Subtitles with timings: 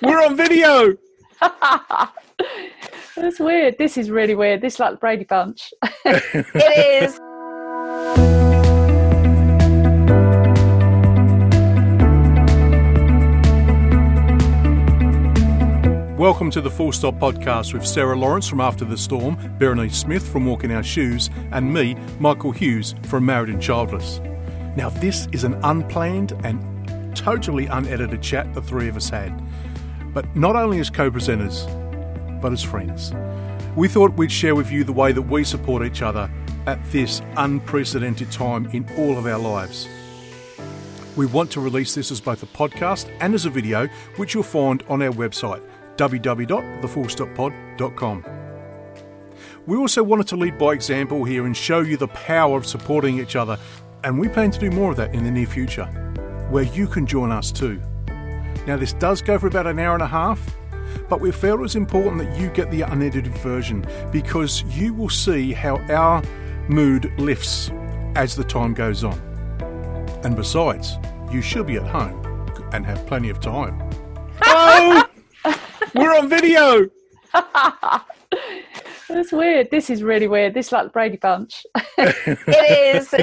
[0.00, 0.96] We're on video.
[3.16, 3.78] That's weird.
[3.78, 4.60] This is really weird.
[4.60, 5.72] This is like the Brady Bunch.
[6.04, 7.18] It is.
[16.16, 20.28] Welcome to the Full Stop Podcast with Sarah Lawrence from After the Storm, Berenice Smith
[20.28, 24.20] from Walking Our Shoes, and me, Michael Hughes from Married and Childless.
[24.76, 29.32] Now, this is an unplanned and totally unedited chat the three of us had,
[30.18, 31.64] but not only as co presenters,
[32.42, 33.12] but as friends.
[33.76, 36.28] We thought we'd share with you the way that we support each other
[36.66, 39.86] at this unprecedented time in all of our lives.
[41.16, 44.42] We want to release this as both a podcast and as a video, which you'll
[44.42, 45.62] find on our website,
[45.94, 48.24] www.thefullstoppod.com.
[49.66, 53.20] We also wanted to lead by example here and show you the power of supporting
[53.20, 53.56] each other,
[54.02, 55.86] and we plan to do more of that in the near future,
[56.50, 57.80] where you can join us too.
[58.68, 60.54] Now, this does go for about an hour and a half,
[61.08, 63.82] but we felt it was important that you get the unedited version
[64.12, 66.22] because you will see how our
[66.68, 67.70] mood lifts
[68.14, 69.18] as the time goes on.
[70.22, 70.98] And besides,
[71.32, 72.22] you should be at home
[72.74, 73.82] and have plenty of time.
[74.50, 75.04] Oh,
[75.94, 76.88] we're on video.
[79.08, 79.70] That's weird.
[79.70, 80.52] This is really weird.
[80.54, 81.64] This is like the Brady Bunch.
[81.98, 83.14] It is.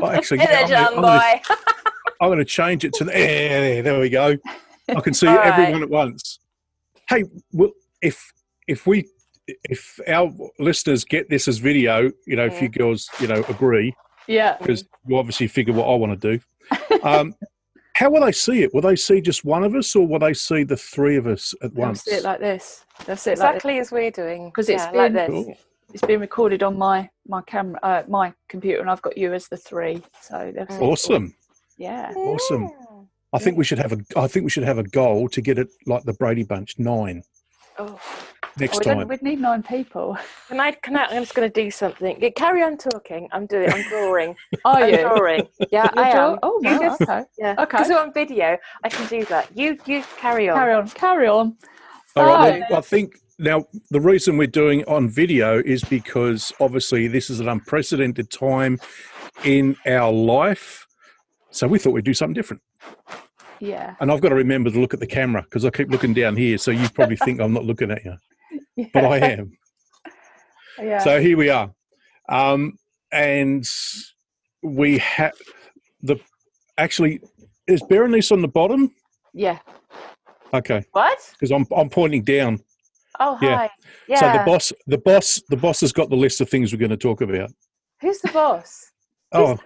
[0.00, 1.40] Oh, actually, Hey there, I'm John gonna- boy.
[1.50, 3.10] I'm going to change it to the.
[3.12, 4.36] There, there, there we go.
[4.88, 5.46] I can see All right.
[5.58, 6.40] everyone at once.
[7.08, 7.70] Hey, well,
[8.02, 8.32] if
[8.68, 9.06] if we
[9.46, 13.94] if our listeners get this as video, you know, if you girls, you know, agree,
[14.26, 14.56] Yeah.
[14.58, 16.44] because you obviously figure what I want to do.
[17.04, 17.34] Um,
[17.96, 18.72] how will they see it?
[18.72, 21.54] Will they see just one of us, or will they see the three of us
[21.62, 22.02] at They'll once?
[22.04, 22.84] see it like this.
[23.04, 23.56] They'll see it like this.
[23.64, 24.50] Exactly as we're doing.
[24.50, 25.44] 'Cause it's yeah, like been- this.
[25.44, 25.56] Cool.
[25.92, 29.46] It's been recorded on my my camera, uh, my computer, and I've got you as
[29.48, 30.02] the three.
[30.22, 30.92] So they'll it all.
[30.92, 31.34] Awesome.
[31.76, 32.12] Yeah.
[32.14, 32.70] Awesome.
[33.32, 33.98] I think we should have a.
[34.16, 37.22] I think we should have a goal to get it like the Brady Bunch nine
[37.76, 37.98] Oh.
[38.60, 39.08] next oh, We'd, time.
[39.08, 40.16] we'd need nine people.
[40.46, 41.06] Can I, can I?
[41.06, 42.16] I'm just going to do something.
[42.20, 43.28] Yeah, Carry on talking.
[43.32, 43.68] I'm doing.
[43.72, 44.36] I'm drawing.
[44.64, 45.00] Are I'm you?
[45.00, 45.48] drawing.
[45.72, 46.38] Yeah, You're I draw- am.
[46.44, 47.22] Oh, You wow, just- okay.
[47.36, 47.52] Yeah.
[47.58, 47.64] Okay.
[47.64, 49.48] Because we're on video, I can do that.
[49.58, 50.56] You, you carry on.
[50.56, 50.88] Carry on.
[50.90, 51.56] Carry on.
[52.14, 52.60] All right.
[52.62, 57.08] So- Well, I think now the reason we're doing it on video is because obviously
[57.08, 58.78] this is an unprecedented time
[59.42, 60.83] in our life.
[61.54, 62.60] So we thought we'd do something different.
[63.60, 63.94] Yeah.
[64.00, 66.36] And I've got to remember to look at the camera because I keep looking down
[66.36, 66.58] here.
[66.58, 68.16] So you probably think I'm not looking at you,
[68.76, 68.86] yeah.
[68.92, 69.52] but I am.
[70.78, 70.98] Yeah.
[70.98, 71.72] So here we are.
[72.28, 72.76] Um,
[73.12, 73.64] and
[74.62, 75.32] we have
[76.02, 76.16] the
[76.76, 77.20] actually,
[77.68, 78.92] is Berenice on the bottom?
[79.32, 79.58] yeah.
[80.52, 80.84] Okay.
[80.92, 81.18] What?
[81.32, 82.60] Because I'm, I'm pointing down.
[83.18, 83.68] Oh, hi.
[84.08, 84.20] Yeah.
[84.20, 86.90] So the boss, the boss, the boss has got the list of things we're going
[86.90, 87.50] to talk about.
[88.00, 88.92] Who's the boss?
[89.32, 89.58] Oh,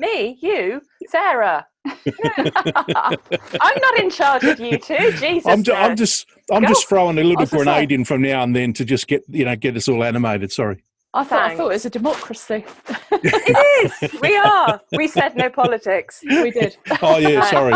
[0.00, 0.38] Me?
[0.40, 0.80] You?
[1.08, 1.66] Sarah?
[1.86, 5.12] I'm not in charge of you two.
[5.12, 5.46] Jesus.
[5.46, 6.68] I'm, ju- I'm just I'm Go.
[6.68, 9.22] just throwing a little was gonna grenade in from now and then to just get
[9.28, 10.52] you know get us all animated.
[10.52, 10.82] Sorry.
[11.12, 12.64] I thought I thought it was a democracy.
[13.12, 14.20] It is.
[14.20, 14.80] We are.
[14.92, 16.20] We said no politics.
[16.22, 16.76] we did.
[17.02, 17.72] Oh yeah, sorry.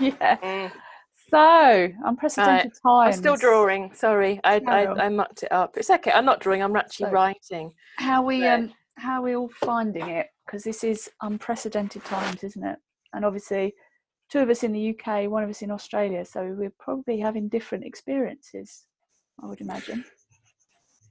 [0.00, 0.36] yeah.
[0.38, 0.72] Mm.
[1.30, 3.16] So unprecedented I'm times.
[3.16, 3.92] still drawing.
[3.94, 5.00] Sorry, I, Carry on.
[5.00, 5.76] I I mucked it up.
[5.76, 6.12] It's okay.
[6.12, 6.62] I'm not drawing.
[6.62, 7.72] I'm actually So- writing.
[7.98, 8.54] How we Yeah.
[8.56, 10.26] um how are we all finding it?
[10.54, 12.78] Because this is unprecedented times, isn't it?
[13.12, 13.74] And obviously,
[14.30, 16.24] two of us in the UK, one of us in Australia.
[16.24, 18.84] So we're probably having different experiences.
[19.42, 20.04] I would imagine.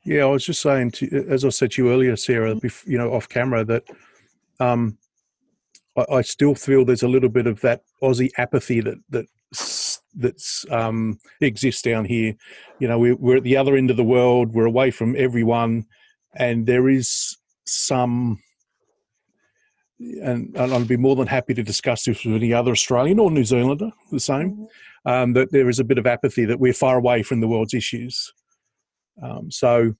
[0.05, 2.97] Yeah, I was just saying to as I said to you earlier, Sarah, bef- you
[2.97, 3.83] know, off camera that
[4.61, 4.97] um,
[5.97, 9.25] I, I still feel there's a little bit of that Aussie apathy that that
[10.15, 12.33] that's um, exists down here.
[12.79, 14.53] You know, we're, we're at the other end of the world.
[14.53, 15.85] We're away from everyone,
[16.33, 18.39] and there is some.
[20.21, 23.31] And, and I'd be more than happy to discuss this with any other Australian or
[23.31, 24.67] New Zealander, the same.
[25.05, 27.73] Um, that there is a bit of apathy that we're far away from the world's
[27.73, 28.33] issues.
[29.21, 29.93] Um, so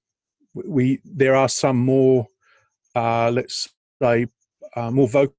[0.54, 2.26] we there are some more,
[2.94, 3.68] uh, let's
[4.02, 4.26] say,
[4.76, 5.34] uh, more vocal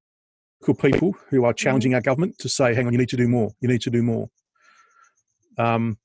[0.80, 3.52] people who are challenging our government to say, "Hang on, you need to do more.
[3.60, 4.30] You need to do more."
[5.58, 5.98] Um,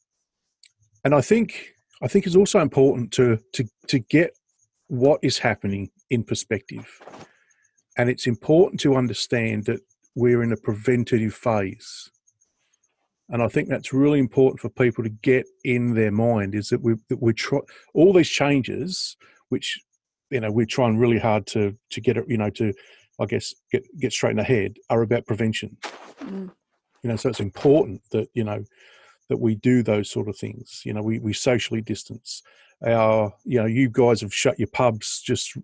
[1.05, 4.37] and I think I think it's also important to to to get
[4.89, 7.01] what is happening in perspective,
[8.01, 9.81] and it's important to understand that
[10.15, 12.11] we're in a preventative phase.
[13.29, 16.81] And I think that's really important for people to get in their mind is that
[16.81, 17.59] we that we try
[17.93, 19.19] all these changes,
[19.51, 19.79] which
[20.31, 22.73] you know we're trying really hard to to get it, you know, to
[23.21, 25.77] I guess get get straight in the head, are about prevention.
[26.23, 26.51] Mm.
[27.03, 28.65] You know, so it's important that you know
[29.29, 30.81] that we do those sort of things.
[30.87, 32.43] You know, we we socially distance.
[32.85, 35.55] Our you know, you guys have shut your pubs just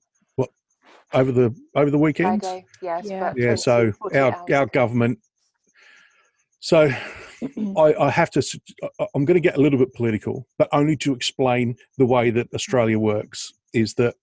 [1.12, 2.42] over the over the weekend.
[2.42, 2.66] Friday.
[2.82, 3.00] Yeah.
[3.04, 3.32] Yeah.
[3.36, 5.18] Yeah, so our hours our government.
[6.60, 6.90] So
[7.76, 8.60] I, I have to.
[9.14, 12.52] I'm going to get a little bit political, but only to explain the way that
[12.54, 13.52] Australia works.
[13.72, 14.14] Is that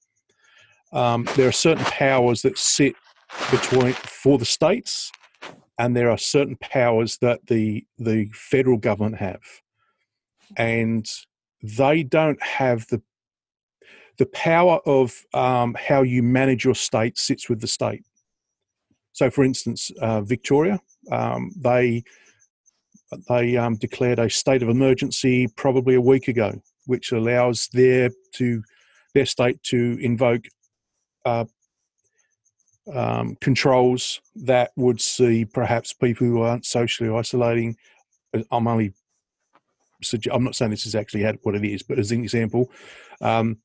[0.92, 2.96] um, there are certain powers that sit
[3.52, 5.12] between for the states,
[5.78, 9.42] and there are certain powers that the the federal government have,
[10.58, 11.08] and
[11.62, 13.02] they don't have the
[14.18, 18.04] the power of um, how you manage your state sits with the state.
[19.13, 20.80] So, for instance, uh, Victoria,
[21.12, 22.04] um, they
[23.30, 28.63] they um, declared a state of emergency probably a week ago, which allows their to
[29.13, 30.45] their state to invoke
[31.25, 31.45] uh,
[32.92, 37.75] um, controls that would see perhaps people who aren't socially isolating.
[38.51, 38.94] I'm only
[40.31, 42.69] I'm not saying this is actually what it is, but as an example,
[43.21, 43.57] um,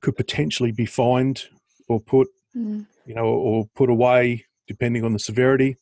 [0.00, 1.44] could potentially be fined
[1.88, 2.84] or put Mm.
[3.06, 5.76] you know, or put away depending on the severity.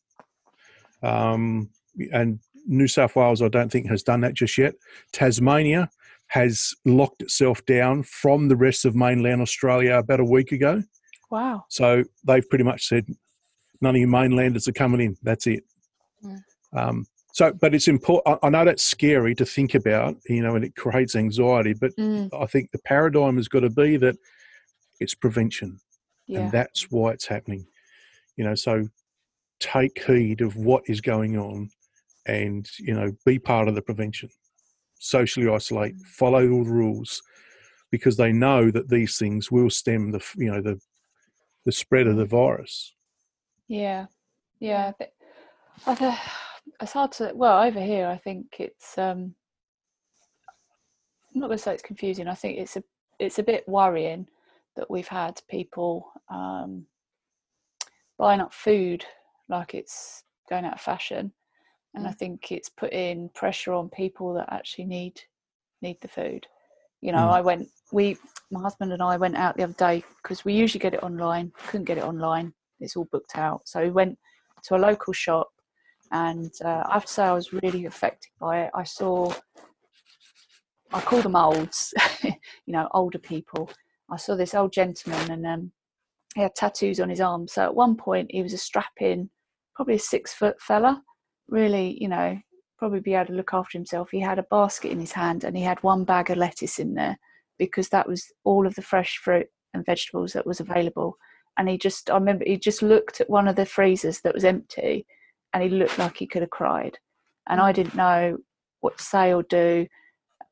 [1.01, 1.71] Um,
[2.11, 4.75] and New South Wales, I don't think, has done that just yet.
[5.11, 5.89] Tasmania
[6.27, 10.83] has locked itself down from the rest of mainland Australia about a week ago.
[11.31, 11.65] Wow.
[11.69, 13.07] So they've pretty much said,
[13.81, 15.17] none of you mainlanders are coming in.
[15.23, 15.63] That's it.
[16.23, 16.43] Mm.
[16.73, 18.39] Um, so, but it's important.
[18.43, 21.73] I know that's scary to think about, you know, and it creates anxiety.
[21.73, 22.29] But Mm.
[22.33, 24.15] I think the paradigm has got to be that
[24.99, 25.79] it's prevention
[26.27, 26.41] Yeah.
[26.41, 27.65] and that's why it's happening
[28.35, 28.83] you know so
[29.59, 31.69] take heed of what is going on
[32.25, 34.29] and you know be part of the prevention
[34.99, 37.21] socially isolate follow all the rules
[37.91, 40.77] because they know that these things will stem the you know the
[41.65, 42.93] the spread of the virus
[43.67, 44.07] Yeah,
[44.59, 44.91] yeah.
[45.87, 46.17] I th-
[46.81, 47.31] it's hard to.
[47.35, 48.97] Well, over here, I think it's.
[48.97, 49.35] um
[51.33, 52.27] I'm not going to say it's confusing.
[52.27, 52.83] I think it's a
[53.19, 54.27] it's a bit worrying
[54.75, 56.85] that we've had people um,
[58.17, 59.05] buying up food
[59.49, 61.31] like it's going out of fashion,
[61.93, 62.17] and I Mm.
[62.17, 65.21] think it's putting pressure on people that actually need
[65.81, 66.47] need the food.
[67.01, 67.33] You know, Mm.
[67.33, 67.69] I went.
[67.91, 68.17] We,
[68.51, 71.51] my husband and I, went out the other day because we usually get it online.
[71.67, 72.53] Couldn't get it online.
[72.79, 73.61] It's all booked out.
[73.67, 74.17] So we went
[74.63, 75.49] to a local shop,
[76.11, 78.71] and uh, I have to say I was really affected by it.
[78.73, 79.33] I saw,
[80.91, 82.33] I call them olds, you
[82.67, 83.69] know, older people.
[84.11, 85.71] I saw this old gentleman, and um,
[86.35, 87.47] he had tattoos on his arm.
[87.47, 89.29] So at one point, he was a strapping,
[89.75, 91.03] probably a six foot fella,
[91.47, 92.39] really, you know,
[92.77, 94.09] probably be able to look after himself.
[94.11, 96.95] He had a basket in his hand, and he had one bag of lettuce in
[96.95, 97.19] there
[97.57, 101.17] because that was all of the fresh fruit and vegetables that was available
[101.59, 104.45] and he just i remember he just looked at one of the freezers that was
[104.45, 105.05] empty
[105.53, 106.97] and he looked like he could have cried.
[107.47, 107.75] And i mm.
[107.75, 108.37] didn't know
[108.81, 109.87] what to say or do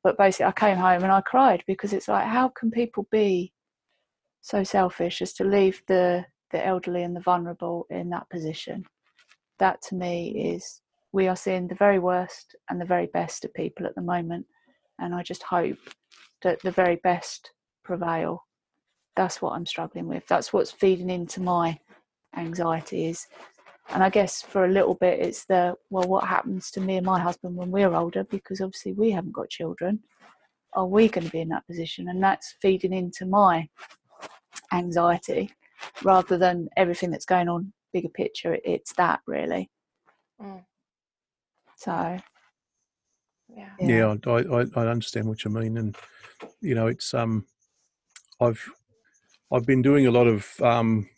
[0.03, 3.53] but basically i came home and i cried because it's like how can people be
[4.41, 8.83] so selfish as to leave the the elderly and the vulnerable in that position?
[9.59, 13.53] That to me is we are seeing the very worst and the very best of
[13.53, 14.45] people at the moment
[14.99, 15.77] and i just hope
[16.44, 17.51] that the very best
[17.83, 18.44] prevail.
[19.15, 20.25] That's what i'm struggling with.
[20.27, 21.79] That's what's feeding into my
[22.35, 23.25] anxiety is
[23.89, 27.06] and i guess for a little bit it's the well what happens to me and
[27.06, 30.00] my husband when we're older because obviously we haven't got children.
[30.74, 32.10] Are we going to be in that position?
[32.10, 33.68] And that's feeding into my
[34.74, 35.50] anxiety
[36.04, 39.69] rather than everything that's going on bigger picture it's that really.
[40.42, 40.63] Mm.
[41.75, 42.18] so.
[43.50, 43.69] Yeah.
[43.80, 45.95] yeah, I, I i understand what you mean and
[46.61, 47.45] you know it's um
[48.42, 48.69] i've
[49.52, 51.09] i've been doing a lot of um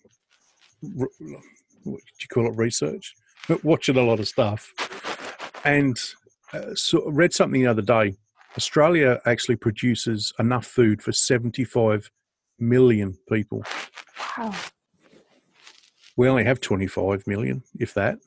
[0.99, 1.09] r-
[1.89, 3.13] what do you call it research?
[3.47, 4.73] But watching a lot of stuff.
[5.65, 5.99] And
[6.53, 8.15] uh, so read something the other day.
[8.57, 12.09] Australia actually produces enough food for 75
[12.59, 13.63] million people.
[14.37, 14.55] Wow.
[16.17, 18.17] We only have 25 million if that.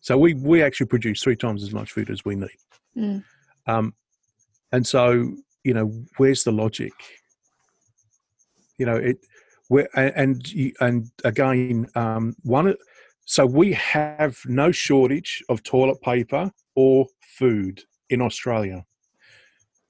[0.00, 2.48] So we we actually produce three times as much food as we need.
[2.96, 3.24] Mm.
[3.66, 3.92] um,
[4.72, 6.92] and so you know where's the logic?
[8.78, 9.18] You know it
[9.68, 10.44] where and
[10.80, 12.74] and, again um, one
[13.24, 18.84] so we have no shortage of toilet paper or food in australia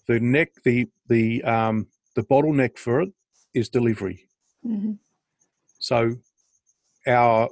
[0.08, 3.10] the neck the the um, the bottleneck for it
[3.54, 4.28] is delivery
[4.62, 4.92] hmm
[5.78, 6.16] so
[7.06, 7.48] our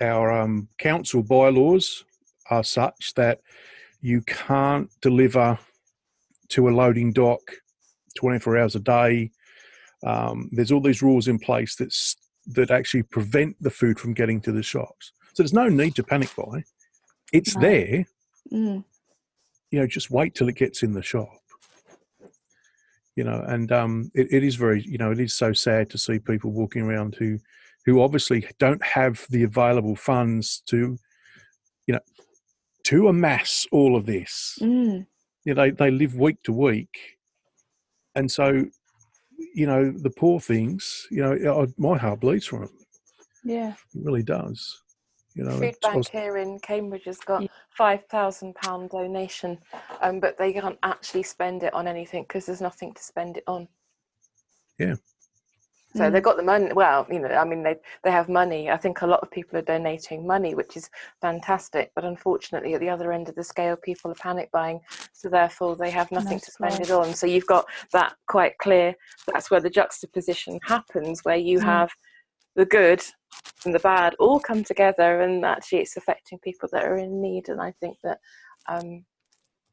[0.00, 2.04] our um, council bylaws
[2.50, 3.40] are such that
[4.00, 5.58] you can't deliver
[6.48, 7.40] to a loading dock
[8.16, 9.30] 24 hours a day.
[10.04, 12.16] Um, there's all these rules in place that's
[12.54, 15.12] that actually prevent the food from getting to the shops.
[15.34, 16.64] So there's no need to panic buy.
[17.32, 17.60] It's No.
[17.60, 18.04] there.
[18.52, 18.84] Mm.
[19.70, 21.28] You know, just wait till it gets in the shop.
[23.16, 25.98] You know, and um, it, it is very, you know, it is so sad to
[25.98, 27.38] see people walking around who,
[27.84, 30.96] who obviously don't have the available funds to,
[31.86, 32.00] you know,
[32.84, 34.56] to amass all of this.
[34.62, 35.06] Mm.
[35.44, 36.96] You know, they, they live week to week.
[38.14, 38.66] And so,
[39.38, 42.76] you know, the poor things, you know, I- my heart bleeds for them.
[43.44, 43.74] Yeah.
[43.94, 44.82] It really does.
[45.34, 47.48] You know, Food Bank was- here in Cambridge has got Yeah.
[47.70, 49.58] five thousand pound donation,
[50.00, 53.44] um, but they can't actually spend it on anything because there's nothing to spend it
[53.46, 53.68] on.
[54.78, 54.96] Yeah.
[55.96, 56.12] So Mm.
[56.12, 56.72] they've got the money.
[56.72, 58.70] Well, you know, I mean, they they have money.
[58.70, 60.90] I think a lot of people are donating money, which is
[61.20, 61.92] fantastic.
[61.94, 64.80] But unfortunately, at the other end of the scale, people are panic buying,
[65.12, 67.14] so therefore they have No nothing to spend it on.
[67.14, 68.94] So you've got that quite clear.
[69.26, 71.64] That's where the juxtaposition happens, where you Mm.
[71.64, 71.90] have
[72.54, 73.02] the good
[73.64, 77.48] and the bad all come together, and actually it's affecting people that are in need.
[77.48, 78.18] And I think that,
[78.68, 79.06] um,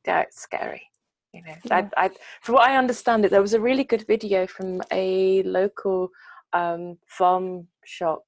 [0.07, 0.89] yeah, it's scary.
[1.35, 1.89] You know, Yeah.
[1.97, 2.09] I, I,
[2.41, 6.09] from what I understand it, there was a really good video from a local
[6.53, 8.23] um, farm shop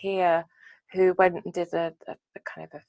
[0.00, 0.44] here
[0.92, 2.82] who went and did a, a, a kind of a,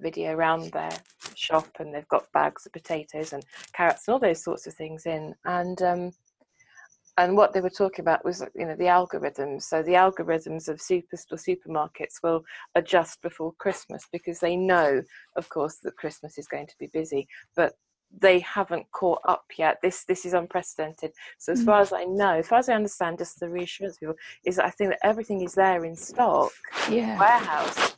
[0.00, 0.90] video around their
[1.36, 5.06] shop, and they've got bags of potatoes and carrots and all those sorts of things
[5.06, 6.10] in, and um,
[7.16, 9.62] and what they were talking about was you know the algorithms.
[9.62, 12.44] So the algorithms of superstore supermarkets will
[12.74, 15.00] adjust before christmas because they know
[15.36, 17.28] of course that christmas is going to be busy.
[17.54, 17.74] But
[18.20, 19.78] they haven't caught up yet.
[19.82, 21.12] This this is unprecedented.
[21.38, 21.66] So as Mm.
[21.66, 24.66] far as i know as far as i understand just the reassurance people is that
[24.66, 26.52] i think that everything is there in stock
[26.90, 27.18] Yeah.
[27.18, 27.94] warehouse.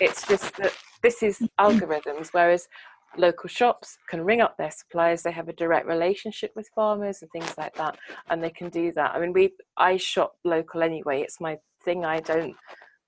[0.00, 2.68] It's just that this is algorithms whereas
[3.16, 5.22] local shops can ring up their suppliers.
[5.22, 7.98] They have a direct relationship with farmers and things like that
[8.30, 9.14] and they can do that.
[9.14, 11.20] I mean we i shop local anyway.
[11.22, 12.04] It's my thing.
[12.04, 12.56] I don't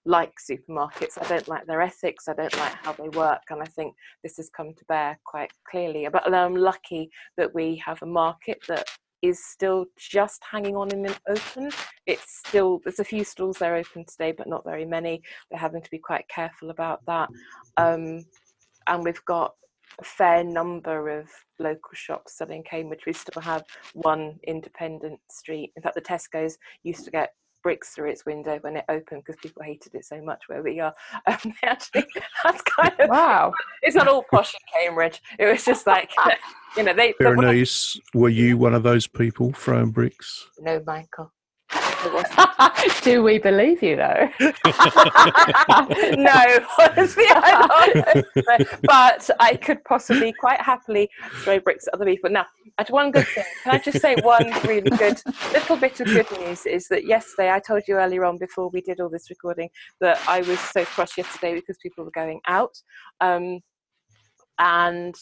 [0.07, 3.67] like supermarkets i don't like their ethics i don't like how they work and i
[3.67, 8.07] think this has come to bear quite clearly but i'm lucky that we have a
[8.07, 8.87] market that
[9.23, 11.71] is still just hanging on in the open
[12.07, 15.81] it's still there's a few stalls there open today but not very many they're having
[15.81, 17.31] to be quite careful about that
[17.79, 18.23] um,
[18.87, 19.53] and we've got
[20.01, 23.03] a fair number of local shops still in Cambridge.
[23.07, 25.73] We still have one independent street.
[25.77, 27.31] In fact, the Tesco's used to get
[27.65, 30.79] bricks through its window when it opened because people hated it so much where we
[30.79, 30.95] are.
[31.27, 32.05] Um, actually,
[32.45, 33.53] that's kind of Wow.
[33.83, 35.21] it's not all posh in Cambridge.
[35.39, 36.11] It was just like
[36.77, 37.15] you know they.
[37.19, 40.47] the- Berenice, were you one of those people throwing bricks?
[40.61, 41.33] no, Michael.
[43.03, 44.29] Do we believe you though?
[44.41, 44.51] no,
[46.79, 48.69] honestly, I don't.
[48.83, 51.09] But I could possibly quite happily
[51.43, 52.31] throw bricks at other people.
[52.31, 52.47] Now,
[52.79, 55.21] at one good thing, can I just say one really good
[55.53, 58.81] little bit of good news is that yesterday I told you earlier on before we
[58.81, 59.69] did all this recording
[60.01, 62.75] that I was so cross yesterday because people were going out.
[63.21, 63.61] Um,
[64.59, 65.15] and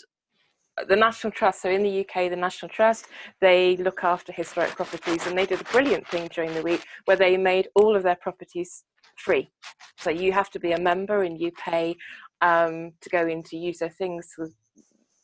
[0.88, 3.06] the National Trust, so in the UK, the National Trust,
[3.40, 7.16] they look after historic properties and they did a brilliant thing during the week where
[7.16, 8.84] they made all of their properties
[9.16, 9.50] free.
[9.98, 11.96] So you have to be a member and you pay
[12.40, 14.26] um, to go in to use their things.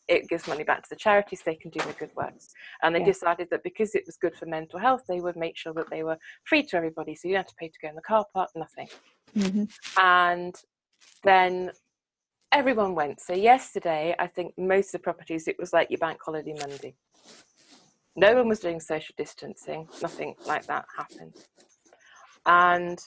[0.07, 2.49] It gives money back to the charities, they can do the good works.
[2.83, 3.07] And they Yeah.
[3.07, 6.03] decided that because it was good for mental health, they would make sure that they
[6.03, 7.15] were free to everybody.
[7.15, 8.89] So you don't have to pay to go in the car park, nothing
[9.35, 9.65] hmm
[9.99, 10.55] and
[11.25, 11.71] then
[12.53, 13.21] everyone went.
[13.21, 16.95] So yesterday, I think most of the properties it was like your bank holiday Monday.
[18.17, 19.89] No one was doing social distancing.
[20.03, 21.35] Nothing like that happened.
[22.47, 22.99] And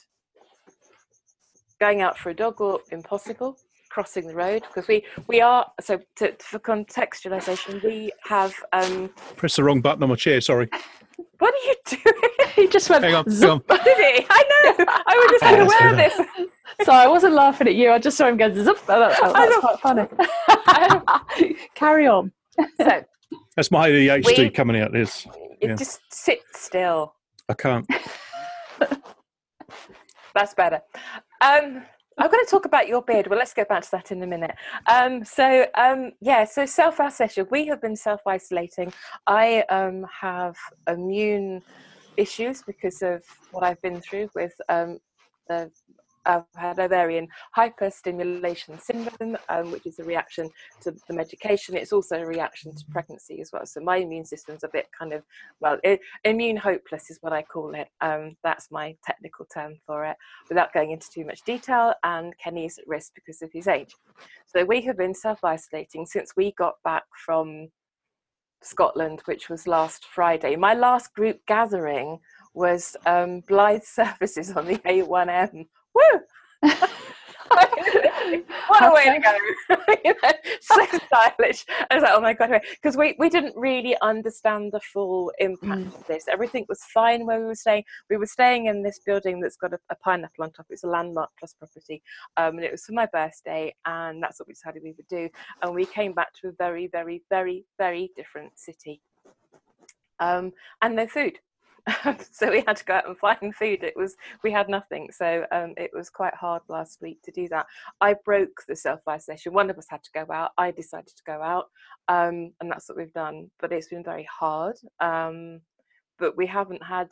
[1.80, 3.56] going out for a dog walk impossible.
[3.90, 9.56] Crossing the road because we we are so to, for contextualization we have um Press
[9.56, 10.40] the wrong button on my chair.
[10.40, 10.66] Sorry.
[11.38, 13.04] what are you doing He just went.
[13.04, 13.26] Hang on.
[13.30, 13.62] Hang on.
[13.68, 14.44] did he I
[14.78, 16.50] know I was just Yeah, unaware of this
[16.84, 17.90] So I wasn't laughing at you.
[17.90, 18.76] I just saw him go zip.
[18.88, 21.56] Oh, that- oh, that's quite funny.
[21.74, 22.32] Carry on.
[22.78, 23.04] so
[23.56, 24.92] That's my ADHD We- coming out.
[24.92, 25.26] This
[25.60, 25.76] it Yeah.
[25.76, 27.14] just sit still
[27.48, 27.86] I can't.
[30.34, 30.80] That's better.
[31.42, 31.84] Um,
[32.18, 33.26] I'm going to talk about your beard.
[33.26, 34.54] Well, let's get back to that in a minute.
[34.90, 37.46] Um, so, um, yeah, so self isolation.
[37.50, 38.92] We have been self isolating.
[39.26, 40.56] I um, have
[40.88, 41.62] immune
[42.16, 44.98] issues because of what I've been through with um,
[45.48, 45.70] the.
[46.24, 50.50] I've had ovarian hyperstimulation syndrome, um, which is a reaction
[50.82, 51.76] to the medication.
[51.76, 53.66] It's also a reaction to pregnancy as well.
[53.66, 55.22] So my immune system's a bit kind of
[55.60, 57.88] well, i immune hopeless is what I call it.
[58.00, 60.16] Um, that's my technical term for it
[60.48, 63.94] without going into too much detail, and Kenny's at risk because of his age.
[64.46, 67.68] So we have been self isolating since we got back from
[68.62, 70.56] Scotland, which was last Friday.
[70.56, 72.18] My last group gathering
[72.54, 75.66] was um, Blyth Services on the A1M.
[75.94, 76.20] Woo!
[78.68, 79.32] what a way to go!
[80.60, 81.64] so stylish.
[81.90, 85.62] I was like, oh my god, because we we didn't really understand the full impact
[85.62, 85.94] Mm.
[85.94, 86.24] of this.
[86.28, 87.84] Everything was fine where we were staying.
[88.10, 90.66] We were staying in this building that's got a, a pineapple on top.
[90.70, 92.02] It's a landmark plus property,
[92.36, 95.28] um, and it was for my birthday, and that's what we decided we would do.
[95.62, 99.00] And we came back to a very, very, very, very different city,
[100.20, 101.38] um, and no food.
[102.30, 103.82] so we had to go out and find food.
[103.82, 107.48] It was we had nothing, so um, it was quite hard last week to do
[107.48, 107.66] that.
[108.00, 109.52] I broke the self isolation.
[109.52, 110.52] One of us had to go out.
[110.58, 111.66] I decided to go out,
[112.08, 113.50] um, and that's what we've done.
[113.60, 114.76] But it's been very hard.
[115.00, 115.60] Um,
[116.18, 117.08] but we haven't had,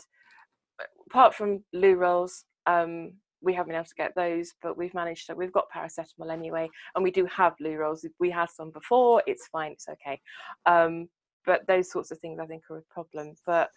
[1.09, 3.12] apart from loo rolls, um,
[3.43, 4.53] we haven't been able to get those.
[4.62, 5.35] But we've managed to.
[5.35, 8.07] We've got paracetamol anyway, and we do have loo rolls.
[8.21, 9.21] We had some before.
[9.27, 9.73] It's fine.
[9.73, 10.21] It's okay.
[10.65, 11.09] Um,
[11.45, 13.35] but those sorts of things I think are a problem.
[13.47, 13.71] But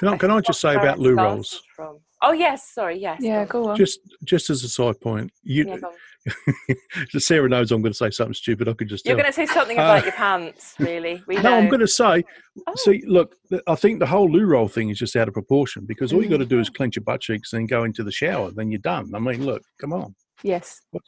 [0.00, 1.62] Can I, can I just say about it loo rolls?
[1.76, 1.98] From.
[2.22, 3.18] Oh yes, sorry, yes.
[3.22, 3.76] Yeah, go on.
[3.76, 5.94] Just just as a side point, you Yeah, go on.
[7.20, 8.68] Sarah knows I'm going to say something stupid.
[8.68, 9.22] I could just You're tell.
[9.22, 11.22] going to say something Uh, about your pants, really?
[11.26, 12.24] We No, I'm going to say.
[12.66, 12.74] Oh.
[12.76, 13.34] See, look,
[13.66, 16.28] I think the whole loo roll thing is just out of proportion because all you
[16.28, 16.50] got to Mm.
[16.50, 18.50] do is clench your butt cheeks and go into the shower.
[18.50, 19.10] Then you're done.
[19.14, 20.14] I mean, look, come on.
[20.42, 20.80] Yes.
[20.90, 21.02] What-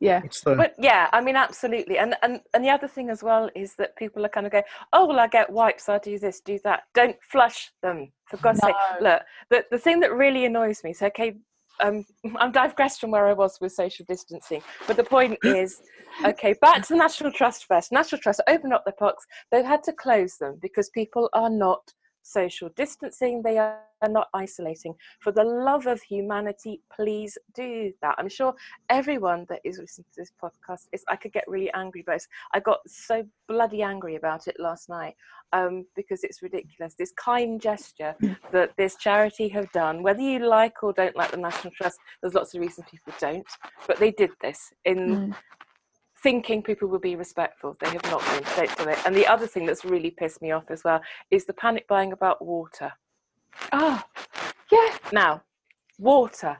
[0.00, 0.20] Yeah.
[0.20, 0.54] What's the?
[0.54, 1.98] But yeah, I mean, absolutely.
[1.98, 4.64] And, and and the other thing as well is that people are kind of going,
[4.92, 6.82] oh, well, I get wipes, I do this, do that.
[6.94, 8.74] Don't flush them, for God's sake.
[9.00, 11.36] Look, the, the thing that really annoys me, so, okay,
[11.80, 12.04] um,
[12.36, 15.80] I'm digressed from where I was with social distancing, but the point is,
[16.24, 17.92] okay, back to the National Trust first.
[17.92, 19.24] National Trust opened up the parks.
[19.50, 21.80] They've had to close them because people are not
[22.26, 23.78] social distancing, they are
[24.08, 24.94] not isolating.
[25.20, 28.16] For the love of humanity, please do that.
[28.18, 28.54] I'm sure
[28.90, 32.20] everyone that is listening to this podcast is, I could get really angry, but
[32.52, 35.14] I got so bloody angry about it last night
[35.52, 36.94] um, because it's ridiculous.
[36.94, 38.14] This kind gesture
[38.52, 42.34] that this charity have done, whether you like or don't like the National Trust, there's
[42.34, 43.46] lots of reasons people don't,
[43.86, 45.34] but they did this in Mm.
[46.26, 47.76] Thinking people will be respectful.
[47.78, 48.42] They have not been.
[48.56, 48.98] Don't do it.
[49.06, 52.10] And the other thing that's really pissed me off as well is the panic buying
[52.10, 52.92] about water.
[53.72, 54.04] Ah,
[54.72, 54.88] yeah.
[55.12, 55.42] Now,
[56.00, 56.58] water.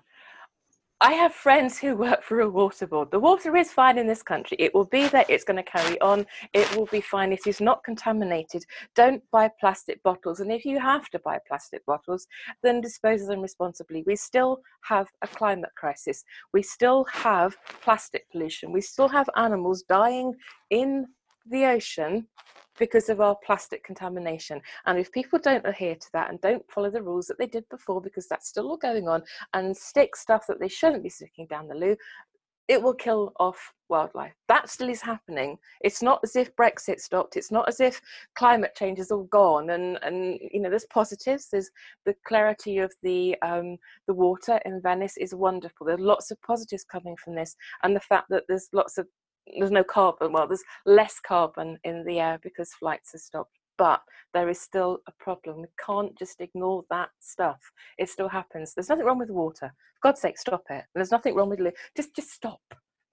[1.02, 3.10] I have friends who work for a water board.
[3.10, 4.56] The water is fine in this country.
[4.58, 5.26] It will be there.
[5.28, 6.24] It's going to carry on.
[6.54, 7.32] It will be fine.
[7.32, 8.64] It is not contaminated.
[8.94, 10.40] Don't buy plastic bottles.
[10.40, 12.26] And if you have to buy plastic bottles,
[12.62, 14.04] then dispose of them responsibly.
[14.06, 16.24] We still have a climate crisis.
[16.54, 18.72] We still have plastic pollution.
[18.72, 20.32] We still have animals dying
[20.70, 21.08] in
[21.44, 22.26] the ocean
[22.78, 24.60] because of our plastic contamination.
[24.86, 27.68] And if people don't adhere to that and don't follow the rules that they did
[27.70, 29.22] before, because that's still all going on,
[29.54, 31.96] and stick stuff that they shouldn't be sticking down the loo,
[32.68, 34.32] it will kill off wildlife.
[34.48, 35.56] That still is happening.
[35.82, 37.36] It's not as if Brexit stopped.
[37.36, 38.00] It's not as if
[38.34, 39.70] climate change is all gone.
[39.70, 41.48] And and you know, there's positives.
[41.50, 41.70] There's
[42.04, 43.76] the clarity of the um,
[44.08, 45.86] the water in Venice is wonderful.
[45.86, 49.06] There's lots of positives coming from this, and the fact that there's lots of
[49.58, 50.32] there's no carbon.
[50.32, 53.52] Well, there's less carbon in the air because flights have stopped.
[53.78, 54.00] But
[54.32, 55.60] there is still a problem.
[55.62, 57.60] We can't just ignore that stuff.
[57.98, 58.72] It still happens.
[58.74, 59.72] There's nothing wrong with water.
[59.94, 60.84] For God's sake, stop it.
[60.94, 61.72] There's nothing wrong with loo.
[61.96, 62.60] Just, just stop.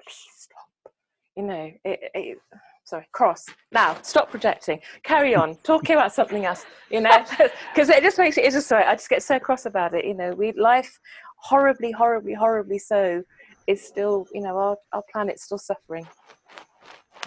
[0.01, 0.93] Please stop.
[1.35, 2.37] You know, it, it,
[2.85, 3.45] sorry, cross.
[3.71, 4.79] Now, stop projecting.
[5.03, 5.55] Carry on.
[5.63, 6.65] Talking about something else.
[6.89, 7.25] You know,
[7.73, 8.45] because it just makes it.
[8.45, 8.85] It's just sorry.
[8.85, 10.05] I just get so cross about it.
[10.05, 10.99] You know, we life
[11.37, 13.21] horribly, horribly, horribly so
[13.67, 14.27] is still.
[14.33, 16.07] You know, our our planet's still suffering.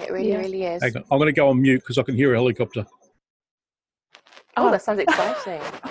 [0.03, 0.39] It really, Yeah.
[0.39, 0.83] really is.
[0.83, 2.85] Hang on, I'm going to go on mute because I can hear a helicopter.
[4.59, 4.71] Oh, Oh.
[4.71, 5.61] that sounds exciting.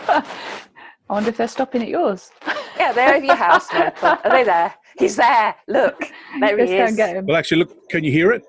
[1.07, 2.31] I wonder if they're stopping at yours.
[2.77, 4.09] Yeah, they're over your house, Michael.
[4.25, 4.73] Are they there?
[4.99, 5.55] He's there.
[5.69, 5.97] Look,
[6.41, 6.89] there Let's he go is.
[6.89, 7.25] and get him.
[7.25, 8.43] Well, actually, look, can you hear it?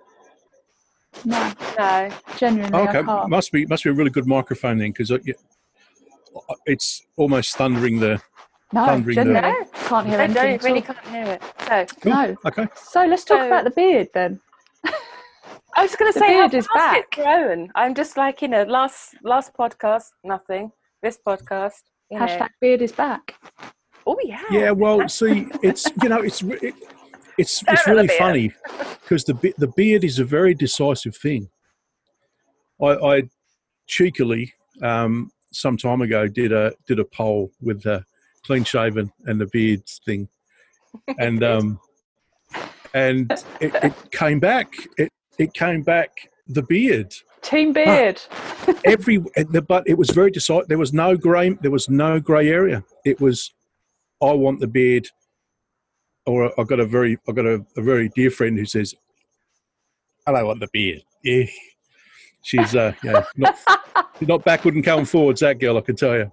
[1.24, 3.30] No, No, genuinely, okay, I can't.
[3.30, 5.18] must be must be a really good microphone then because uh,
[6.66, 8.20] it's almost thundering the.
[8.72, 9.66] No, thundering the- genuinely, No.
[9.88, 11.42] can't hear I anything don't really can't hear it.
[11.68, 12.12] So Cool.
[12.12, 12.36] No.
[12.46, 12.66] Okay.
[12.74, 14.40] So let's talk So- about the beard then.
[15.78, 17.24] I was going to say how beard is fast it's back.
[17.24, 17.70] grown.
[17.74, 20.72] I'm just like you know, last last podcast, nothing.
[21.02, 22.24] This podcast, you know.
[22.26, 23.34] Hashtag beard is back.
[24.06, 24.42] Oh yeah.
[24.50, 26.74] Yeah, well, see, it's you know, it's it,
[27.36, 28.52] it's Stare it's really funny
[29.02, 31.48] because the the beard is a very decisive thing.
[32.82, 33.22] I, I
[33.86, 34.52] cheekily
[34.82, 38.04] um, some time ago did a did a poll with the
[38.46, 40.28] clean shaven and the beard thing,
[41.18, 41.80] and um,
[42.94, 44.72] and it, it came back.
[44.96, 47.14] It it came back the beard
[47.46, 48.20] Team beard.
[48.84, 50.66] every but it was very decisive.
[50.66, 51.50] There was no grey.
[51.50, 52.82] There was no grey area.
[53.04, 53.52] It was
[54.20, 55.06] I want the beard,
[56.24, 58.96] or I've got a very I've got a, a very dear friend who says,
[60.26, 61.44] "I don't want the beard." Yeah,
[62.42, 63.56] she's uh yeah not
[64.20, 65.40] not backward and going forwards.
[65.40, 66.32] That girl, I can tell you.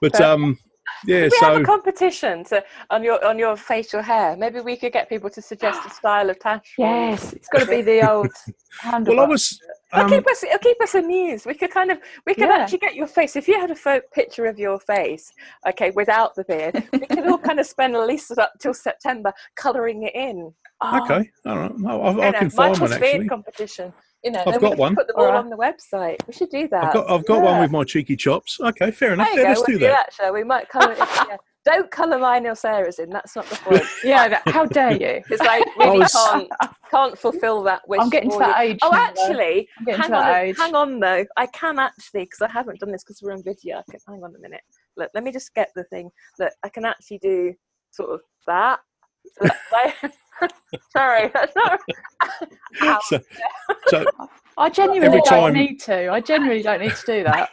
[0.00, 0.58] But um,
[1.06, 1.16] yeah.
[1.26, 4.36] If we have a competition to, on your on your facial hair.
[4.36, 6.74] Maybe we could get people to suggest a style of tash.
[6.78, 8.28] Yes, it's got to be the old
[8.80, 9.16] handle.
[9.16, 9.58] well, I was.
[9.92, 10.42] It'll Um, keep us.
[10.42, 11.46] It'll keep us amused.
[11.46, 11.98] We could kind of.
[12.26, 12.58] We could Yeah.
[12.60, 13.36] actually get your face.
[13.36, 15.30] If you had a pho- picture of your face,
[15.68, 19.32] okay, without the beard, we could all kind of spend at least up till September
[19.56, 20.52] colouring it in.
[20.82, 21.72] okay, all right.
[21.78, 23.28] Well, I, I You know, can find Michael's one beard actually.
[23.28, 23.92] competition.
[24.24, 24.94] You know, I've got one.
[24.96, 25.44] Put them all Alright.
[25.44, 26.16] on the website.
[26.26, 26.84] We should do that.
[26.84, 28.58] I've got I've got one with my cheeky chops.
[28.60, 29.28] Okay, fair enough.
[29.34, 30.10] there Yeah, let's we'll do do that.
[30.18, 30.44] that, we?
[30.44, 30.98] Might colour it.
[30.98, 31.36] Yeah.
[31.66, 33.08] Don't colour mine or Sarah's in.
[33.08, 33.82] That's not the point.
[34.04, 35.22] yeah, how dare you?
[35.26, 36.48] Because I I really was- can't
[36.90, 38.00] can't fulfil that wish.
[38.00, 38.48] Oh, I'm getting to for you.
[38.52, 38.78] that age.
[38.82, 40.56] Oh, now, actually, hang on, age.
[40.58, 41.24] hang on though.
[41.38, 43.78] I can actually because I haven't done this because we're on video.
[43.78, 44.60] I can, hang on a minute.
[44.98, 47.54] Look, let me just get the thing that I can actually do.
[47.92, 48.80] Sort of that.
[49.40, 50.12] So like-
[50.92, 51.80] Sorry, that's not.
[53.04, 53.20] So,
[53.88, 54.04] so
[54.56, 56.08] I genuinely don't time- need to.
[56.08, 57.48] I genuinely don't need to do that.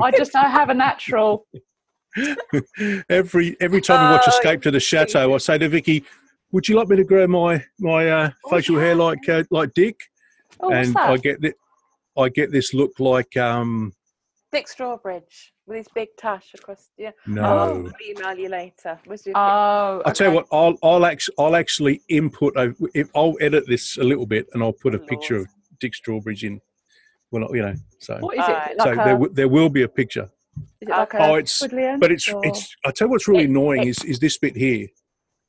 [0.00, 1.46] I just I have a natural.
[3.08, 6.04] every every time we watch Oh, Escape to the Chateau, I say to Vicky,
[6.52, 9.72] "Would you like me to grow my my uh, Oh, facial hair like uh, like
[9.74, 9.96] Dick?"
[10.60, 11.10] Oh, what's and that?
[11.10, 11.54] I get that
[12.16, 13.92] I get this look like um
[14.50, 16.88] Dick Strawbridge with his big tash across.
[16.96, 17.10] Yeah.
[17.26, 17.42] no.
[17.42, 18.98] I'll email you later.
[19.06, 20.46] Was your oh, I'll tell you what.
[20.50, 22.56] I'll I'll actually I'll actually input.
[22.56, 25.48] A, if I'll edit this a little bit, and I'll put a Oh, picture of
[25.80, 26.60] Dick Strawbridge in.
[27.30, 28.50] Well, you know, so What is it?
[28.50, 28.78] Alright.
[28.78, 30.30] Like so a, there w- there will be a picture,
[30.80, 32.74] is it like a Oh, it's- twiddly but it's or- it's.
[32.86, 34.86] I tell you what's really It- annoying it- is is this bit here,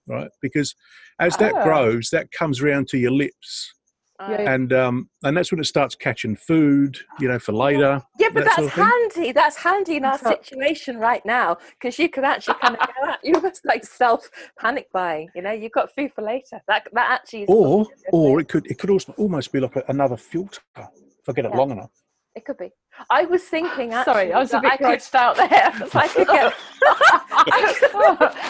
[0.06, 0.30] right?
[0.42, 0.76] Because
[1.22, 1.64] as that Ah.
[1.64, 3.74] grows, that comes round to your lips,
[4.20, 4.54] Yeah, yeah.
[4.54, 8.02] and um and that's when it starts catching food, you know, for later.
[8.20, 9.32] Yeah, but that that's sort of handy.
[9.32, 13.20] That's handy in our situation right now because you could actually kind of go out.
[13.24, 14.30] You almost like self
[14.60, 15.30] panic buying.
[15.36, 16.60] You know, you've got food for later.
[16.68, 17.50] That that actually is.
[17.50, 21.32] Or or it could it could also almost be like a, another filter if I
[21.32, 21.58] get it Yeah.
[21.58, 21.92] long enough.
[22.36, 22.40] it?
[22.40, 22.72] It could be.
[23.10, 23.94] I was thinking.
[23.94, 25.72] Actually, Sorry, I was a that bit I could, out there.
[25.94, 26.54] I could get.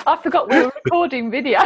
[0.07, 1.59] I forgot we were recording video.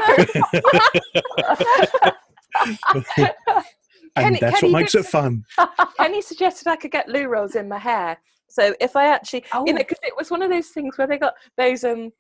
[4.16, 5.44] And Kenny- that's Kenny what makes it fun.
[5.98, 8.18] Kenny suggested I could get loo rolls in my hair.
[8.50, 9.66] So if I actually, Oh.
[9.66, 12.12] you know, because it was one of those things where they got those um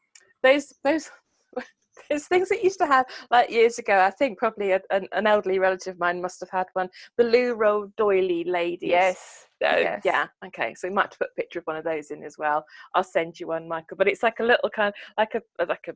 [0.41, 1.11] those those
[2.09, 3.99] those things that used to have like years ago.
[3.99, 6.89] I think probably a, an, an elderly relative of mine must have had one.
[7.17, 8.89] The loo roll doily ladies.
[8.89, 9.45] yes.
[9.61, 10.01] So, yes.
[10.03, 10.25] Yeah.
[10.47, 10.73] Okay.
[10.73, 12.65] So we might put a picture of one of those in as well.
[12.95, 13.95] I'll send you one, Michael.
[13.97, 15.93] But it's like a little kind, of, like a like a.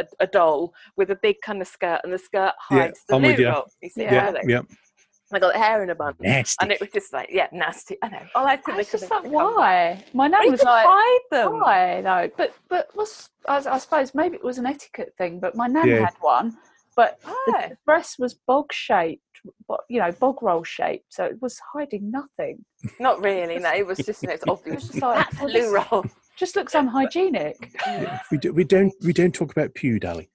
[0.00, 3.14] A, a doll with a big kind of skirt, and the skirt Yeah, hides the
[3.14, 3.66] I'm with loo roll.
[3.80, 4.34] You see, Yeah.
[4.44, 4.62] Yeah.
[5.32, 6.56] I got hair in a bun, Nasty.
[6.62, 7.96] and it was just like, yeah, nasty.
[8.02, 8.22] I know.
[8.36, 9.56] Oh, I think I they was could just like, it come back.
[9.56, 10.04] why?
[10.14, 11.52] My nan was like, hide them.
[11.60, 12.30] why though?
[12.36, 15.40] But but was I, I suppose maybe it was an etiquette thing.
[15.40, 16.00] But my nan Yeah.
[16.04, 16.56] had one,
[16.94, 17.66] but the, Why?
[17.70, 19.22] the breast was bog shaped,
[19.68, 22.64] bo- you know, bog roll shaped, so it was hiding nothing.
[23.00, 23.58] Not really.
[23.58, 24.86] No, it was just it's It was obvious.
[24.88, 26.04] just like That's a loo roll.
[26.36, 27.56] just looks unhygienic.
[28.30, 30.28] We, do, we don't we don't talk about pew, darling.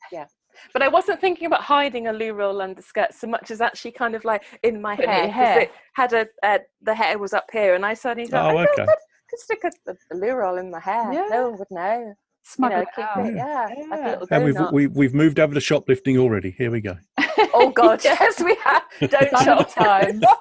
[0.73, 3.91] But I wasn't thinking about hiding a loo roll under skirt so much as actually
[3.91, 5.23] kind of like in my Putting it hair.
[5.23, 5.59] in 'cause hair.
[5.61, 8.65] It had a uh, the hair was up here, and I suddenly thought, Oh, I
[8.67, 8.85] could, okay.
[8.85, 8.97] could,
[9.29, 11.11] could stick a, a loo roll in my hair.
[11.13, 11.27] Yeah.
[11.29, 12.15] No one would know.
[12.57, 13.25] You know, it out.
[13.27, 14.09] it, yeah, Yeah.
[14.11, 14.73] little And we've donut.
[14.73, 16.49] we, we've moved over to shoplifting already.
[16.51, 16.97] Here we go.
[17.53, 18.81] Oh God, yes, we have.
[18.99, 20.23] Don't Done shop at times.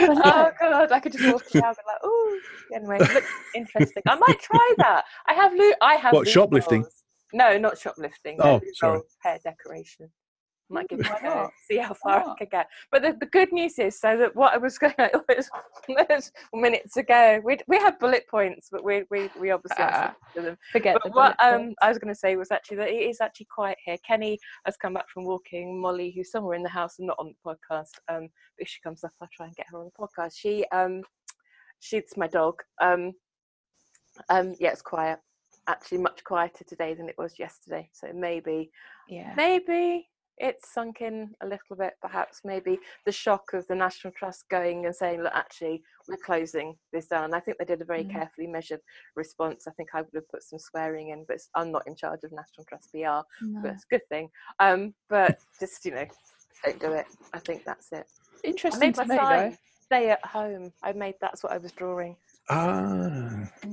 [0.00, 2.38] oh god, I could just walk around and like, oh.
[2.74, 4.02] Anyway, it looks interesting.
[4.06, 5.04] I might try that.
[5.26, 5.72] I have loo.
[5.82, 6.82] I have What, loo shoplifting?
[6.82, 6.97] rolls.
[7.32, 8.38] No, not shoplifting.
[8.40, 9.00] Oh, sorry.
[9.22, 10.10] hair decoration.
[10.70, 11.48] I Might give a go.
[11.66, 12.38] See how far I not?
[12.38, 12.66] could get.
[12.92, 14.94] But the, the good news is, so that what I was going
[15.28, 15.48] was,
[15.88, 17.40] was minutes ago.
[17.42, 20.56] We we had bullet points, but we we we obviously Ah, answered to them.
[20.72, 21.74] Forget the But what um.
[21.80, 23.96] I was going to say was actually that it is actually quiet here.
[24.06, 25.80] Kenny has come back from walking.
[25.80, 29.04] Molly, who's somewhere in the house and not on the podcast, um, if she comes
[29.04, 30.32] up, I'll try and get her on the podcast.
[30.36, 31.02] She um,
[31.80, 32.56] she's my dog.
[32.82, 33.12] Um,
[34.28, 35.18] um, yeah, it's quiet.
[35.68, 37.88] Actually, much quieter today than it was yesterday.
[37.92, 38.70] So maybe,
[39.08, 39.34] yeah.
[39.36, 41.92] maybe it's sunk in a little bit.
[42.00, 46.76] Perhaps maybe the shock of the National Trust going and saying, "Look, actually, we're closing
[46.92, 48.12] this down." I think they did a very Mm.
[48.12, 48.80] carefully measured
[49.14, 49.66] response.
[49.66, 52.32] I think I would have put some swearing in, but I'm not in charge of
[52.32, 53.60] National Trust PR, No.
[53.62, 54.30] but it's a good thing.
[54.58, 56.06] Um, but just you know,
[56.64, 57.06] don't do it.
[57.34, 58.06] I think that's it.
[58.42, 59.58] I Interesting to me sign.
[59.82, 60.72] Stay at home.
[60.82, 62.16] I made that's what I was drawing.
[62.50, 63.68] Ah, though.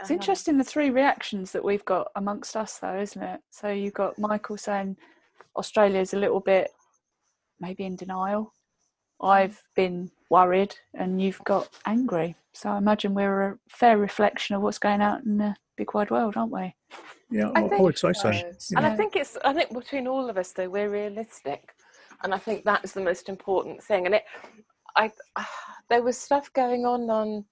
[0.00, 0.04] Yeah.
[0.04, 0.14] It's Uh-huh.
[0.14, 3.40] interesting the three reactions that we've got amongst us, though, isn't it?
[3.50, 4.96] So you've got Michael saying
[5.56, 6.70] Australia's a little bit
[7.60, 8.54] maybe in denial.
[9.20, 12.34] I've been worried, and you've got angry.
[12.54, 16.10] So I imagine we're a fair reflection of what's going out in the big wide
[16.10, 16.74] world, aren't we?
[17.30, 18.32] yeah, I I, I think would say so.
[18.58, 18.76] so.
[18.78, 21.74] And I think it's I think between all of us though we're realistic,
[22.22, 24.06] and I think that's the most important thing.
[24.06, 24.24] And it,
[24.96, 25.12] I,
[25.90, 27.44] there was stuff going on on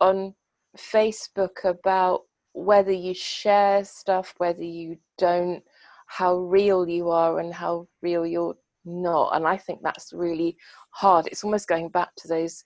[0.00, 0.34] on
[0.78, 2.22] Facebook about
[2.54, 5.62] whether you share stuff, whether you don't,
[6.06, 9.34] how real you are and how real you're not.
[9.34, 10.56] And I think that's really
[10.90, 11.26] hard.
[11.26, 12.64] It's almost going back to those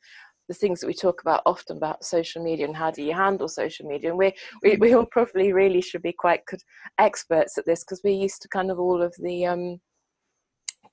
[0.48, 3.48] the things that we talk about often about social media and how do you handle
[3.48, 6.60] social media and we we, we all probably really should be quite good
[6.98, 9.78] experts at this because we're used to kind of all of the um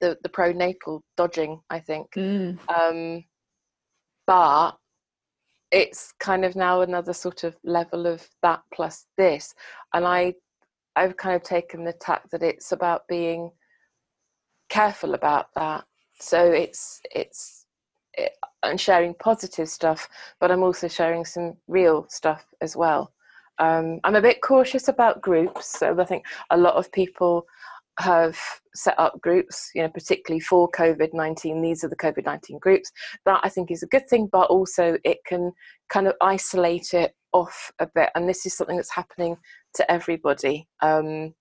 [0.02, 2.58] the the pronatal dodging i think Mm.
[2.70, 3.24] um
[4.26, 4.72] but
[5.74, 9.54] it's kind of now another sort of level of that plus this.
[9.94, 10.34] And i
[10.96, 13.50] i've kind of taken the tack that it's about being
[14.70, 15.84] careful about that.
[16.20, 17.66] So it's it's
[18.14, 20.08] it, i'm sharing positive stuff
[20.40, 23.12] but i'm also sharing some real stuff as well.
[23.60, 27.46] Um, i'm a bit cautious about groups so i think a lot of people
[28.00, 28.38] have
[28.74, 32.92] set up groups you know particularly for covid-19 these are the covid-19 groups
[33.26, 35.52] that i think is a good thing but also it can
[35.90, 39.38] kind of isolate it off a bit and this is something that's happening
[39.76, 41.34] to everybody um,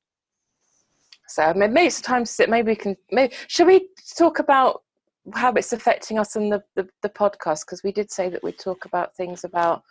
[1.29, 3.89] so maybe it's time to sit maybe we can maybe should we
[4.19, 4.83] talk about
[5.35, 8.59] how it's affecting us in the the, the podcast because we did say that we'd
[8.59, 9.83] talk about things about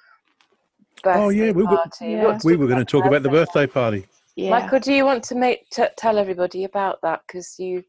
[1.05, 2.37] Oh, yeah, we were- Yeah.
[2.43, 4.05] we were going to talk about the birthday party.
[4.41, 4.49] Yeah.
[4.49, 7.83] Michael, do you want to make t- tell everybody about that because you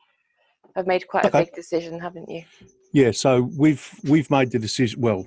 [0.77, 1.39] have made quite Okay.
[1.39, 2.45] a big decision, haven't you?
[2.93, 5.01] Yeah, so we've we've made the decision.
[5.01, 5.27] Well,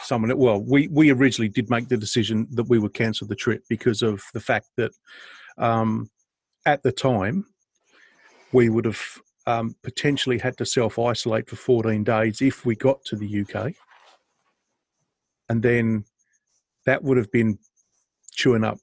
[0.00, 0.36] someone.
[0.36, 4.02] Well, we we originally did make the decision that we would cancel the trip because
[4.02, 4.90] of the fact that
[5.56, 6.10] um,
[6.66, 7.44] at the time
[8.52, 9.02] we would have
[9.46, 13.72] um, potentially had to self isolate for 14 days if we got to the UK,
[15.48, 16.06] and then
[16.86, 17.56] that would have been
[18.32, 18.78] chewing up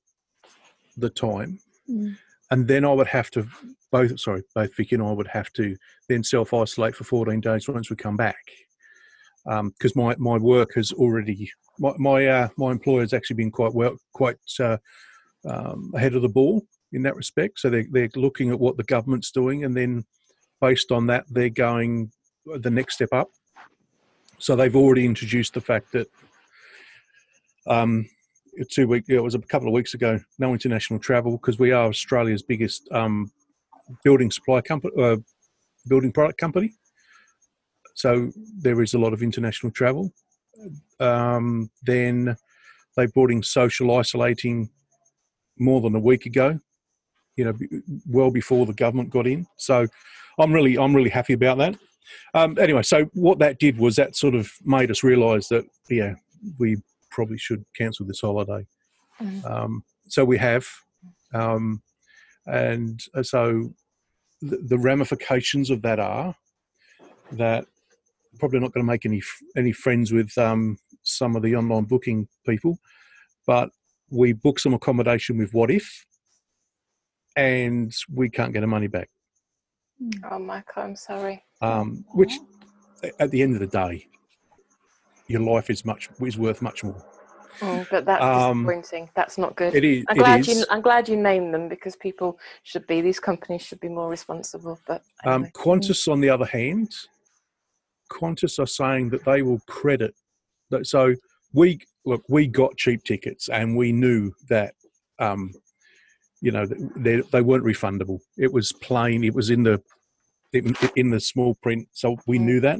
[0.99, 1.59] the time.
[1.89, 2.17] Mm.
[2.51, 3.47] and then I would have to
[3.91, 5.75] both sorry both Vicky and I would have to
[6.07, 8.38] then self isolate for 14 days once we come back.
[9.45, 13.73] Because my my work has already my my, uh, my employer has actually been quite
[13.73, 14.77] well quite uh,
[15.45, 17.59] um, ahead of the ball in that respect.
[17.59, 20.05] So they they're looking at what the government's doing and then
[20.62, 22.12] based on that they're going
[22.45, 23.29] the next step up.
[24.38, 26.07] So they've already introduced the fact that
[27.67, 28.09] um,
[28.69, 31.88] two week it was a couple of weeks ago no international travel because we are
[31.88, 33.32] australia's biggest um,
[34.04, 35.17] building supply company uh,
[35.88, 36.74] building product company.
[37.95, 40.12] So there is a lot of international travel.
[41.00, 42.36] Um, then
[42.95, 44.69] they brought in social isolating
[45.58, 46.58] more than a week ago
[47.36, 47.54] you know
[48.08, 49.45] well before the government got in.
[49.58, 49.88] So
[50.39, 51.76] i'm really i'm really happy about that.
[52.34, 56.15] Um, anyway so what that did was that sort of made us realize that yeah
[56.58, 56.78] we
[57.10, 58.65] probably should cancel this holiday.
[59.22, 59.45] Mhm.
[59.50, 60.65] Um, so we have,
[61.34, 61.82] um,
[62.45, 63.74] and uh, so
[64.41, 66.36] the, the ramifications of that are
[67.34, 67.65] that
[68.39, 69.22] probably not going to make any
[69.56, 72.80] any friends with um, some of the online booking people,
[73.45, 73.69] but
[74.10, 75.86] we book some accommodation with Wotif,
[77.36, 79.10] and we can't get our money back.
[80.32, 81.43] Oh, Michael, I'm sorry.
[81.62, 82.34] Um, which,
[83.19, 84.08] at the end of the day,
[85.30, 87.02] your life is much is worth much more.
[87.62, 89.10] Mm, but that's Um, disappointing.
[89.15, 89.76] That's not good.
[89.76, 90.06] It is.
[90.10, 90.48] I'm glad is.
[90.48, 90.65] you.
[90.70, 93.00] I'm glad you named them because people should be.
[93.00, 94.80] These companies should be more responsible.
[94.88, 95.52] But Um, anyway.
[95.56, 96.94] Qantas, on the other hand,
[98.12, 100.15] Qantas are saying that they will credit.
[100.72, 101.13] That, so
[101.54, 104.74] we look, we got cheap tickets, and we knew that,
[105.20, 105.54] um,
[106.42, 106.65] you know,
[106.96, 108.20] they they weren't refundable.
[108.38, 109.24] It was plain.
[109.24, 109.82] It was in the
[110.54, 112.44] in, in the small print, so we Mm.
[112.44, 112.80] knew that.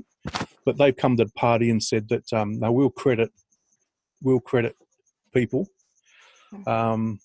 [0.69, 3.32] But they've come to the party and said that um, no, we'll credit,
[4.21, 4.75] we'll credit
[5.34, 5.67] people.
[6.67, 7.19] Um,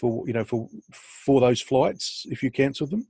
[0.00, 3.06] for you know for for those flights if you cancel them.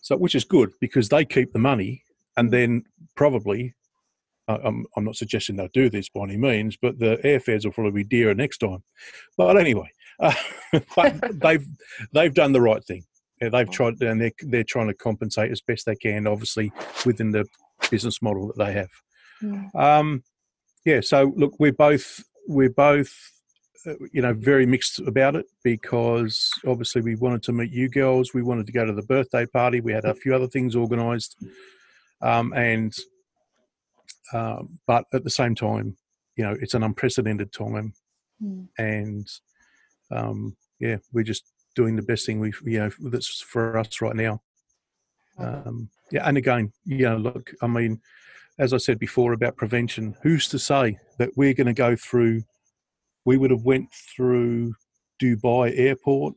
[0.00, 2.04] So which is good because they keep the money
[2.36, 2.84] and then
[3.16, 3.74] probably
[4.48, 8.02] I'm, I'm not suggesting they'll do this by any means but the airfares will probably
[8.02, 8.82] be dearer next time.
[9.36, 10.34] But anyway uh,
[10.96, 11.66] but they've
[12.12, 13.04] they've done the right thing.
[13.40, 16.72] Yeah, they've tried and they're, they're trying to compensate as best they can obviously
[17.04, 17.46] within the
[17.90, 18.90] business model that they have
[19.42, 19.74] Mm.
[19.74, 20.22] um,
[20.84, 23.12] yeah so look we're both we're both
[23.86, 28.34] uh, you know very mixed about it because obviously we wanted to meet you girls
[28.34, 31.36] we wanted to go to the birthday party we had a few other things organized
[32.20, 32.92] um, and
[34.32, 35.96] um, but at the same time
[36.36, 37.92] you know it's an unprecedented time
[38.42, 38.68] Mm.
[38.78, 39.28] and
[40.10, 41.44] um, yeah we're just
[41.76, 44.40] doing the best thing we you know that's for us right now
[45.40, 48.00] um, yeah and again you know look i mean
[48.58, 52.42] as i said before about prevention who's to say that we're going to go through
[53.24, 54.74] we would have went through
[55.22, 56.34] dubai airport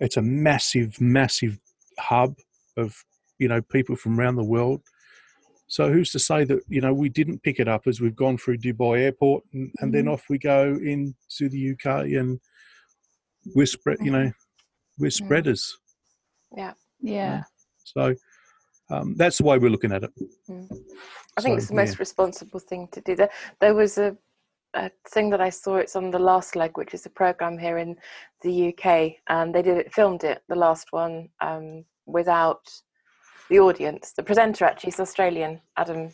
[0.00, 1.58] it's a massive massive
[1.98, 2.34] hub
[2.76, 3.04] of
[3.38, 4.80] you know people from around the world
[5.68, 8.38] So who's to say that you know we didn't pick it up as we've gone
[8.38, 11.86] through Dubai Airport and, and then off we go into the UK
[12.18, 12.38] and
[13.54, 13.98] we're spread.
[14.00, 14.32] You know,
[14.98, 15.76] we're spreaders.
[17.00, 17.42] Yeah.
[17.86, 18.14] So
[18.90, 20.10] um, that's the way we're looking at it.
[21.38, 23.14] I think it's the most responsible thing to do.
[23.14, 24.16] There, there was a,
[24.74, 25.76] a thing that I saw.
[25.76, 27.96] It's on the Last Leg, which is a program here in
[28.42, 32.68] the UK, and they did it, filmed it, the last one, um, without
[33.50, 34.12] the audience.
[34.12, 36.10] The presenter actually is Australian, Adam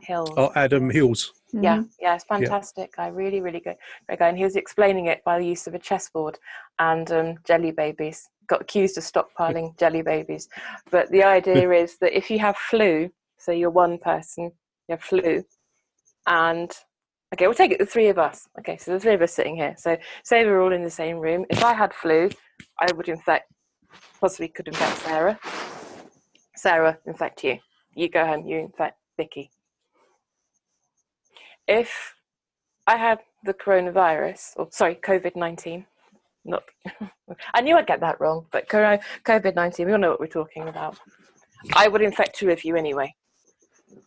[0.00, 0.26] Hill.
[0.36, 1.32] Oh, Adam Hills.
[1.52, 1.90] Yeah, Mhm.
[2.00, 2.94] yeah, it's fantastic.
[2.98, 3.76] I really, really good.
[4.06, 4.28] Great guy.
[4.28, 6.38] And he was explaining it by the use of a chessboard
[6.78, 8.30] and um, jelly babies.
[8.48, 10.48] Got accused of stockpiling jelly babies.
[10.90, 14.44] But the idea is that if you have flu, so you're one person,
[14.88, 15.44] you have flu,
[16.26, 16.70] and
[17.34, 18.48] okay, we'll take it the three of us.
[18.58, 19.74] Okay, so the three of us sitting here.
[19.78, 21.44] So say we're all in the same room.
[21.50, 22.30] If I had flu,
[22.80, 23.50] I would infect,
[24.20, 25.38] possibly could infect Sarah.
[26.56, 27.58] Sarah, infect you.
[27.94, 29.50] You go home, you infect Vicky
[31.66, 32.14] if
[32.86, 35.86] I had the coronavirus, or sorry, COVID 19,
[36.44, 36.62] not,
[37.54, 40.68] I knew I'd get that wrong, but COVID 19, we all know what we're talking
[40.68, 40.98] about.
[41.74, 43.14] I would infect two of you anyway.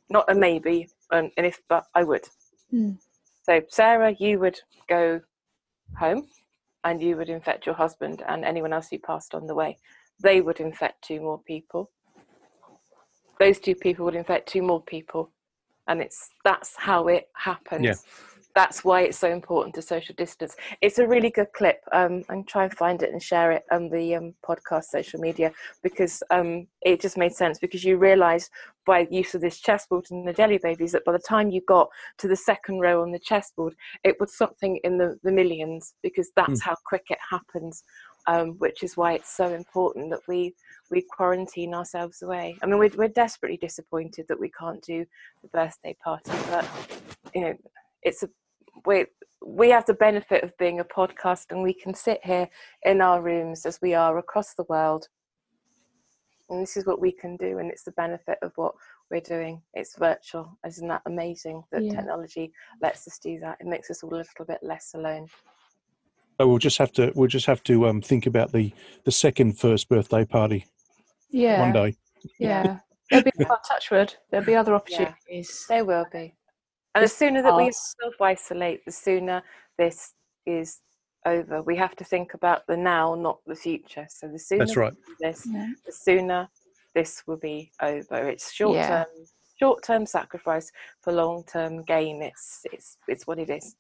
[0.10, 2.26] Not a maybe, and, and if, but I would.
[2.70, 2.92] Hmm.
[3.44, 5.22] So, Sarah, you would go
[5.98, 6.28] home
[6.84, 9.78] and you would infect your husband and anyone else you passed on the way.
[10.22, 11.92] They would infect two more people.
[13.40, 15.32] Those two people would infect two more people
[15.88, 17.94] and it's that's how it happens Yeah.
[18.56, 22.48] That's why it's so important to social distance it's a really good clip um and
[22.48, 25.52] try and find it and share it on the um, podcast social media
[25.84, 28.50] because um it just made sense because you realize
[28.86, 31.90] by use of this chessboard and the jelly babies that by the time you got
[32.18, 36.32] to the second row on the chessboard it was something in the, the millions because
[36.36, 37.84] that's how quick it happens
[38.28, 40.54] um, which is why it's so important that we
[40.92, 42.58] we quarantine ourselves away.
[42.62, 45.06] I mean, we're, we're desperately disappointed that we can't do
[45.42, 46.68] the birthday party, but
[47.34, 47.54] you know,
[48.04, 48.30] it's a
[48.86, 49.06] we
[49.46, 52.50] we have the benefit of being a podcast, and we can sit here
[52.84, 55.08] in our rooms as we are across the world,
[56.50, 58.74] and this is what we can do, and it's the benefit of what
[59.12, 59.62] we're doing.
[59.76, 61.64] It's virtual, isn't that amazing?
[61.72, 61.96] That Yeah.
[61.96, 63.58] technology lets us do that.
[63.60, 65.28] It makes us all a little bit less alone.
[66.40, 69.60] So we'll just have to we'll just have to um, think about the the second
[69.60, 70.66] first birthday party
[71.30, 71.62] Yeah.
[71.62, 71.98] one day.
[72.40, 72.80] Yeah.
[73.10, 74.16] There'll be well, touchwood.
[74.32, 75.66] There'll be other opportunities.
[75.70, 76.34] There will be.
[76.96, 79.44] And the sooner that we self isolate, the sooner
[79.78, 80.14] this
[80.46, 80.80] is
[81.26, 81.62] over.
[81.62, 84.08] We have to think about the now, not the future.
[84.10, 84.94] So the sooner That's right.
[85.20, 85.68] this, Yeah.
[85.86, 86.50] the sooner
[86.94, 88.30] this will be over.
[88.30, 89.04] It's short Yeah.
[89.04, 89.26] term
[89.60, 92.22] short term sacrifice for long term gain.
[92.22, 93.76] It's it's it's what it is.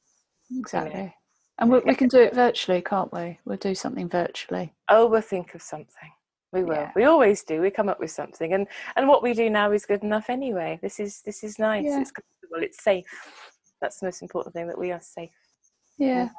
[0.55, 1.15] Exactly.
[1.57, 3.39] And we, we can do it virtually, can't we?
[3.45, 4.73] We'll do something virtually.
[4.89, 6.11] Oh, we'll think of something.
[6.53, 6.73] We will.
[6.73, 6.91] Yeah.
[6.95, 7.61] We always do.
[7.61, 10.79] We come up with something, and and what we do now is good enough anyway.
[10.81, 11.85] This is this is nice.
[11.85, 12.01] Yeah.
[12.01, 12.63] It's comfortable.
[12.63, 13.05] It's safe.
[13.81, 15.31] That's the most important thing that we are safe.
[15.97, 16.29] Yeah.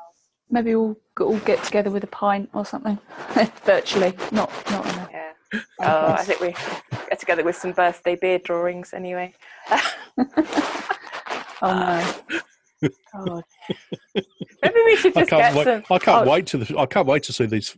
[0.48, 2.98] Maybe we'll all get together with a pint or something
[3.64, 5.32] virtually, not not in a Yeah.
[5.80, 6.54] Oh, I think we
[7.08, 9.34] get together with some birthday beer drawings anyway.
[11.62, 12.88] Oh no.
[13.24, 13.42] God.
[14.62, 15.64] Maybe we should I just can't get wait.
[15.64, 15.82] some.
[15.90, 16.30] I can't oh.
[16.30, 17.76] wait to the, I can't wait to see these.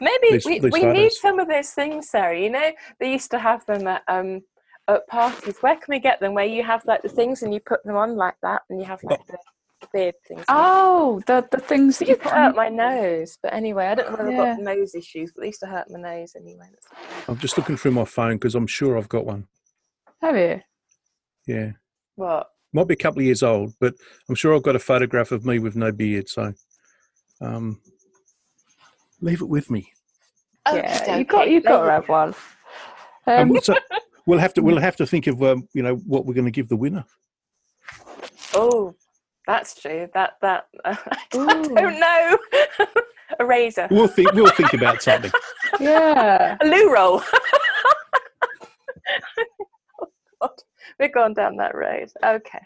[0.00, 1.20] Maybe these- we, these we need photos.
[1.20, 2.38] some of those things, Sarah.
[2.38, 4.42] You know, they used to have them at um
[4.88, 5.56] at parties.
[5.60, 6.34] Where can we get them?
[6.34, 8.84] Where you have like the things and you put them on like that, and you
[8.86, 9.36] have like the
[9.92, 10.44] beard things.
[10.48, 12.42] Oh, the the things that you put to on.
[12.44, 15.46] hurt my nose, but anyway, I don't know whether I've got nose issues, but they
[15.48, 16.66] used to hurt my nose anyway.
[16.70, 19.48] That's- I'm just looking through my phone because I'm sure I've got one.
[20.22, 20.60] Have you?
[21.46, 21.72] Yeah,
[22.16, 22.48] What?
[22.72, 23.94] might be a couple of years old, but
[24.28, 26.28] I'm sure I've got a photograph of me with no beard.
[26.28, 26.52] So,
[27.40, 27.80] um,
[29.20, 29.92] leave it with me.
[30.72, 32.34] yeah, you got you got to have one.
[33.26, 33.74] Um, Um, so
[34.26, 36.50] we'll have to we'll have to think of um, you know what we're going to
[36.50, 37.04] give the winner.
[38.54, 38.94] Oh,
[39.46, 40.08] that's true.
[40.14, 40.96] That that I
[41.32, 42.38] don't know.
[43.40, 45.32] a razor, We'll think we'll think about something.
[45.80, 46.56] yeah.
[46.60, 47.22] a loo roll.
[50.40, 50.50] God,
[50.98, 52.10] We're going down that road.
[52.24, 52.62] Okay.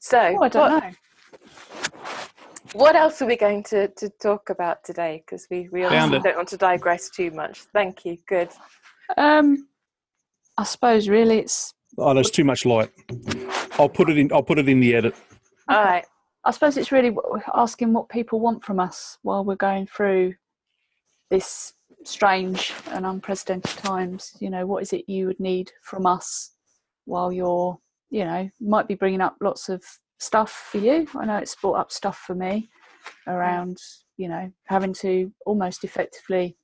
[0.00, 0.90] So, Oh, I don't what, know.
[2.72, 5.22] What else are we going to, to talk about today?
[5.24, 6.22] Because we, we obviously it.
[6.22, 7.60] don't want to digress too much.
[7.72, 8.16] Thank you.
[8.28, 8.48] Good.
[9.16, 9.68] Um,
[10.56, 11.74] I suppose really it's.
[11.98, 12.90] Oh, there's too much light.
[13.78, 14.32] I'll put it in.
[14.32, 15.14] I'll put it in the edit.
[15.68, 16.04] All right.
[16.44, 17.14] I suppose it's really
[17.54, 20.34] asking what people want from us while we're going through
[21.30, 24.34] this strange and unprecedented times.
[24.40, 26.50] You know, what is it you would need from us
[27.04, 27.78] while you're,
[28.10, 29.82] you know, might be bringing up lots of
[30.22, 31.06] stuff for you.
[31.18, 32.70] I know it's brought up stuff for me
[33.26, 33.78] around,
[34.16, 36.56] you know, having to almost effectively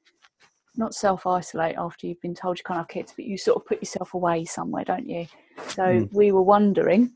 [0.76, 3.66] not self isolate after you've been told you can't have kids, but you sort of
[3.66, 5.26] put yourself away somewhere, don't you?
[5.68, 6.09] So Mm.
[6.12, 7.12] we were wondering,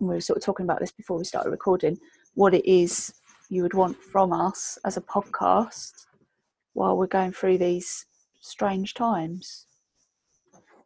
[0.00, 1.96] and we were sort of talking about this before we started recording,
[2.34, 3.14] what it is
[3.48, 6.06] you would want from us as a podcast
[6.72, 8.06] while we're going through these
[8.40, 9.66] strange times.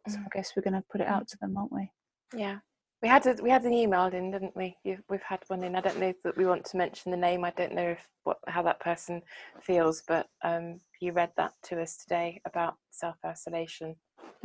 [0.07, 1.89] So I guess we're going to put it out to them, aren't we?
[2.33, 2.59] Yeah.
[3.01, 4.75] We had a, we had an email in, didn't we?
[4.83, 5.75] You, we've had one in.
[5.75, 7.43] I don't know that we want to mention the name.
[7.43, 9.21] I don't know if what how that person
[9.61, 13.95] feels, but um, you read that to us today about self isolation.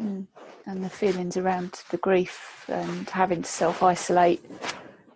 [0.00, 0.26] Mm.
[0.66, 4.44] And the feelings around the grief and having to self isolate,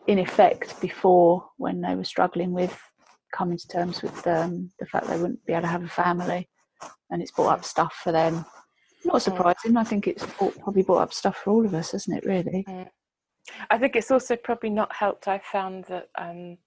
[0.06, 2.78] in effect, before when they were struggling with
[3.32, 6.48] coming to terms with um, the fact they wouldn't be able to have a family,
[7.10, 8.46] and it's brought up stuff for them.
[9.04, 9.76] Not surprising.
[9.76, 12.24] I think it's brought, probably brought up stuff for all of us, hasn't it?
[12.26, 12.64] Really.
[13.70, 15.28] I think it's also probably not helped.
[15.28, 16.58] I found that um,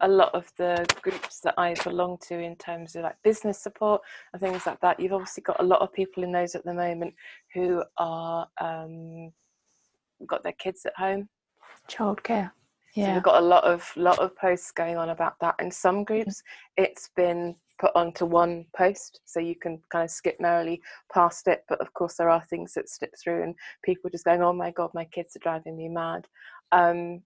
[0.00, 4.02] a lot of the groups that I belong to, in terms of like business support
[4.32, 6.74] and things like that, you've obviously got a lot of people in those at the
[6.74, 7.14] moment
[7.54, 9.32] who are um,
[10.26, 11.28] got their kids at home.
[11.88, 12.50] Childcare.
[12.94, 13.14] So Yeah.
[13.14, 15.54] we've got a lot of lot of posts going on about that.
[15.60, 16.42] In some groups,
[16.76, 20.80] it's been put onto one post, so you can kind of skip merrily
[21.12, 21.64] past it.
[21.68, 23.54] But of course, there are things that slip through, and
[23.84, 26.26] people just going, "Oh my god, my kids are driving me mad."
[26.72, 27.22] Um,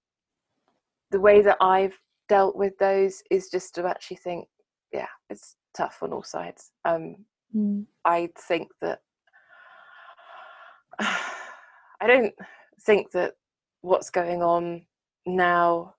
[1.11, 1.99] the way that I've
[2.29, 4.47] dealt with those is just to actually think,
[4.93, 6.71] yeah, it's tough on all sides.
[6.85, 7.25] Um,
[7.57, 7.87] Mm.
[8.05, 9.01] I think that
[11.01, 12.35] I don't
[12.83, 13.35] think that
[13.83, 14.87] what's going on
[15.27, 15.95] now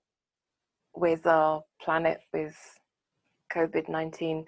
[0.96, 2.56] with our planet with
[3.54, 4.46] COVID 19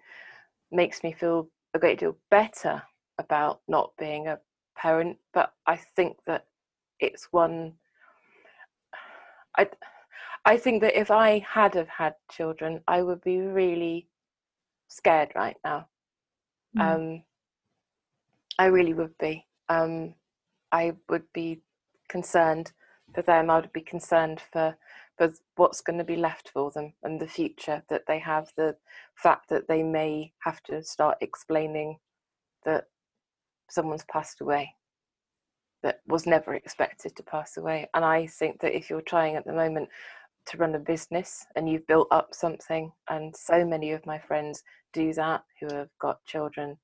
[0.72, 2.82] makes me feel a great deal better
[3.18, 4.40] about not being a
[4.76, 6.46] parent, but I think that
[7.00, 7.74] it's one.
[9.58, 9.68] I,
[10.46, 14.08] I think that if I had have had children, I would be really
[14.88, 15.88] scared right now.
[16.78, 16.82] Mm.
[16.82, 17.24] Um,
[18.60, 19.46] I really would be.
[19.70, 20.16] Um,
[20.72, 21.62] I would be
[22.10, 22.72] concerned
[23.14, 23.50] for them.
[23.50, 24.76] I would be concerned for
[25.18, 28.52] for what's going to be left for them and the future that they have.
[28.56, 28.76] The
[29.16, 31.98] fact that they may have to start explaining
[32.66, 32.86] that
[33.70, 34.76] someone's passed away
[35.84, 37.90] that was never expected to pass away.
[37.94, 39.90] And I think that if you're trying at the moment
[40.48, 44.64] to run a business and you've built up something, and so many of my friends
[44.94, 46.78] do that who have got children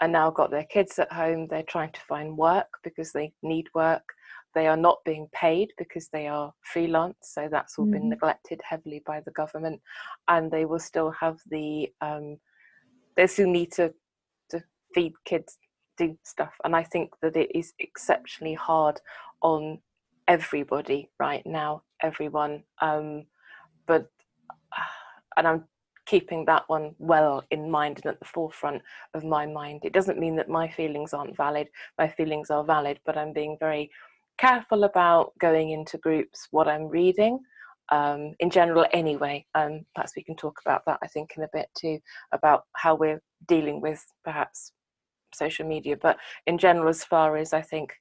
[0.00, 3.68] and now got their kids at home, they're trying to find work because they need
[3.74, 4.02] work.
[4.54, 8.10] They are not being paid because they are freelance, so that's all been Mhm.
[8.10, 9.82] neglected heavily by the government,
[10.28, 12.38] and they will still have the um,
[13.16, 13.94] they still need to
[14.50, 14.62] to
[14.94, 15.58] feed kids,
[15.98, 19.00] do stuff, and I think that it is exceptionally hard
[19.42, 19.82] on
[20.28, 22.64] everybody right now, everyone.
[22.80, 23.26] Um,
[23.86, 24.08] but
[25.36, 25.64] and I'm
[26.06, 28.82] keeping that one well in mind and at the forefront
[29.14, 29.80] of my mind.
[29.84, 31.68] It doesn't mean that my feelings aren't valid.
[31.98, 33.90] My feelings are valid, but I'm being very
[34.38, 37.40] careful about going into groups, what I'm reading.
[37.90, 40.98] Um, in general, anyway, um, perhaps we can talk about that.
[41.02, 41.98] I think in a bit too
[42.32, 44.72] about how we're dealing with perhaps
[45.34, 46.16] social media, but
[46.46, 47.92] in general, as far as I think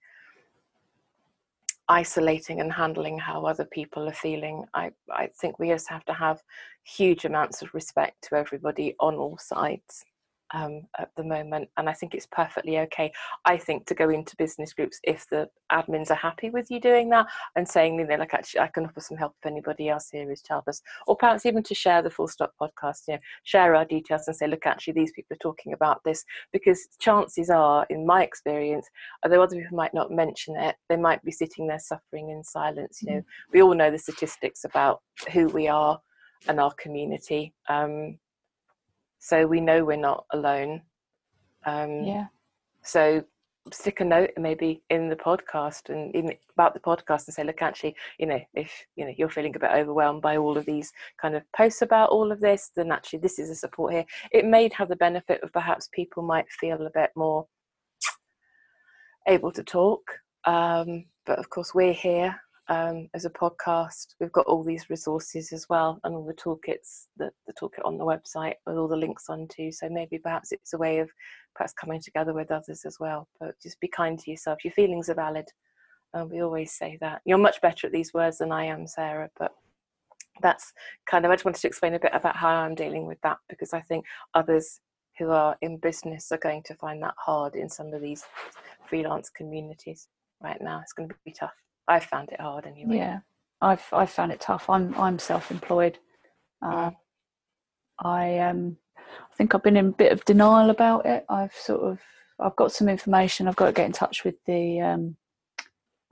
[1.90, 6.14] isolating and handling how other people are feeling, I, I think we just have to
[6.14, 6.42] have
[6.84, 10.06] huge amounts of respect to everybody on all sides
[10.54, 11.70] um, at the moment.
[11.78, 13.12] And I think it's perfectly okay,
[13.46, 17.10] I think, to go into business groups if the admins are happy with you doing
[17.10, 20.10] that and saying, you know, like, actually, I can offer some help if anybody else
[20.12, 20.82] here is childless.
[21.08, 24.36] Or perhaps even to share the Full Stop podcast, you know, share our details and
[24.36, 26.24] say, look, actually, these people are talking about this.
[26.52, 28.88] Because chances are, in my experience,
[29.24, 33.02] although other people might not mention it, they might be sitting there suffering in silence.
[33.02, 33.22] You know,
[33.54, 36.00] we all know the statistics about who we are
[36.48, 37.54] and our community.
[37.70, 38.18] Um,
[39.22, 40.82] so we know we're not alone.
[41.66, 42.26] Um, Yeah.
[42.84, 43.24] So
[43.72, 47.62] stick a note maybe in the podcast and in about the podcast and say, look,
[47.62, 50.92] actually, you know, if you know you're feeling a bit overwhelmed by all of these
[51.22, 54.06] kind of posts about all of this, then actually this is a support here.
[54.32, 57.46] It may have the benefit of perhaps people might feel a bit more
[59.28, 60.02] able to talk.
[60.46, 62.36] Um, but of course, we're here
[62.72, 64.16] um, as a podcast.
[64.20, 67.98] We've got all these resources as well, and all the toolkits, the, the toolkit on
[67.98, 69.72] the website with all the links on onto.
[69.72, 71.10] So maybe perhaps it's a way of
[71.54, 73.28] perhaps coming together with others as well.
[73.40, 74.64] But just be kind to yourself.
[74.64, 75.46] Your feelings are valid.
[76.14, 77.22] And we always say that.
[77.26, 79.52] You're much better at these words than I am, Sarah, but
[80.42, 80.72] that's
[81.10, 83.38] kind of, I just wanted to explain a bit about how I'm dealing with that
[83.50, 84.80] because I think others
[85.20, 88.24] who are in business are going to find that hard in some of these
[88.88, 90.08] freelance communities
[90.42, 90.80] right now.
[90.82, 91.54] It's going to be tough.
[91.92, 92.98] I found it hard anyway.
[92.98, 93.20] Yeah,
[93.62, 94.70] I've I've found it tough.
[94.70, 95.98] I'm I'm self-employed.
[96.62, 96.96] Uh, Mm.
[98.04, 98.78] I um
[99.08, 101.26] I think I've been in a bit of denial about it.
[101.30, 102.00] I've sort of
[102.40, 103.48] I've got some information.
[103.48, 105.18] I've got to get in touch with the um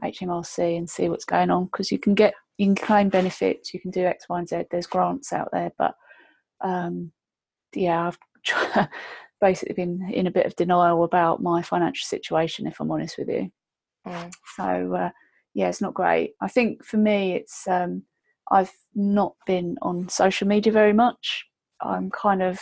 [0.04, 3.80] HMRC and see what's going on because you can get you can claim benefits, you
[3.80, 4.64] can do X, Y, and Z.
[4.70, 5.96] There's grants out there, but
[6.62, 7.12] um,
[7.74, 8.90] yeah, I've
[9.42, 13.30] basically been in a bit of denial about my financial situation, if I'm honest with
[13.30, 13.50] you.
[14.06, 14.34] Mm.
[14.58, 15.10] So uh,
[15.54, 16.34] yeah, it's not great.
[16.42, 18.04] I think for me, it's um,
[18.52, 21.46] I've not been on social media very much.
[21.82, 22.60] I'm kind of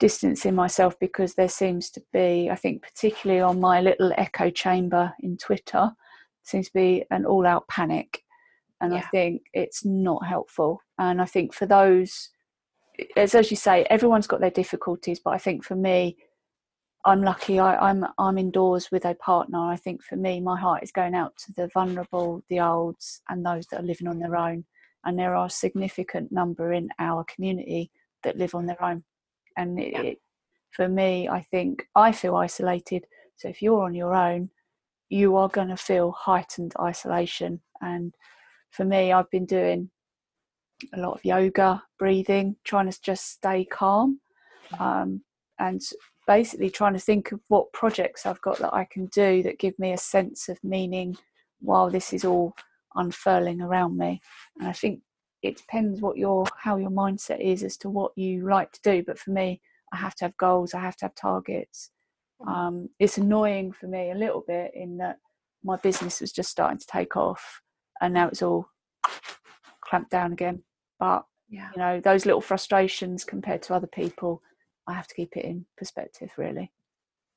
[0.00, 5.12] distancing myself because there seems to be, I think, particularly on my little echo chamber
[5.20, 5.92] in Twitter,
[6.42, 8.22] seems to be an all out panic.
[8.80, 8.98] And yeah.
[8.98, 10.80] I think it's not helpful.
[10.98, 12.30] And I think for those,
[13.16, 16.16] as, as you say, everyone's got their difficulties, but I think for me,
[17.06, 17.58] I'm lucky.
[17.58, 19.58] I, am I'm, I'm indoors with a partner.
[19.58, 23.44] I think for me, my heart is going out to the vulnerable, the olds, and
[23.44, 24.64] those that are living on their own.
[25.04, 27.90] And there are a significant number in our community
[28.22, 29.04] that live on their own.
[29.56, 30.00] And it, yeah.
[30.00, 30.18] it,
[30.70, 33.06] for me, I think I feel isolated.
[33.36, 34.48] So if you're on your own,
[35.10, 37.60] you are going to feel heightened isolation.
[37.82, 38.14] And
[38.70, 39.90] for me, I've been doing
[40.94, 44.20] a lot of yoga, breathing, trying to just stay calm.
[44.72, 44.82] Mm-hmm.
[44.82, 45.20] Um,
[45.58, 45.82] and
[46.26, 49.78] basically trying to think of what projects I've got that I can do that give
[49.78, 51.16] me a sense of meaning
[51.60, 52.54] while this is all
[52.94, 54.20] unfurling around me.
[54.58, 55.00] And I think
[55.42, 59.02] it depends what your how your mindset is as to what you like to do.
[59.06, 59.60] But for me,
[59.92, 60.74] I have to have goals.
[60.74, 61.90] I have to have targets.
[62.46, 65.18] Um, it's annoying for me a little bit in that
[65.62, 67.60] my business was just starting to take off,
[68.00, 68.68] and now it's all
[69.82, 70.62] clamped down again.
[70.98, 71.70] But yeah.
[71.74, 74.42] you know, those little frustrations compared to other people,
[74.86, 76.70] I have to keep it in perspective, really.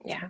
[0.04, 0.30] Yeah.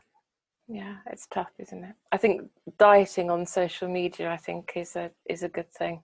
[0.69, 1.95] Yeah, it's tough, isn't it?
[2.11, 6.03] I think dieting on social media, I think, is a is a good thing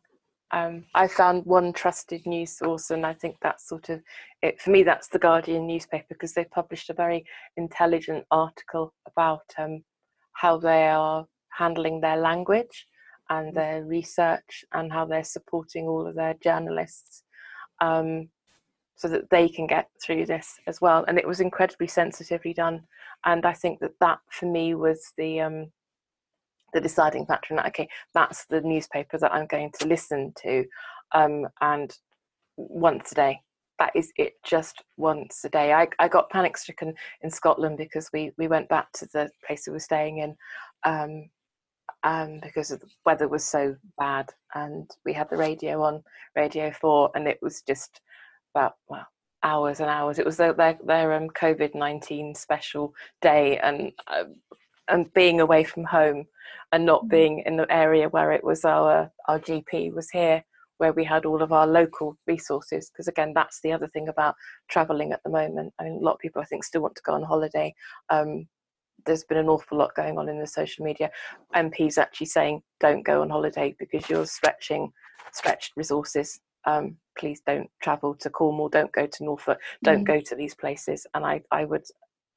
[0.54, 4.02] um, I found one trusted news source, and I think that's sort of
[4.44, 4.84] it for me.
[4.84, 7.26] That's the Guardian newspaper because they published a very
[7.58, 9.84] intelligent article about um,
[10.34, 12.88] how they are handling their language
[13.32, 13.56] and mm.
[13.56, 17.24] their research and how they're supporting all of their journalists
[17.82, 18.30] um,
[18.96, 21.04] so that they can get through this as well.
[21.08, 22.82] And it was incredibly sensitively done,
[23.26, 25.72] and I think that that for me was the um,
[26.74, 27.68] the deciding factor that.
[27.68, 30.66] Okay that's the newspaper that i'm going to listen to
[31.14, 31.96] um, and
[32.58, 33.40] once a day.
[33.80, 35.74] That is it just once a day.
[35.74, 39.64] I, I got panic stricken in scotland because we we went back to the place
[39.66, 40.36] we were staying in
[40.86, 41.30] um,
[42.04, 44.30] um, because the weather was so bad.
[44.54, 46.04] And we had the radio on
[46.36, 48.00] radio 4 and it was just
[48.54, 49.08] about well
[49.44, 50.20] hours and hours.
[50.20, 54.26] It was their their, their um, covid-19 special day and uh,
[54.90, 56.26] and being away from home
[56.72, 57.10] and not mm.
[57.10, 60.44] being in the area where it was our our GP was here
[60.78, 64.36] where we had all of our local resources because again that's the other thing about
[64.70, 65.74] traveling at the moment.
[65.80, 67.74] I mean a lot of people I think still want to go on holiday.
[68.10, 68.48] Um,
[69.06, 71.12] there's been an awful lot going on in the social media.
[71.54, 74.92] MPs actually saying don't go on holiday because you're stretching
[75.34, 80.08] stretched resources um, please don't travel to Cornwall don't go to Norfolk don't mm.
[80.08, 81.06] go to these places.
[81.14, 81.86] And I, I would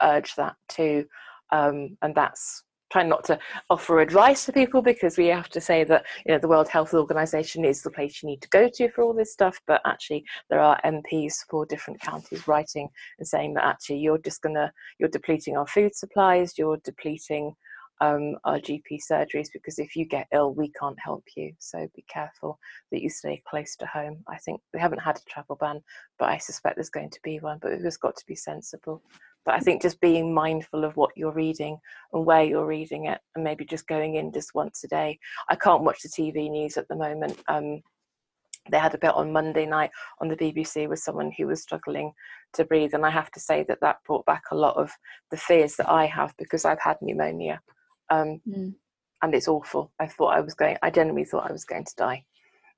[0.02, 1.06] urge that too.
[1.52, 5.82] Um, and that's trying not to offer advice to people because we have to say
[5.82, 8.90] that you know the World Health Organization is the place you need to go to
[8.90, 9.60] for all this stuff.
[9.66, 14.42] But actually there are MPs for different counties writing and saying that actually you're just
[14.42, 17.54] gonna you're depleting our food supplies you're depleting
[18.00, 21.52] um, our GP surgeries because if you get ill, we can't help you.
[21.58, 22.58] So be careful
[22.92, 24.22] that you stay close to home.
[24.28, 25.80] I think we haven't had a travel ban,
[26.18, 27.58] but I suspect there's going to be one.
[27.60, 29.02] But we've just got to be sensible.
[29.44, 31.78] But I think just being mindful of what you're reading
[32.12, 35.18] and where you're reading it, and maybe just going in just once a day.
[35.48, 37.40] I can't watch the TV news at the moment.
[37.48, 37.80] Um,
[38.70, 39.90] they had a bit on Monday night
[40.20, 42.12] on the BBC with someone who was struggling
[42.54, 44.90] to breathe, and I have to say that that brought back a lot of
[45.30, 47.60] the fears that I have because I've had pneumonia,
[48.10, 48.74] um, mm.
[49.22, 49.92] and it's awful.
[50.00, 50.76] I thought I was going.
[50.82, 52.24] I genuinely thought I was going to die.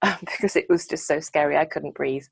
[0.21, 1.57] because it was just so scary.
[1.57, 2.27] I couldn't breathe,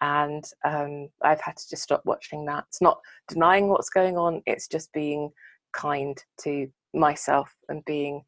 [0.00, 2.64] and um, I've had to just stop watching that.
[2.68, 2.98] It's not
[3.28, 5.30] denying what's going on; it's just being
[5.74, 8.22] kind to myself and being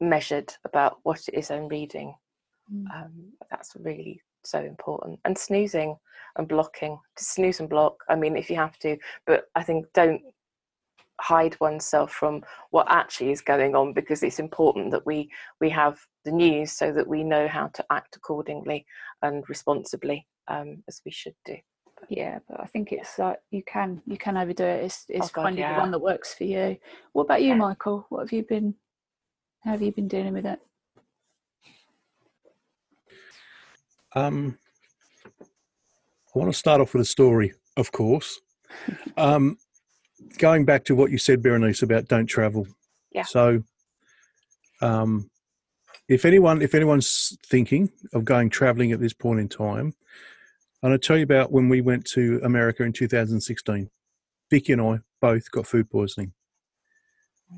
[0.00, 2.14] measured about what it is I'm reading.
[2.72, 2.84] Mm.
[2.94, 5.20] Um, that's really so important.
[5.24, 5.96] And snoozing
[6.36, 7.96] and blocking, to snooze and block.
[8.08, 8.96] I mean, if you have to,
[9.26, 10.22] but I think don't
[11.20, 15.98] hide oneself from what actually is going on because it's important that we we have
[16.24, 18.84] the news so that we know how to act accordingly
[19.22, 21.56] and responsibly um, as we should do.
[22.08, 24.84] Yeah but i think it's like you can you can overdo it.
[24.84, 25.74] It's, it's oh God, finding yeah.
[25.74, 26.76] the one that works for you.
[27.12, 27.56] What about you yeah.
[27.56, 28.06] michael?
[28.08, 28.74] What have you been
[29.60, 30.58] how have you been dealing with it?
[34.16, 34.58] Um
[36.34, 38.40] i want to start off with a story of course.
[39.16, 39.58] Um
[40.38, 42.66] going back to what you said, Berenice, about don't travel.
[43.12, 43.24] Yeah.
[43.24, 43.62] So,
[44.80, 45.30] um,
[46.08, 49.94] if anyone if anyone's thinking of going traveling at this point in time,
[50.82, 53.88] and I'll tell you about when we went to America in 2016.
[54.50, 56.34] Vicky and I both got food poisoning,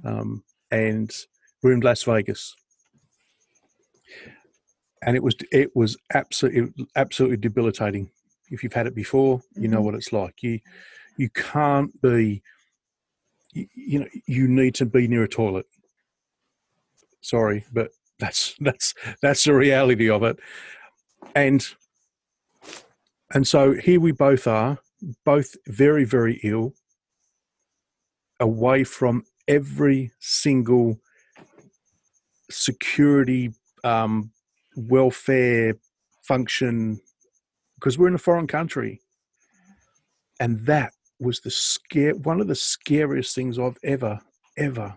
[0.04, 1.10] um, and
[1.62, 2.54] we're in Las Vegas,
[5.02, 8.10] and it was it was absolutely absolutely debilitating.
[8.50, 9.84] If you've had it before, you know Mhm.
[9.84, 10.42] what it's like.
[10.42, 10.60] You
[11.16, 12.42] you can't be
[13.52, 15.66] you, you know you need to be near a toilet.
[17.20, 20.38] Sorry, but that's that's that's the reality of it,
[21.34, 21.66] and
[23.32, 24.78] and so here we both are,
[25.24, 26.74] both very very ill,
[28.40, 30.98] away from every single
[32.50, 33.52] security
[33.82, 34.30] um,
[34.76, 35.76] welfare
[36.22, 37.00] function
[37.74, 39.00] because we're in a foreign country
[40.40, 44.20] and that was the scare one of the scariest things i've ever
[44.56, 44.94] ever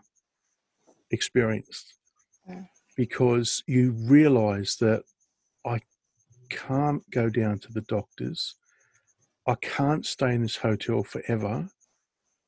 [1.12, 1.94] experienced
[2.50, 2.66] Mm.
[2.96, 5.04] because you realize that
[5.66, 5.80] i
[6.50, 8.56] can't go down to the doctors
[9.48, 11.68] i can't stay in this hotel forever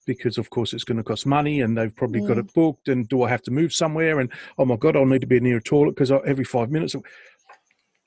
[0.06, 2.40] because of course it's going to cost money and they've probably got Mm.
[2.48, 5.20] it booked and do i have to move somewhere and oh my god i'll need
[5.22, 6.96] to be near a toilet because every five minutes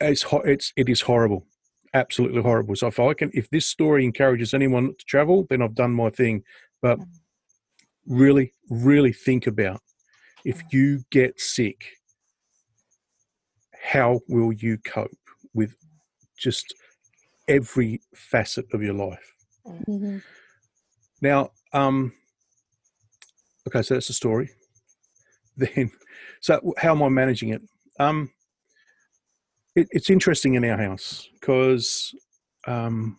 [0.00, 1.46] it's it's it is horrible
[1.94, 2.74] absolutely horrible.
[2.76, 6.10] So if i can if this story encourages anyone to travel then i've done my
[6.10, 6.42] thing.
[6.80, 6.98] But
[8.06, 9.80] really really think about
[10.44, 11.84] if you get sick
[13.80, 15.10] how will you cope
[15.54, 15.74] with
[16.38, 16.74] just
[17.48, 19.34] every facet of your life?
[19.66, 20.22] Mhm.
[21.20, 22.12] now um
[23.66, 24.50] okay so that's the story.
[25.56, 25.90] Then
[26.40, 27.62] so how am i managing it?
[28.00, 28.30] Um
[29.74, 32.14] it, it's interesting in our house because
[32.66, 33.18] um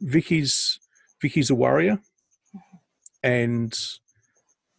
[0.00, 0.78] vicky's
[1.20, 1.98] vicky's a warrior
[3.22, 3.78] and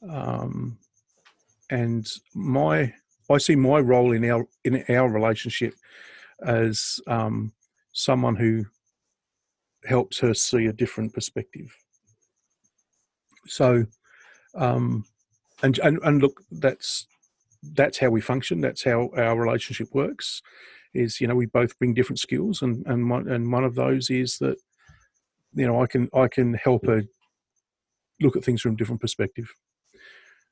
[0.10, 0.78] um
[1.70, 2.94] and my
[3.32, 5.74] i see my role in our in our relationship
[6.46, 7.54] as um
[7.94, 8.66] someone who
[9.86, 11.76] helps her see a different perspective.
[13.48, 13.86] So
[14.56, 15.06] um
[15.64, 17.08] and and, and look that's
[17.74, 20.42] that's how we function that's how our relationship works
[20.94, 24.10] is you know we both bring different skills and and one, and one of those
[24.10, 24.58] is that
[25.54, 27.04] you know i can i can help her
[28.22, 29.52] look at things from a different perspective.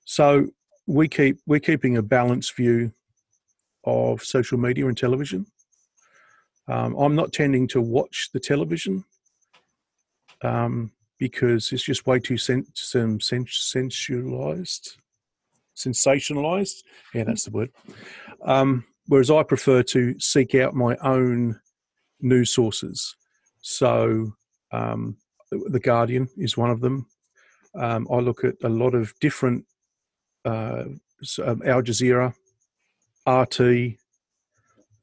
[0.05, 0.47] So
[0.85, 2.91] we keep we're keeping a balanced view
[3.85, 5.45] of social media and television.
[6.69, 9.03] Um, i'm not tending to watch the television
[10.43, 14.95] um, because it's just way too sen- sen- sen- sensualized
[15.75, 16.83] sensationalized.
[17.13, 17.71] Yeah that's the word.
[18.43, 21.59] Um, whereas i prefer to seek out my own
[22.21, 23.15] news sources.
[23.61, 24.33] So
[24.71, 25.17] um,
[25.51, 27.05] the guardian is one of them.
[27.75, 29.65] Um, i look at a lot of different
[30.45, 30.85] uh,
[31.43, 32.33] um, al jazeera
[33.27, 33.97] rt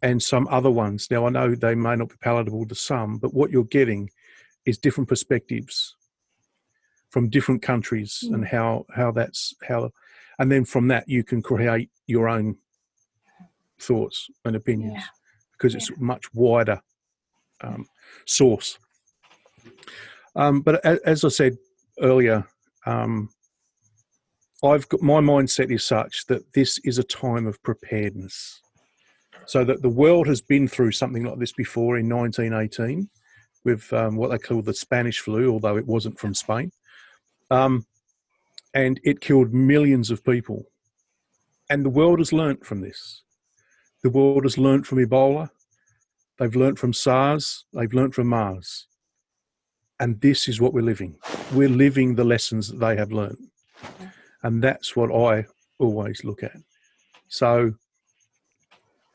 [0.03, 1.09] and some other ones.
[1.11, 4.11] Now i know they may not be palatable to some but what you're getting
[4.66, 5.97] is different perspectives
[7.11, 9.91] from different countries and how how that's how
[10.41, 12.57] and then from that you can create your own
[13.80, 15.05] thoughts and opinions Yeah.
[15.53, 16.80] because it's a much wider
[17.61, 17.86] um,
[18.26, 18.78] source
[20.34, 21.57] um, but as i said
[22.01, 22.45] earlier
[22.86, 23.28] um,
[24.64, 28.61] i've got my mindset is such that this is a time of preparedness
[29.47, 33.09] so that the world has been through something like this before in 1918
[33.64, 36.70] with um, what they call the Spanish flu, although it wasn't from Spain.
[37.51, 37.84] Um,
[38.75, 40.64] and it killed millions of people.
[41.68, 43.23] And the world has learnt from this.
[44.03, 45.51] The world has learnt from Ebola.
[46.39, 47.64] They've learnt from SARS.
[47.73, 48.87] They've learnt from MERS.
[49.99, 51.18] And this is what we're living.
[51.53, 53.39] We're living the lessons that they have learnt.
[54.43, 55.47] And that's what I
[55.79, 56.57] always look at.
[57.29, 57.75] So,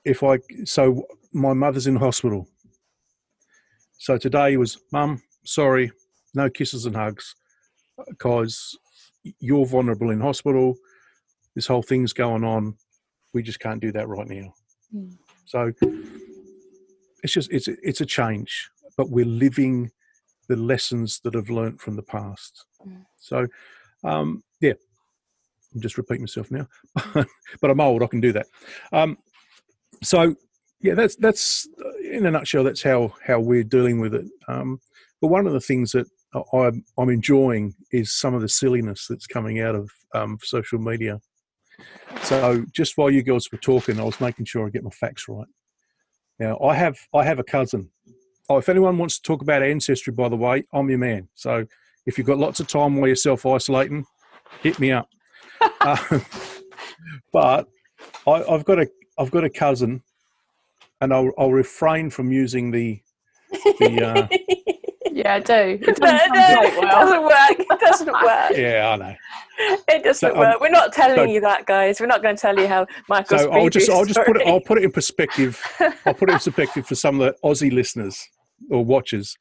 [0.05, 1.03] if I, so
[1.33, 2.47] my mother's in hospital.
[3.97, 5.91] So today was, Mum, sorry,
[6.33, 7.35] no kisses and hugs
[8.07, 8.77] because
[9.39, 10.75] you're vulnerable in hospital.
[11.55, 12.75] This whole thing's going on.
[13.33, 14.53] We just can't do that right now.
[14.93, 15.17] Mm.
[15.45, 15.71] So
[17.23, 19.91] it's just it's it's a change, but we're living
[20.47, 22.65] the lessons that I've learnt from the past.
[22.85, 23.05] Mm.
[23.17, 23.47] So
[24.03, 24.73] um, yeah,
[25.73, 26.67] I'm just repeating myself now,
[27.61, 28.03] but I'm old.
[28.03, 28.47] I can do that.
[28.91, 29.17] Um,
[30.03, 30.35] so
[30.81, 31.67] yeah, that's that's
[32.03, 32.63] in a nutshell.
[32.63, 34.25] That's how how we're dealing with it.
[34.47, 34.79] Um,
[35.21, 36.07] but one of the things that
[36.53, 41.19] I'm I'm enjoying is some of the silliness that's coming out of um, social media.
[42.23, 45.27] So just while you girls were talking, I was making sure I get my facts
[45.27, 45.47] right.
[46.39, 47.89] Now I have I have a cousin.
[48.49, 51.27] Oh, if anyone wants to talk about ancestry, by the way, I'm your man.
[51.33, 51.65] So
[52.05, 54.05] if you've got lots of time while you're self isolating,
[54.61, 55.09] hit me up.
[55.81, 56.19] uh,
[57.31, 57.67] but
[58.27, 60.03] I, I've got a I've got a cousin,
[61.01, 63.01] and I'll I'll refrain from using the
[63.79, 64.29] the.
[64.33, 64.37] Uh,
[65.15, 65.53] Yeah, I do.
[65.53, 67.59] It doesn't no, sound quite it doesn't work.
[67.71, 68.51] It doesn't work.
[68.51, 69.15] yeah, I know.
[69.87, 70.59] It doesn't So, um, work.
[70.59, 72.01] We're not telling so- you that, guys.
[72.01, 73.43] We're not going to tell you how Michael's.
[73.43, 75.61] So I'll just I'll just put it I'll put it in perspective.
[76.05, 78.27] I'll put it in perspective for some of the Aussie listeners
[78.69, 79.37] or watchers.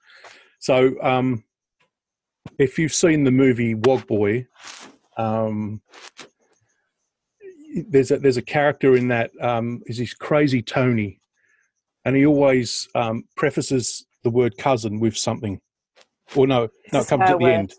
[0.60, 1.42] So um,
[2.60, 4.46] if you've seen the movie Wog Boy,
[5.16, 5.82] um,
[7.88, 11.20] there's a there's a character in that um, is this crazy Tony,
[12.04, 15.60] and he always um, prefaces the word cousin with something.
[16.36, 17.52] Or no, no, it comes at the word.
[17.52, 17.74] end.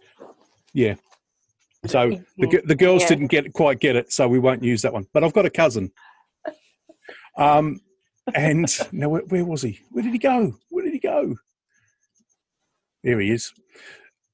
[0.73, 0.95] Yeah.
[1.85, 3.09] So the, the girls Yeah.
[3.09, 5.05] didn't get quite get it, so we won't use that one.
[5.13, 5.91] But I've got a cousin.
[7.37, 7.81] Um,
[8.33, 9.79] and now where, where was he?
[9.91, 10.55] Where did he go?
[10.69, 11.35] Where did he go?
[13.03, 13.53] There he is.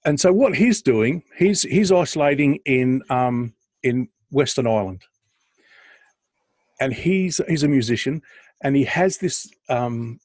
[0.06, 3.54] And so what he's doing, he's he's isolating in um,
[3.84, 5.04] in Western Ireland,
[6.80, 8.22] and he's he's a musician,
[8.64, 10.20] and he has this um,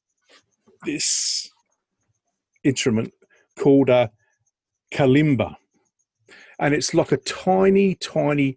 [0.85, 1.51] this
[2.65, 3.13] instrument
[3.59, 4.11] called a
[4.93, 5.57] kalimba,
[6.59, 8.57] and it's like a tiny, tiny,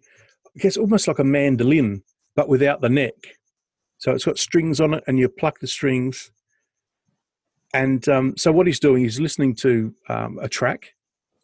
[0.56, 2.02] I guess almost like a mandolin,
[2.34, 3.14] but without the neck.
[3.98, 6.30] So it's got strings on it, and you pluck the strings.
[7.74, 10.94] And um, so what he's doing, he's listening to um, a track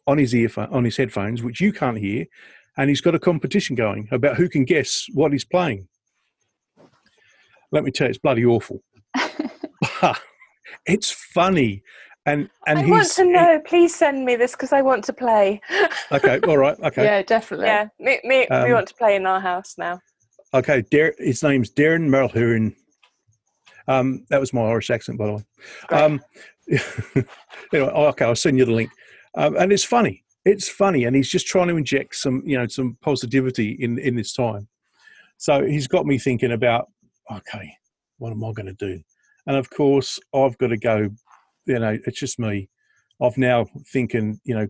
[0.07, 2.25] on his earphone, on his headphones, which you can't hear,
[2.77, 5.87] and he's got a competition going about who can guess what he's playing.
[7.71, 8.81] Let me tell you, it's bloody awful.
[10.85, 11.83] it's funny,
[12.27, 13.61] and and I he's want to know.
[13.65, 15.61] Please send me this because I want to play.
[16.11, 16.39] okay.
[16.47, 16.77] All right.
[16.79, 17.03] Okay.
[17.03, 17.67] Yeah, definitely.
[17.67, 19.99] Yeah, me, me, Um, we want to play in our house now.
[20.53, 22.75] Okay, Dar- his name's Darren Mulhern.
[23.87, 25.45] Um, that was my Irish accent, by the way.
[25.87, 26.01] Great.
[26.01, 26.19] Um,
[27.73, 28.91] anyway, okay, I'll send you the link.
[29.35, 30.23] Um, and it's funny.
[30.43, 34.15] It's funny, and he's just trying to inject some, you know, some positivity in in
[34.15, 34.67] this time.
[35.37, 36.87] So he's got me thinking about,
[37.31, 37.71] okay,
[38.17, 39.01] what am I going to do?
[39.45, 41.09] And of course, I've got to go.
[41.67, 42.69] You know, it's just me.
[43.21, 44.67] I've now thinking, you know,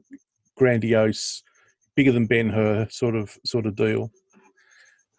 [0.55, 1.43] grandiose,
[1.95, 4.11] bigger than Ben Hur sort of sort of deal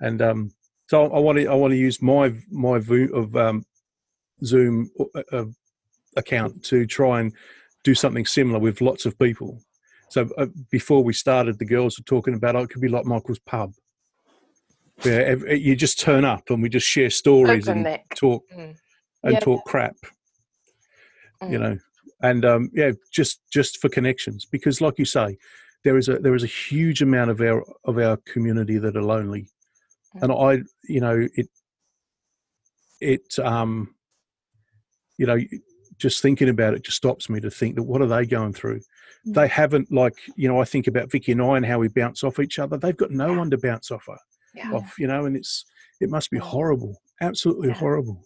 [0.01, 0.53] and um,
[0.89, 3.65] so I want to I want to use my my view of um,
[4.45, 5.45] Zoom uh, uh,
[6.17, 7.33] account to try and
[7.85, 9.61] do something similar with lots of people.
[10.11, 13.05] So uh, before we started, the girls were talking about oh, it could be like
[13.05, 13.73] Michael's pub,
[15.03, 18.77] where you just turn up and we just share stories Open and talk Mm.
[19.25, 19.41] and Yeah.
[19.41, 19.97] talk crap,
[21.43, 21.61] you Mm.
[21.61, 21.79] know,
[22.23, 25.39] and um, yeah, just just for connections because, like you say,
[25.85, 29.03] there is a there is a huge amount of our of our community that are
[29.03, 29.49] lonely
[30.21, 31.49] and I, you know, it,
[33.01, 33.95] it, um,
[35.19, 35.39] you know,
[35.99, 38.81] just thinking about it just stops me to think that what are they going through?
[39.27, 39.35] Mm.
[39.35, 42.25] They haven't like, you know, I think about Vicky and I and how we bounce
[42.25, 42.79] off each other.
[42.79, 44.19] They've got no one to bounce off, of,
[44.55, 44.73] Yeah.
[44.73, 45.65] off, you know, and it's
[46.01, 47.75] it must be horrible, absolutely Yeah.
[47.75, 48.25] horrible.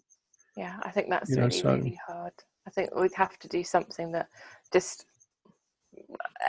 [0.56, 2.32] Yeah, I think that's You know, so- really hard.
[2.66, 4.28] I think we'd have to do something that
[4.72, 5.06] just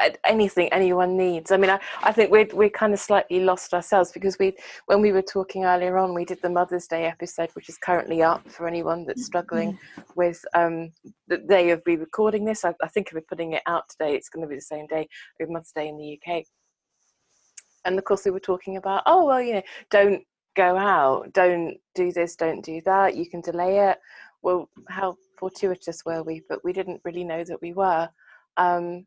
[0.01, 1.51] uh, anything anyone needs.
[1.51, 4.53] I mean, I, I think we're we're kind of slightly lost ourselves because we
[4.87, 8.23] when we were talking earlier on, we did the Mother's Day episode, which is currently
[8.23, 9.25] up for anyone that's mm-hmm.
[9.25, 9.79] struggling
[10.15, 10.91] with um,
[11.27, 12.65] the day of me recording this.
[12.65, 14.87] I, I think if we're putting it out today, it's going to be the same
[14.87, 15.07] day
[15.39, 16.43] with Mother's Day in the UK.
[17.85, 20.23] And of course, we were talking about, oh well, you know, don't
[20.55, 23.15] go out, don't do this, don't do that.
[23.15, 23.99] You can delay it.
[24.41, 26.41] Well, how fortuitous were we?
[26.47, 28.07] But we didn't really know that we were.
[28.55, 29.05] Um,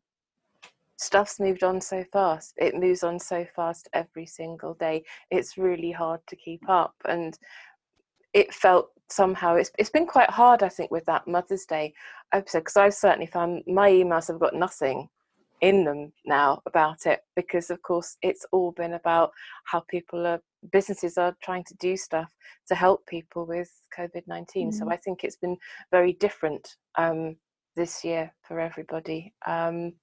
[0.97, 2.53] stuff's moved on so fast.
[2.57, 5.03] It moves on so fast every single day.
[5.31, 6.93] It's really hard to keep up.
[7.05, 7.35] And
[8.33, 11.91] it felt somehow it's it's been quite hard, I think, with that Mother's Day
[12.33, 15.09] episode because I've certainly found my emails have got nothing
[15.61, 19.31] in them now about it because of course it's all been about
[19.65, 20.39] how people are
[20.71, 22.31] businesses are trying to do stuff
[22.67, 24.91] to help people with covid-19 so Mhm.
[24.93, 25.57] i think it's been
[25.91, 27.37] very different um,
[27.75, 29.93] this year for everybody um,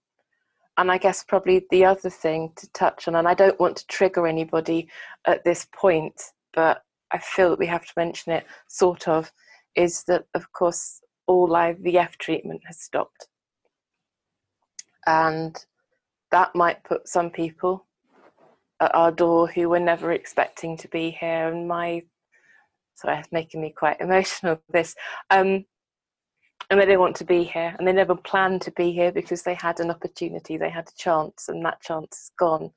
[0.77, 3.87] and i guess probably the other thing to touch on and i don't want to
[3.87, 4.89] trigger anybody
[5.27, 6.21] at this point
[6.53, 6.83] but
[7.13, 9.31] i feel that we have to mention it sort of
[9.77, 13.29] is that of course all ivf treatment has stopped
[15.07, 15.65] and
[16.31, 17.87] that might put some people
[18.81, 22.03] at our door who were never expecting to be here and my
[22.95, 24.95] sorry it's making me quite emotional this
[25.31, 25.65] um
[26.71, 29.43] and they don't want to be here and they never planned to be here because
[29.43, 32.71] they had an opportunity they had a chance and that chance is gone.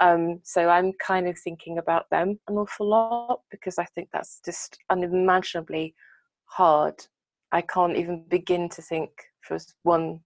[0.00, 4.40] Um, so i'm kind of thinking about them an awful lot because i think that's
[4.44, 5.94] just unimaginably
[6.52, 6.94] hard.
[7.50, 9.10] I can't even begin to think
[9.40, 10.20] for one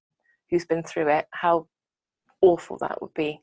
[0.51, 1.67] who's been through it how
[2.43, 3.41] awful that would be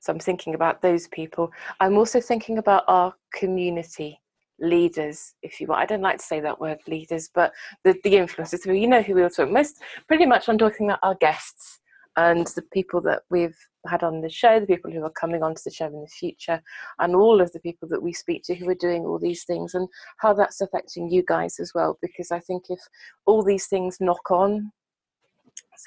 [0.00, 1.50] so i'm thinking about those people
[1.80, 4.20] i'm also thinking about our community
[4.60, 5.80] leaders, if you want.
[5.82, 7.52] I don't like to say that word leaders, but
[7.84, 8.66] the, the influencers.
[8.66, 10.48] You know who we were talking most, pretty much.
[10.48, 11.80] I'm talking about our guests
[12.16, 13.56] and the people that we've
[13.86, 16.60] had on the show, the people who are coming onto the show in the future,
[16.98, 19.74] and all of the people that we speak to who are doing all these things,
[19.74, 21.98] and how that's affecting you guys as well.
[22.02, 22.80] Because I think if
[23.26, 24.70] all these things knock on,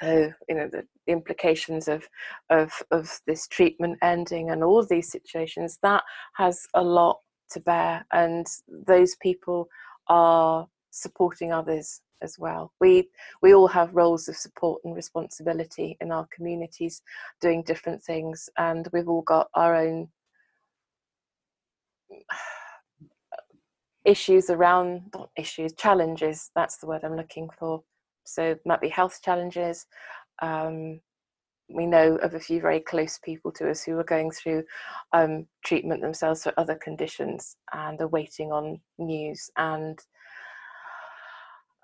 [0.01, 2.07] so you know the implications of
[2.49, 6.03] of of this treatment ending and all these situations, that
[6.35, 7.19] has a lot
[7.51, 8.47] to bear, and
[8.87, 9.67] those people
[10.07, 12.73] are supporting others as well.
[12.79, 13.09] We
[13.41, 17.01] we all have roles of support and responsibility in our communities,
[17.41, 20.07] doing different things, and we've all got our own
[24.05, 26.49] issues around issues challenges.
[26.55, 27.83] That's the word I'm looking for.
[28.23, 29.85] So might be health challenges.
[30.41, 30.99] Um,
[31.69, 34.63] we know of a few very close people to us who are going through
[35.13, 39.99] um, treatment themselves for other conditions and are waiting on news and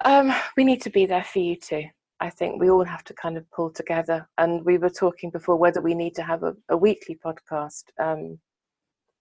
[0.06, 1.84] um, we need to be there for you too.
[2.22, 4.28] I think we all have to kind of pull together.
[4.38, 7.84] And we were talking before whether we need to have a, a weekly podcast.
[8.00, 8.40] Um,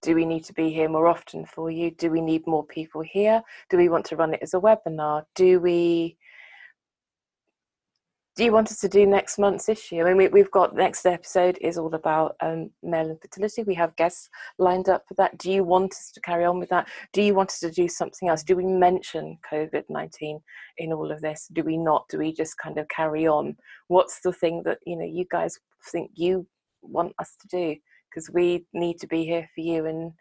[0.02, 1.90] do we need to be here more often for you?
[1.92, 3.42] Do we need more people here?
[3.70, 5.24] Do we want to run it as a webinar?
[5.34, 6.16] Do we
[8.38, 10.02] do you want us to do next month's issue?
[10.02, 13.64] I mean, we, have got next episode is all about um, male infertility.
[13.64, 14.30] We have guests
[14.60, 15.36] lined up for that.
[15.38, 16.86] Do you want us to carry on with that?
[17.12, 18.44] Do you want us to do something else?
[18.44, 20.38] Do we mention COVID 19
[20.76, 21.48] in all of this?
[21.52, 22.04] Do we not?
[22.08, 23.56] Do we just kind of carry on?
[23.88, 25.58] What's the thing that you know you guys
[25.90, 26.46] think you
[26.80, 27.74] want us to do?
[28.08, 30.12] Because we need to be here for you and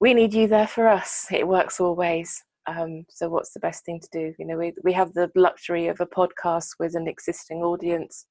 [0.00, 1.28] we need you there for us.
[1.30, 2.44] It works all ways.
[2.66, 4.34] Um, so what's the best thing to do?
[4.38, 8.26] You know, we we have the luxury of a podcast with an existing audience,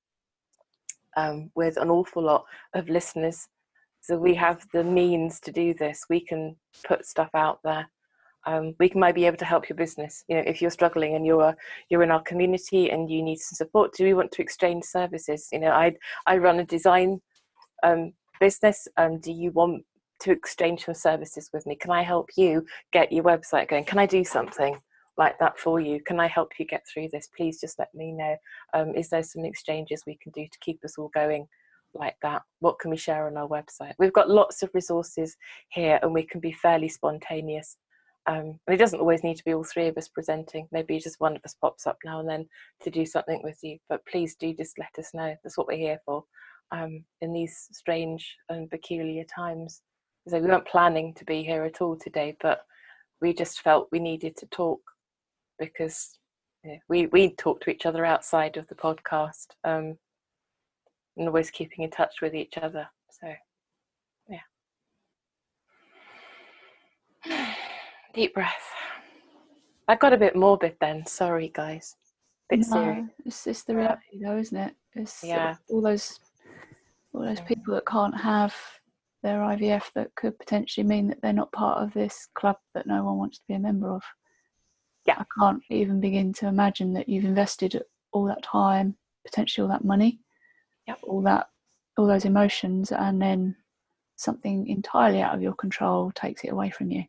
[1.17, 3.47] um, with an awful lot of listeners.
[4.01, 6.05] So we have the means to do this.
[6.09, 6.55] We can
[6.85, 7.89] put stuff out there.
[8.45, 10.23] Um, we might be able to help your business.
[10.27, 11.55] You know, if you're struggling and you're
[11.89, 15.47] you're in our community and you need some support, do we want to exchange services?
[15.51, 15.95] You know, I
[16.27, 17.21] I run a design
[17.83, 18.87] um, business.
[18.97, 19.83] Um, do you want
[20.21, 21.75] to exchange some services with me?
[21.75, 23.85] Can I help you get your website going?
[23.85, 24.77] Can I do something
[25.17, 26.01] like that for you?
[26.05, 27.29] Can I help you get through this?
[27.35, 28.35] Please just let me know.
[28.73, 31.47] Um, is there some exchanges we can do to keep us all going
[31.93, 32.41] like that?
[32.59, 33.93] What can we share on our website?
[33.97, 35.35] We've got lots of resources
[35.69, 37.77] here and we can be fairly spontaneous.
[38.27, 40.67] Um, and it doesn't always need to be all three of us presenting.
[40.71, 42.47] Maybe just one of us pops up now and then
[42.81, 43.77] to do something with you.
[43.87, 45.35] But please do just let us know.
[45.43, 46.23] That's what we're here for
[46.71, 49.81] um, in these strange and peculiar times
[50.27, 52.65] so we weren't planning to be here at all today, but
[53.21, 54.81] we just felt we needed to talk
[55.59, 56.17] because
[56.63, 59.97] you know, we we talk to each other outside of the podcast um,
[61.17, 62.87] and always keeping in touch with each other.
[63.11, 63.33] So,
[67.25, 67.55] yeah.
[68.13, 68.53] Deep breath.
[69.87, 71.05] I got a bit morbid then.
[71.05, 71.95] Sorry, guys.
[72.49, 73.09] Bit no, serious.
[73.25, 74.73] It's, it's the reality, though, isn't it?
[74.95, 75.55] It's yeah.
[75.69, 76.19] all those
[77.13, 78.55] all those people that can't have
[79.25, 83.03] their IVF that could potentially mean that they're not part of this club that no
[83.03, 84.03] one wants to be a member of.
[85.07, 85.15] Yeah.
[85.17, 88.95] I can't even begin to imagine that you've invested all that time,
[89.25, 90.19] potentially all that money,
[90.87, 90.99] yep.
[91.01, 91.47] all that
[91.97, 93.55] all those emotions and then
[94.15, 97.03] something entirely out of your control takes it away from you.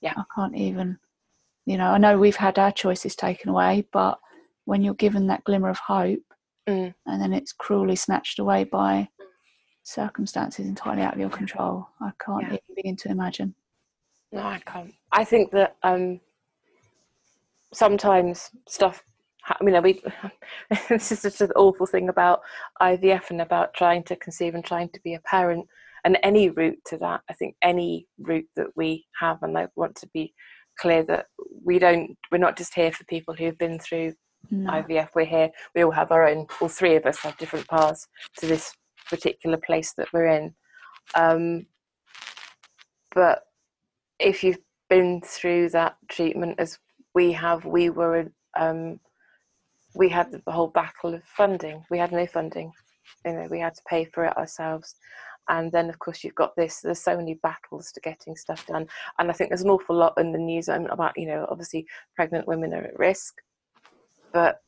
[0.00, 0.14] Yeah.
[0.16, 0.96] I can't even
[1.66, 4.18] you know, I know we've had our choices taken away, but
[4.64, 6.22] when you're given that glimmer of hope
[6.68, 6.94] mm.
[7.04, 9.08] and then it's cruelly snatched away by
[9.88, 11.88] circumstances entirely out of your control.
[12.00, 12.48] I can't yeah.
[12.48, 13.54] even begin to imagine.
[14.32, 14.92] No, I can't.
[15.12, 16.20] I think that um,
[17.72, 19.02] sometimes stuff.
[19.46, 20.02] I mean, we.
[20.88, 22.40] this is just an awful thing about
[22.82, 25.66] IVF and about trying to conceive and trying to be a parent,
[26.04, 27.22] and any route to that.
[27.30, 30.34] I think any route that we have, and I want to be
[30.78, 31.26] clear that
[31.64, 32.16] we don't.
[32.30, 34.12] We're not just here for people who've been through
[34.50, 34.70] no.
[34.70, 35.08] IVF.
[35.14, 35.50] We're here.
[35.74, 36.46] We all have our own.
[36.60, 38.06] All three of us have different paths
[38.40, 38.74] to this
[39.10, 40.54] particular place that we're in.
[41.14, 41.66] Um,
[43.14, 43.42] but
[44.18, 46.78] if you've been through that treatment as
[47.14, 49.00] we have, we were um,
[49.94, 51.84] we had the whole battle of funding.
[51.90, 52.72] We had no funding,
[53.24, 54.94] you know, we had to pay for it ourselves.
[55.50, 56.80] And then, of course, you've got this.
[56.80, 58.86] There's so many battles to getting stuff done,
[59.18, 62.46] and I think there's an awful lot in the news about, you know, obviously pregnant
[62.46, 63.34] women are at risk,
[64.32, 64.60] but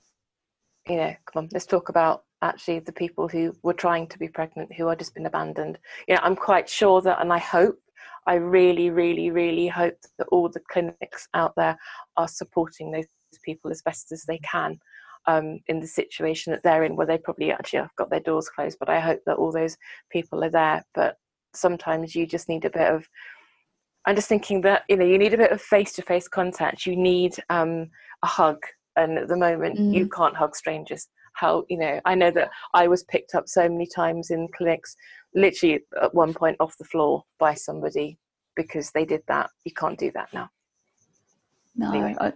[0.89, 4.29] you know, come on, let's talk about actually the people who were trying to be
[4.29, 5.79] pregnant who are just been abandoned.
[6.09, 7.79] You know, I'm quite sure that, and I hope,
[8.27, 11.77] I really, really, really hope that all the clinics out there
[12.17, 13.07] are supporting those
[13.45, 14.79] people as best as they can
[15.27, 18.49] um, in the situation that they're in, where they probably actually have got their doors
[18.49, 18.79] closed.
[18.79, 19.77] But I hope that all those
[20.11, 20.85] people are there.
[20.95, 21.17] But
[21.55, 23.07] sometimes you just need a bit of
[24.07, 26.87] I'm just thinking that you know you need a bit of face-to-face contact.
[26.87, 27.91] You need um,
[28.23, 28.59] a hug,
[28.97, 29.95] and at the moment mm.
[29.95, 31.09] you can't hug strangers.
[31.33, 32.01] How you know?
[32.05, 34.97] I know that I was picked up so many times in clinics,
[35.35, 38.19] literally at one point off the floor by somebody
[38.57, 39.51] because they did that.
[39.65, 40.51] You can't do that now.
[41.77, 42.33] No, I,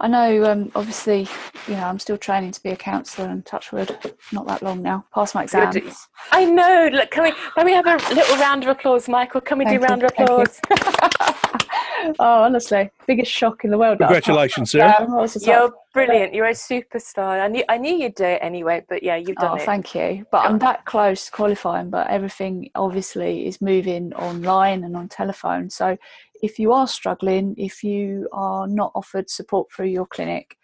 [0.00, 0.44] I know.
[0.44, 1.28] Um, obviously,
[1.66, 3.96] you know, I'm still training to be a counsellor, and touchwood,
[4.32, 5.04] not that long now.
[5.14, 6.08] Pass my exams.
[6.32, 6.88] I know.
[6.92, 9.42] Look, can we can we have a little round of applause, Michael?
[9.42, 10.60] Can we Thank do round of applause?
[12.18, 13.98] oh, honestly, biggest shock in the world.
[13.98, 14.94] Congratulations, sir.
[15.40, 16.34] You're brilliant.
[16.34, 17.40] You're a superstar.
[17.42, 19.62] I knew I knew you'd do it anyway, but yeah, you've done oh, it.
[19.62, 20.26] Thank you.
[20.30, 25.70] But I'm that close to qualifying, but everything obviously is moving online and on telephone.
[25.70, 25.96] So
[26.42, 30.56] if you are struggling, if you are not offered support through your clinic,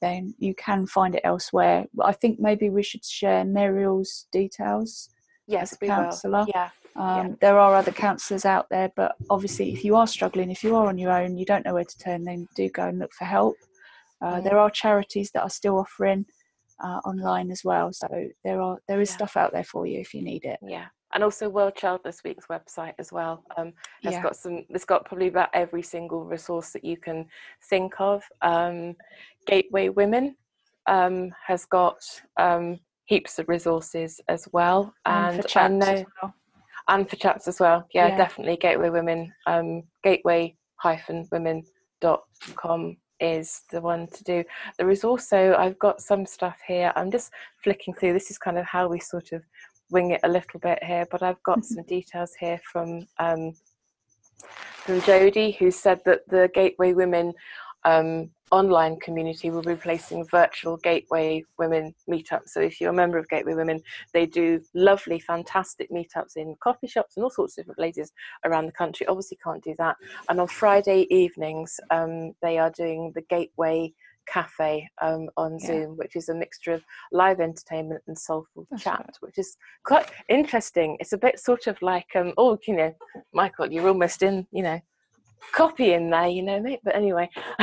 [0.00, 1.86] then you can find it elsewhere.
[2.02, 5.10] I think maybe we should share Muriel's details
[5.46, 6.44] yes, as counsellor.
[6.52, 6.70] Yeah.
[6.96, 7.34] Um, yeah.
[7.40, 10.86] There are other counsellors out there, but obviously, if you are struggling, if you are
[10.86, 13.24] on your own, you don't know where to turn, then do go and look for
[13.24, 13.56] help.
[14.20, 14.44] Uh, mm.
[14.44, 16.26] There are charities that are still offering
[16.82, 18.08] uh, online as well, so
[18.44, 19.16] there are there is yeah.
[19.16, 20.58] stuff out there for you if you need it.
[20.66, 24.22] Yeah, and also World Childless Week's website as well um, has yeah.
[24.22, 24.64] got some.
[24.68, 27.26] It's got probably about every single resource that you can
[27.68, 28.22] think of.
[28.40, 28.94] Um,
[29.46, 30.36] Gateway Women
[30.86, 31.98] um, has got
[32.38, 36.34] um, heaps of resources as well, and, and for I know, well.
[36.88, 37.86] and for chats as well.
[37.92, 38.16] Yeah, yeah.
[38.16, 39.32] definitely Gateway Women.
[39.46, 40.56] Um, gateway
[41.30, 44.44] women.com is the one to do.
[44.78, 46.92] There is also I've got some stuff here.
[46.96, 47.30] I'm just
[47.62, 48.12] flicking through.
[48.12, 49.42] This is kind of how we sort of
[49.92, 53.52] wing it a little bit here, but I've got some details here from um,
[54.84, 57.32] from Jody, who said that the Gateway Women
[57.84, 62.48] um, online community will be placing virtual Gateway Women meetups.
[62.48, 63.80] So if you're a member of Gateway Women,
[64.12, 68.12] they do lovely, fantastic meetups in coffee shops and all sorts of different places
[68.44, 69.06] around the country.
[69.06, 69.96] Obviously, can't do that.
[70.28, 73.92] And on Friday evenings, um, they are doing the Gateway
[74.26, 75.66] cafe um, on yeah.
[75.66, 79.16] Zoom, which is a mixture of live entertainment and soulful That's chat, right.
[79.20, 80.96] which is quite interesting.
[81.00, 82.94] It's a bit sort of like, um, oh, you know,
[83.32, 84.80] Michael, you're almost in, you know,
[85.52, 86.80] copy in there, you know, mate.
[86.84, 87.28] But anyway.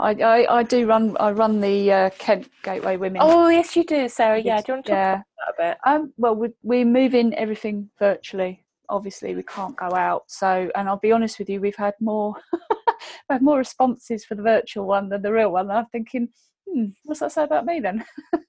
[0.00, 3.20] I, I, I, do run I run the uh, Kent Gateway Women.
[3.20, 4.38] Oh yes, you do, Sarah.
[4.38, 5.12] Yeah, do you want to talk yeah.
[5.12, 5.24] about
[5.56, 5.78] that a bit?
[5.84, 8.64] Um, well, we, we're moving everything virtually.
[8.88, 10.24] Obviously, we can't go out.
[10.28, 12.34] So, and I'll be honest with you, we've had more
[13.30, 15.70] I have more responses for the virtual one than the real one.
[15.70, 16.28] And I'm thinking,
[16.68, 18.04] hmm, what's that say about me then?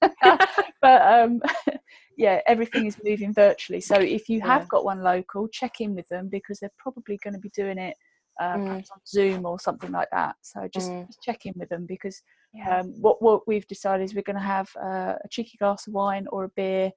[0.82, 1.40] but um,
[2.16, 3.80] yeah, everything is moving virtually.
[3.80, 4.68] So if you have yeah.
[4.68, 7.96] got one local, check in with them because they're probably going to be doing it
[8.40, 8.70] um, mm.
[8.70, 10.36] on Zoom or something like that.
[10.42, 11.06] So just, mm.
[11.06, 12.22] just check in with them because
[12.54, 12.80] yeah.
[12.80, 15.92] um, what what we've decided is we're going to have uh, a cheeky glass of
[15.92, 16.90] wine or a beer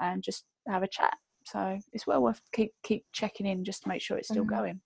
[0.00, 1.16] and just have a chat.
[1.46, 4.50] So it's well worth keep keep checking in just to make sure it's still mm.
[4.50, 4.80] going.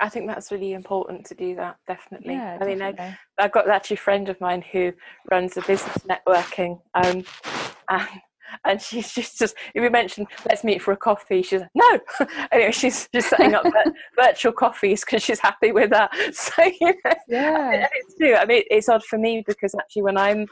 [0.00, 1.76] I think that's really important to do that.
[1.86, 2.34] Definitely.
[2.34, 4.92] Yeah, I mean, I, have got actually a friend of mine who
[5.30, 7.24] runs a business networking, um,
[7.88, 8.08] and
[8.64, 12.00] and she's just just if we mentioned let's meet for a coffee she's like, no!
[12.52, 13.64] Anyway she's just setting up
[14.16, 16.10] virtual coffees because she's happy with that.
[16.34, 17.88] So you know, yeah.
[17.92, 18.34] it's true.
[18.34, 20.46] I mean it's odd for me because actually when i'm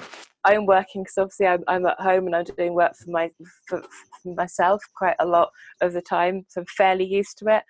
[0.45, 3.31] i'm working because obviously I'm, I'm at home and i'm doing work for my
[3.69, 3.83] for,
[4.23, 7.63] for myself quite a lot of the time so i'm fairly used to it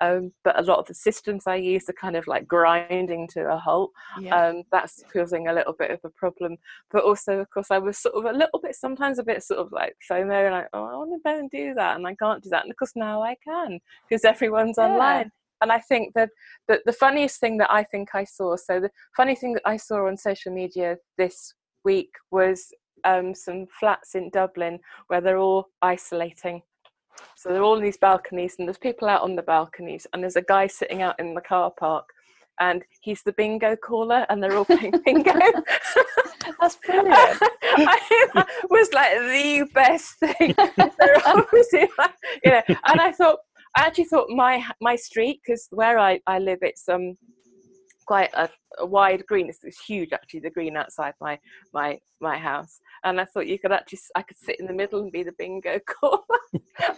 [0.00, 3.40] um, but a lot of the systems I use are kind of like grinding to
[3.52, 3.90] a halt.
[4.20, 4.36] Yeah.
[4.36, 6.56] Um, that's causing a little bit of a problem.
[6.90, 9.60] But also, of course, I was sort of a little bit, sometimes a bit sort
[9.60, 12.14] of like FOMO, and like, oh, I want to go and do that, and I
[12.14, 12.62] can't do that.
[12.62, 14.84] And of course, now I can because everyone's yeah.
[14.84, 15.30] online.
[15.60, 16.30] And I think that
[16.68, 19.76] the, the funniest thing that I think I saw, so the funny thing that I
[19.76, 21.52] saw on social media this
[21.84, 22.68] week was
[23.04, 24.78] um, some flats in Dublin
[25.08, 26.62] where they're all isolating
[27.36, 30.36] so they're all in these balconies, and there's people out on the balconies, and there's
[30.36, 32.08] a guy sitting out in the car park,
[32.60, 35.32] and he's the bingo caller, and they're all playing bingo.
[36.60, 37.40] That's brilliant.
[37.60, 40.54] that was like the best thing.
[41.98, 42.14] like,
[42.44, 43.38] you know, and I thought,
[43.76, 47.16] I actually thought my my street, because where I, I live, it's um
[48.08, 48.48] quite a,
[48.78, 49.48] a, wide green.
[49.48, 51.38] It's, it's, huge, actually, the green outside my
[51.72, 52.80] my my house.
[53.04, 55.32] And I thought you could actually, I could sit in the middle and be the
[55.38, 56.22] bingo caller.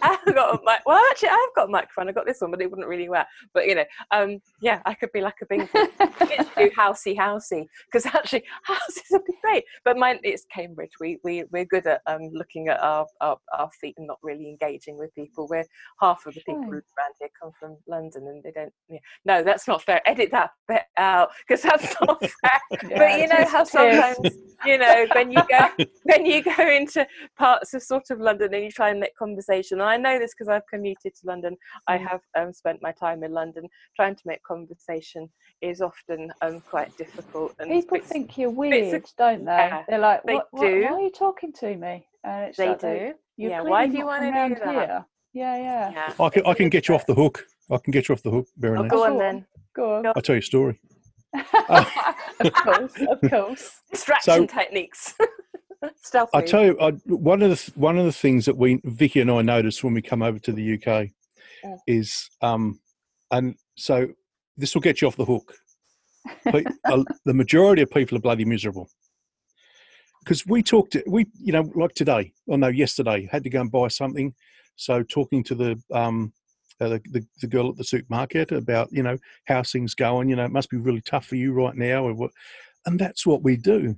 [0.01, 0.81] I've got a mic.
[0.85, 2.09] Well, actually, I've got a microphone.
[2.09, 3.27] I got this one, but it wouldn't really work.
[3.53, 5.67] But you know, um, yeah, I could be like a bingo.
[6.61, 9.63] do housey housey because actually houses would be great.
[9.83, 10.91] But mine, it's Cambridge.
[10.99, 14.47] We we we're good at um, looking at our, our, our feet and not really
[14.49, 15.47] engaging with people.
[15.49, 15.65] We're
[15.99, 18.73] half of the people around here come from London and they don't.
[18.89, 18.99] Yeah.
[19.25, 20.01] No, that's not fair.
[20.07, 22.59] Edit that bit out because that's not fair.
[22.97, 24.17] but you know how sometimes
[24.65, 27.05] you know when you go when you go into
[27.37, 29.79] parts of sort of London and you try and make conversation.
[29.81, 31.55] And I know this because I've commuted to London.
[31.87, 32.07] I Mm.
[32.07, 33.67] have um, spent my time in London.
[33.95, 35.29] Trying to make conversation
[35.61, 37.53] is often um, quite difficult.
[37.59, 39.51] And People bits- think you're bits of- weird, don't they?
[39.51, 42.07] yeah, They're like, they what, what, why are you talking to me?
[42.23, 43.13] And it's they like, do.
[43.37, 44.73] You're Yeah, why do you wanna from do that?
[44.73, 45.05] Here.
[45.33, 45.91] Yeah, yeah.
[45.91, 46.13] Yeah.
[46.25, 47.45] I can, I can get you off the hook.
[47.71, 48.91] I can get you off the hook, Oh, Berenice.
[48.91, 49.17] go Go on on.
[49.19, 49.45] then.
[49.75, 50.05] Go on.
[50.07, 50.79] I'll tell you a story.
[51.69, 53.71] of course, of course.
[53.91, 55.13] Distraction techniques.
[56.01, 56.37] Stealthy.
[56.37, 59.31] I tell you, I, one of the one of the things that we Vicky and
[59.31, 61.11] I noticed when we come over to the UK
[61.63, 61.77] Mm.
[61.87, 62.79] is, um,
[63.31, 64.07] and so
[64.57, 65.55] this will get you off the hook.
[66.85, 68.87] Uh, the majority of people are bloody miserable
[70.19, 70.95] because we talked.
[71.07, 74.33] We you know like today, or no, yesterday had to go and buy something.
[74.75, 76.31] So talking to the um,
[76.79, 80.29] uh, the, the the girl at the supermarket about you know how things going.
[80.29, 82.31] You know it must be really tough for you right now, or what.
[82.85, 83.95] And that's what we do.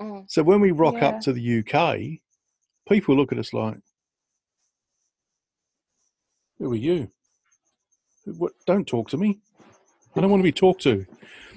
[0.00, 0.24] Mm.
[0.28, 1.08] So when we rock Yeah.
[1.08, 2.20] up to the UK,
[2.88, 3.78] people look at us like,
[6.58, 7.10] "Who are you?
[8.24, 8.52] What?
[8.66, 9.40] Don't talk to me.
[10.16, 11.06] I don't want to be talked to."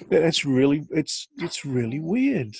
[0.10, 2.56] That's really, it's it's really weird.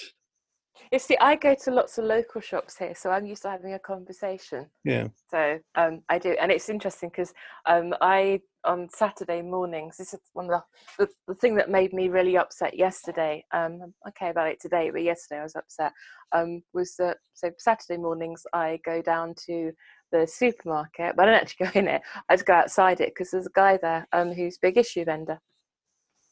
[0.92, 3.74] You see, I go to lots of local shops here, so I'm used to having
[3.74, 4.68] a conversation.
[4.84, 7.34] Yeah, So um, I do, and it's interesting because
[7.66, 9.98] um, I on Saturday mornings.
[9.98, 10.62] This is one of
[10.98, 13.44] the, the the thing that made me really upset yesterday.
[13.54, 15.94] Um, I'm okay about it today, but yesterday I was upset.
[16.34, 19.72] Um, was that so Saturday mornings I go down to
[20.12, 22.02] the supermarket, but I don't actually go in it.
[22.30, 25.40] I just go outside it because there's a guy there um, who's big issue vendor,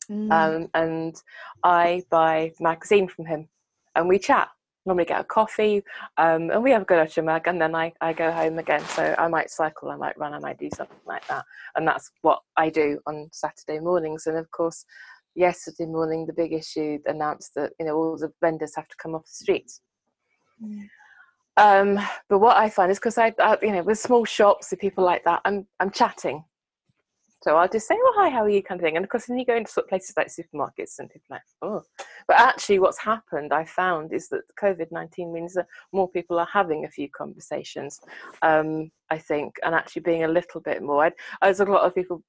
[0.10, 0.32] Mm.
[0.32, 1.16] um, and
[1.64, 3.50] I buy magazine from him,
[3.96, 4.50] and we chat.
[4.88, 5.82] Normally get a coffee,
[6.18, 8.86] um, and we have a good mug, and then I, I go home again.
[8.90, 11.44] So I might cycle, I might run, I might do something like that,
[11.76, 14.28] and that's what I do on Saturday mornings.
[14.28, 14.86] And of course,
[15.34, 19.16] yesterday morning, the big issue announced that you know all the vendors have to come
[19.16, 19.82] off the streets.
[20.64, 20.88] Mm.
[21.58, 24.80] Um, but what I find is because I, I, you know, with small shops and
[24.80, 26.44] people like that, I'm I'm chatting.
[27.46, 28.96] So I'll just say, "Oh, hi, how are you?" kind of thing.
[28.96, 31.44] And of course, then you go into sort of places like supermarkets, and people like,
[31.62, 31.84] "Oh."
[32.28, 36.48] But actually, what's happened, I found, is that COVID nineteen means that more people are
[36.52, 38.02] having a few conversations.
[38.42, 41.06] Um, I think, and actually being a little bit more.
[41.06, 41.12] I,
[41.44, 42.24] there's a lot of people,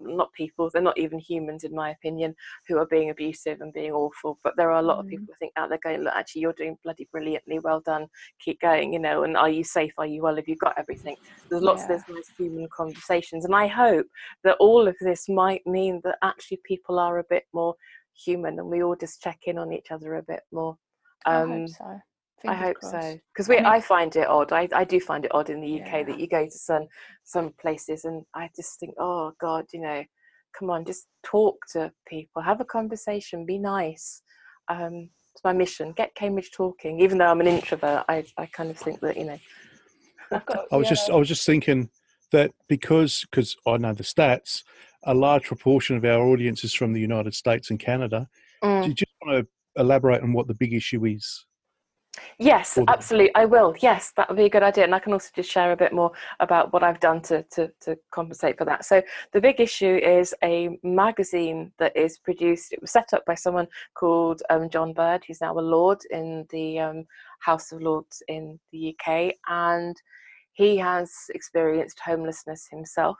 [0.00, 2.34] not people, they're not even humans, in my opinion,
[2.66, 4.38] who are being abusive and being awful.
[4.42, 5.10] But there are a lot of Mm.
[5.10, 7.58] people, I think, out there going, "Look, actually, you're doing bloody brilliantly.
[7.58, 8.08] Well done.
[8.40, 9.92] Keep going." You know, and are you safe?
[9.98, 10.36] Are you well?
[10.36, 11.16] Have you got everything?
[11.50, 11.96] There's lots Yeah.
[11.96, 14.06] of those nice human conversations, and I hope
[14.44, 17.74] that all of this might mean that actually people are a bit more
[18.14, 20.76] human, and we all just check in on each other a bit more.
[21.26, 22.00] I Um, hope so.
[22.50, 22.92] I hope crossed.
[23.00, 23.56] so because we.
[23.56, 24.52] I mean- I find it odd.
[24.52, 26.02] I, I do find it odd in the UK Yeah.
[26.04, 26.86] that you go to some
[27.24, 30.04] some places and I just think, oh God, you know,
[30.58, 34.22] come on, just talk to people, have a conversation, be nice.
[34.68, 35.92] Um, it's my mission.
[35.92, 37.00] Get Cambridge talking.
[37.00, 39.38] Even though I'm an introvert, I I kind of think that you know.
[40.30, 41.10] I've got- I was just.
[41.10, 41.90] I was just thinking
[42.32, 44.62] that because because I know the stats,
[45.04, 48.28] a large proportion of our audience is from the United States and Canada.
[48.62, 48.82] Mm.
[48.82, 51.44] Do you just want to elaborate on what the big issue is?
[52.38, 53.34] Yes, absolutely.
[53.34, 53.74] I will.
[53.80, 54.84] Yes, that would be a good idea.
[54.84, 57.70] And I can also just share a bit more about what I've done to, to,
[57.82, 58.84] to compensate for that.
[58.84, 59.02] So,
[59.32, 63.66] the big issue is a magazine that is produced, it was set up by someone
[63.94, 65.24] called um, John Bird.
[65.26, 67.06] He's now a Lord in the um,
[67.40, 69.34] House of Lords in the UK.
[69.48, 69.96] And
[70.52, 73.18] he has experienced homelessness himself.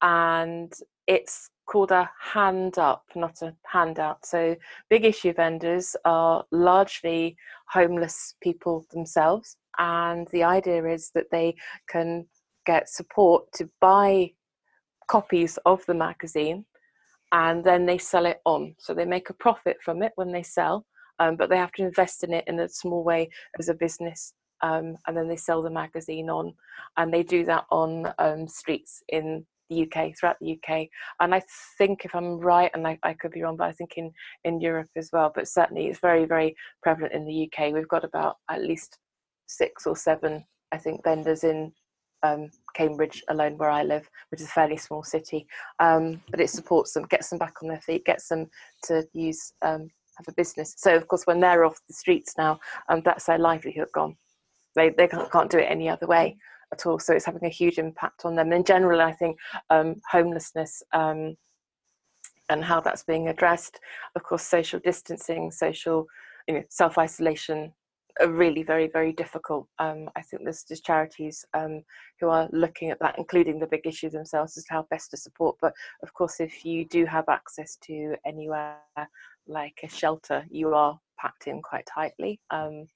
[0.00, 0.72] And
[1.06, 4.24] it's called a hand up, not a handout.
[4.26, 4.56] So,
[4.90, 7.36] big issue vendors are largely
[7.68, 9.56] homeless people themselves.
[9.78, 11.54] And the idea is that they
[11.88, 12.26] can
[12.66, 14.32] get support to buy
[15.08, 16.64] copies of the magazine
[17.32, 18.74] and then they sell it on.
[18.78, 20.86] So they make a profit from it when they sell,
[21.18, 24.34] um, but they have to invest in it in a small way as a business.
[24.62, 26.54] Um, and then they sell the magazine on,
[26.96, 30.88] and they do that on um, streets in the UK, throughout the UK.
[31.20, 31.42] And I
[31.78, 34.12] think, if I'm right, and I, I could be wrong, but I think in,
[34.44, 37.72] in Europe as well, but certainly it's very, very prevalent in the UK.
[37.72, 38.98] We've got about at least
[39.46, 41.72] six or seven, I think, vendors in
[42.22, 45.46] um, Cambridge alone, where I live, which is a fairly small city.
[45.80, 48.46] Um, but it supports them, gets them back on their feet, gets them
[48.84, 49.88] to use um,
[50.18, 50.74] have a business.
[50.76, 54.16] So of course, when they're off the streets now, um, that's their livelihood gone.
[54.76, 56.36] They they can't, can't do it any other way
[56.72, 56.98] at all.
[56.98, 58.52] So it's having a huge impact on them.
[58.52, 59.38] In general, I think
[59.70, 60.82] um, homelessness.
[60.92, 61.36] Um,
[62.48, 63.78] and how that's being addressed.
[64.14, 66.06] Of course, social distancing, social,
[66.46, 67.72] you know, self isolation
[68.20, 69.66] are really very, very difficult.
[69.78, 71.82] Um, I think there's just charities um,
[72.20, 75.16] who are looking at that, including the big issue themselves, as to how best to
[75.16, 75.56] support.
[75.60, 75.72] But
[76.02, 78.76] of course, if you do have access to anywhere
[79.46, 82.38] like a shelter, you are packed in quite tightly.
[82.50, 82.86] Um,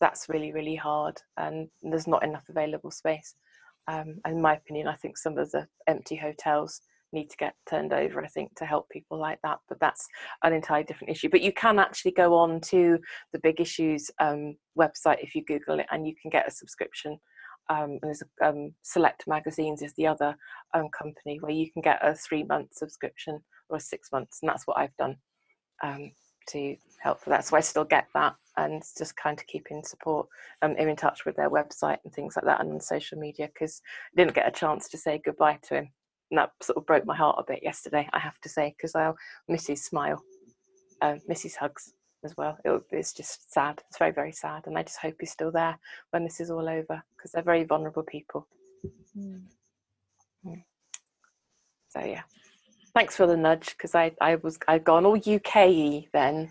[0.00, 3.34] that's really really hard, and there's not enough available space.
[3.88, 6.80] Um, in my opinion, I think some of the empty hotels
[7.12, 10.06] need to get turned over i think to help people like that but that's
[10.42, 11.28] an entirely different issue.
[11.28, 12.98] But you can actually go on to
[13.32, 17.18] the big issues um, website if you google it and you can get a subscription.
[17.68, 20.36] Um, and there's um, select magazines is the other
[20.72, 24.68] um, company where you can get a three month subscription or six months and that's
[24.68, 25.16] what i've done
[25.82, 26.12] um,
[26.48, 30.26] to help for that so i still get that and just kind of keeping support
[30.62, 33.48] um, i'm in touch with their website and things like that and on social media
[33.52, 33.80] because
[34.12, 35.88] i didn't get a chance to say goodbye to him.
[36.30, 38.94] And that sort of broke my heart a bit yesterday i have to say because
[38.94, 39.16] i'll
[39.48, 40.22] miss his smile
[41.02, 41.92] uh, miss his hugs
[42.24, 42.58] as well.
[42.64, 45.78] It, it's just sad it's very very sad and i just hope he's still there
[46.10, 48.46] when this is all over because they're very vulnerable people.
[49.16, 49.42] Mm.
[51.88, 52.22] so yeah.
[52.94, 55.54] Thanks for the nudge because i i was i'd gone all uk
[56.12, 56.50] then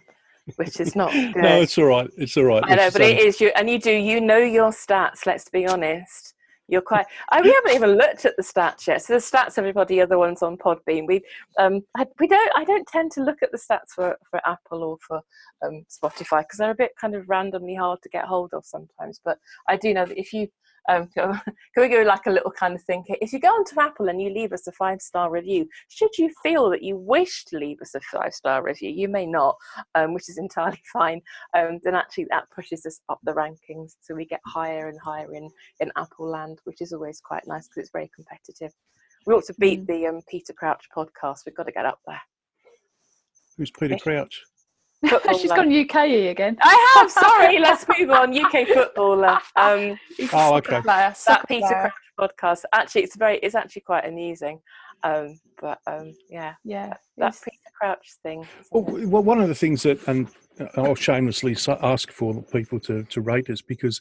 [0.55, 2.09] which is not good No, it's all right.
[2.17, 2.63] It's all right.
[2.65, 3.91] I know, It's, but it um, is you, and you do.
[3.91, 5.25] You know your stats.
[5.25, 6.33] Let's be honest.
[6.67, 7.05] You're quite.
[7.29, 9.03] I, we haven't even looked at the stats yet.
[9.03, 11.05] So the stats, everybody, are the ones on Podbean.
[11.07, 11.21] We,
[11.59, 12.51] um, I, we don't.
[12.55, 15.21] I don't tend to look at the stats for for Apple or for
[15.63, 19.19] um, Spotify because they're a bit kind of randomly hard to get hold of sometimes.
[19.23, 20.47] But I do know that if you
[20.89, 21.41] um, can
[21.77, 23.17] we go like a little kind of thing here?
[23.21, 26.31] If you go onto Apple and you leave us a five star review, should you
[26.43, 29.55] feel that you wish to leave us a five star review, you may not,
[29.95, 31.21] um, which is entirely fine.
[31.55, 35.33] Um, then actually that pushes us up the rankings, so we get higher and higher
[35.33, 35.49] in
[35.79, 38.73] in Apple land, which is always quite nice because it's very competitive.
[39.25, 41.39] We ought to beat the um, Peter Crouch podcast.
[41.45, 42.21] We've got to get up there.
[43.57, 43.97] who's Peter.
[43.97, 44.43] Crouch?
[45.07, 45.39] Footballer.
[45.39, 46.57] She's gone UKE again.
[46.61, 47.11] I have.
[47.11, 47.59] Sorry.
[47.67, 48.37] Let's move on.
[48.37, 49.39] UK footballer.
[49.55, 49.97] Um,
[50.33, 50.81] Oh, okay.
[50.81, 51.93] player, that Peter player.
[52.17, 52.63] Crouch podcast.
[52.73, 53.39] Actually, it's very.
[53.39, 54.59] It's actually quite amusing.
[55.03, 56.93] Um, but um, yeah, Yeah.
[57.17, 58.47] that he's- Peter Crouch thing.
[58.71, 59.07] Well, it?
[59.07, 60.27] well, one of the things that, and
[60.77, 63.99] I'll shamelessly ask for people to, to rate us because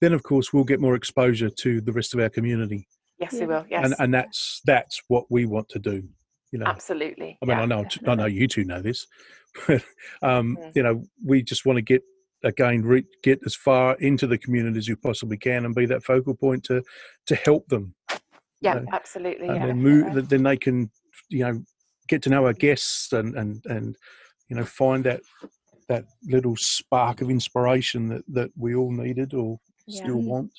[0.00, 2.86] then, of course, we'll get more exposure to the rest of our community,
[3.18, 3.40] yes, yeah.
[3.40, 3.64] we will.
[3.70, 6.02] Yes, and and that's that's what we want to do.
[6.52, 7.38] You know, absolutely.
[7.42, 7.62] I mean, yeah.
[7.62, 9.06] I know I know you two know this,
[9.66, 9.82] but
[10.22, 10.72] um, Mm.
[10.74, 12.02] you know, we just want to get
[12.42, 16.02] again re- get as far into the community as you possibly can and be that
[16.04, 16.82] focal point to
[17.26, 17.94] to help them,
[18.60, 19.46] yeah, know, absolutely.
[19.48, 19.66] and Yeah.
[19.66, 20.04] then move.
[20.06, 20.28] definitely.
[20.28, 20.90] Then they can
[21.28, 21.64] you know
[22.08, 23.96] get to know our guests and and and
[24.48, 25.20] you know find that
[25.88, 30.02] that little spark of inspiration that that we all needed or Yeah.
[30.02, 30.50] still want.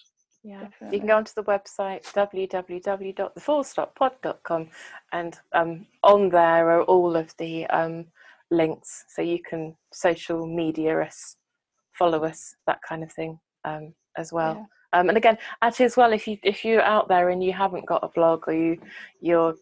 [0.44, 4.70] Yeah, you can go onto the website www.thefullstoppod.com
[5.12, 8.06] and um, on there are all of the um,
[8.56, 11.38] links so you can social media us,
[11.98, 14.56] follow us, that kind of thing um, as well.
[14.56, 15.00] Yeah.
[15.00, 17.86] Um, and again, actually, as well, if you if you're out there and you haven't
[17.86, 18.78] got a blog or you
[19.20, 19.56] you're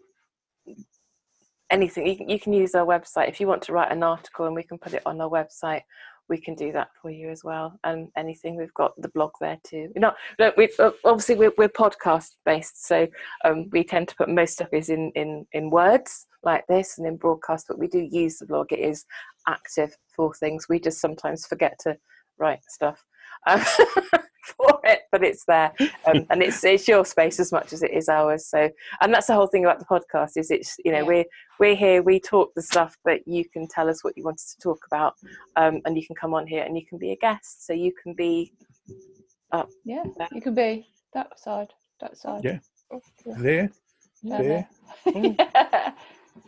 [1.71, 4.45] anything, you can, you can use our website if you want to write an article
[4.45, 5.81] and we can put it on our website.
[6.29, 7.77] We can do that for you as well.
[7.83, 9.89] And anything, we've got the blog there too.
[9.95, 10.69] Not, no, we
[11.03, 13.07] obviously we're, we're podcast based, so
[13.45, 17.07] um, we tend to put most stuff is in in in words like this and
[17.07, 17.65] in broadcast.
[17.67, 18.71] But we do use the blog.
[18.71, 19.05] It is
[19.47, 20.67] active for things.
[20.69, 21.97] We just sometimes forget to
[22.37, 23.03] write stuff.
[23.47, 23.61] Um,
[24.57, 25.71] for it, but it's there,
[26.05, 28.45] um, and it's it's your space as much as it is ours.
[28.47, 28.69] So,
[29.01, 31.03] and that's the whole thing about the podcast is it's you know Yeah.
[31.07, 31.25] we're
[31.59, 34.53] we're here, we talk the stuff, but you can tell us what you want us
[34.55, 35.13] to talk about,
[35.55, 37.93] um, and you can come on here and you can be a guest, so you
[38.03, 38.51] can be
[39.53, 39.63] Yeah.
[39.85, 40.03] Yeah.
[40.31, 41.69] You can be that side,
[42.01, 42.43] that side.
[42.43, 42.59] Yeah.
[43.37, 43.71] There,
[44.27, 44.67] down there.
[45.07, 45.37] Mm.
[45.37, 45.93] there.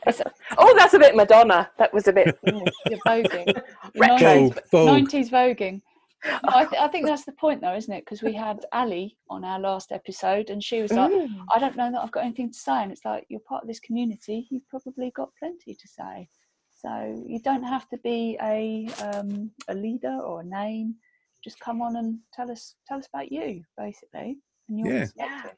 [0.07, 0.21] It's-
[0.57, 1.69] oh, that's a bit Madonna.
[1.77, 2.35] That was a bit.
[2.45, 2.67] mm.
[2.89, 3.61] You're voguing.
[3.95, 4.17] Retro.
[4.17, 4.89] Nineties- Vogue.
[5.09, 5.81] 90s voguing.
[6.25, 8.03] No, I, th- I think that's the point, though, isn't it?
[8.05, 11.27] Because we had Ali on our last episode, and she was like, Mm.
[11.53, 12.81] I don't know that I've got anything to say.
[12.83, 16.27] And it's like, you're part of this community, you've probably got plenty to say.
[16.71, 20.95] So you don't have to be a, um, a leader or a name.
[21.43, 24.37] Just come on and tell us tell us about you, basically.
[24.67, 24.99] And your Yeah.
[25.01, 25.57] perspective.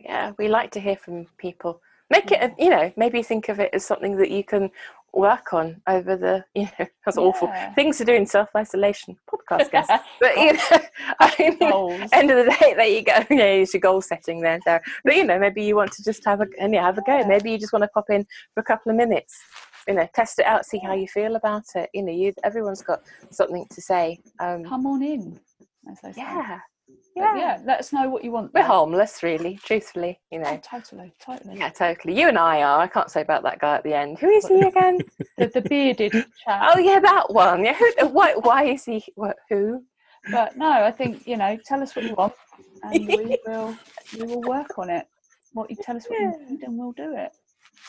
[0.00, 1.80] Yeah, we like to hear from people.
[2.10, 4.70] Make it, a, you know, maybe think of it as something that you can
[5.12, 9.16] work on over the, you know, that's awful things to do in self isolation.
[9.30, 10.78] Podcast guest, but you know,
[11.20, 12.08] I mean, Goals.
[12.12, 13.12] end of the day, there you go.
[13.30, 14.82] Yeah, it's your goal setting there, Sarah.
[15.04, 17.18] But you know, maybe you want to just have a and yeah, have a go.
[17.18, 17.26] Yeah.
[17.26, 19.36] Maybe you just want to pop in for a couple of minutes.
[19.88, 21.88] You know, test it out, see how you feel about it.
[21.94, 24.20] You know, you everyone's got something to say.
[24.40, 25.38] Um, Come on in,
[26.16, 26.58] yeah,
[27.14, 28.52] yeah, yeah, let us know what you want.
[28.54, 28.66] We're though.
[28.68, 29.58] harmless, really.
[29.64, 30.60] Truthfully, you Oh, know.
[30.62, 31.56] totally, totally.
[31.58, 32.18] Yeah, totally.
[32.18, 32.80] You and I are.
[32.80, 34.18] I can't say about that guy at the end.
[34.18, 34.98] Who is he again?
[35.38, 36.70] The, the bearded chap.
[36.74, 37.62] oh yeah, that one.
[37.64, 37.74] Yeah.
[37.74, 38.34] Who, why?
[38.36, 39.04] Why is he?
[39.16, 39.82] What, who?
[40.30, 41.58] But no, I think you know.
[41.66, 42.32] Tell us what you want,
[42.82, 43.76] and we will
[44.18, 45.06] we will work on it.
[45.52, 46.32] What you tell us what Yeah.
[46.40, 47.32] you need, and we'll do it.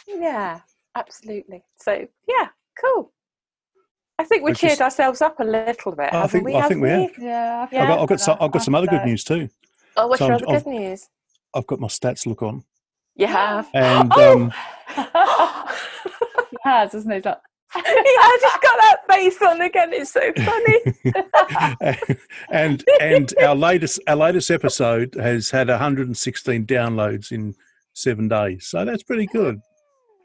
[0.08, 0.60] Yeah,
[0.96, 1.64] absolutely.
[1.82, 2.48] So yeah,
[2.82, 3.14] cool.
[4.20, 6.10] I think we cheered just- ourselves up a little bit.
[6.12, 6.56] I haven't think- we?
[6.56, 7.14] I think we haven't.
[7.20, 7.82] Yeah, I've Yeah.
[7.84, 9.50] I've got, I've got, some, I've got some other good news too.
[9.96, 11.10] Oh, what's So your I'm- other I've- good news?
[11.54, 12.64] I've got my stats look on,
[13.16, 13.68] You have.
[13.74, 14.44] and Oh!
[14.44, 14.52] um,
[16.52, 17.18] He has, isn't he?
[17.18, 17.38] He's like,
[17.76, 19.94] yeah, I just got that face on again.
[19.94, 20.32] It's so
[21.94, 22.08] funny.
[22.52, 27.54] and and our latest our latest episode has had 116 downloads in
[27.94, 29.60] seven days, so that's pretty good.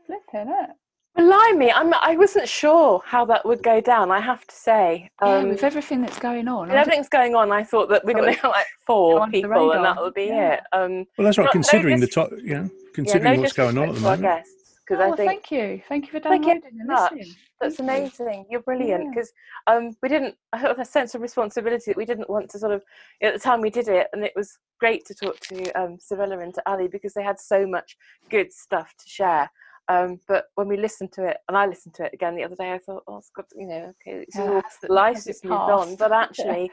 [0.07, 0.71] flipping it.
[1.15, 4.11] Blimey, I'm, I wasn't sure how that would go down.
[4.11, 6.63] I have to say, yeah, um, with everything that's going on.
[6.63, 7.53] with I don't- everything's going on.
[7.53, 10.55] I thought that we're going to have like four people, and that would be Yeah.
[10.55, 10.61] it.
[10.73, 11.45] Um, Well, that's right.
[11.45, 14.01] Not- no considering the top, you know, yeah, considering no what's going on at the
[14.01, 14.39] disrespect moment.
[14.39, 15.83] guests, because Oh, I well, think thank you.
[15.87, 17.35] Thank you for Thank you downloading and listening.
[17.61, 18.47] That's Thank amazing.
[18.51, 19.11] You're brilliant Yeah.
[19.11, 19.33] because
[19.67, 20.35] um, we didn't.
[20.55, 22.83] I had a sense of responsibility that we didn't want to sort of
[23.23, 26.43] at the time we did it, and it was great to talk to um, Savilla
[26.43, 27.97] and to Ali because they had so much
[28.31, 29.51] good stuff to share.
[29.89, 32.55] Um, but when we listened to it, and I listened to it again the other
[32.57, 35.25] day, I thought, oh, it's got you know, okay, it's Yeah, all has to- life's
[35.25, 35.97] has just moved on.
[35.97, 36.71] But actually,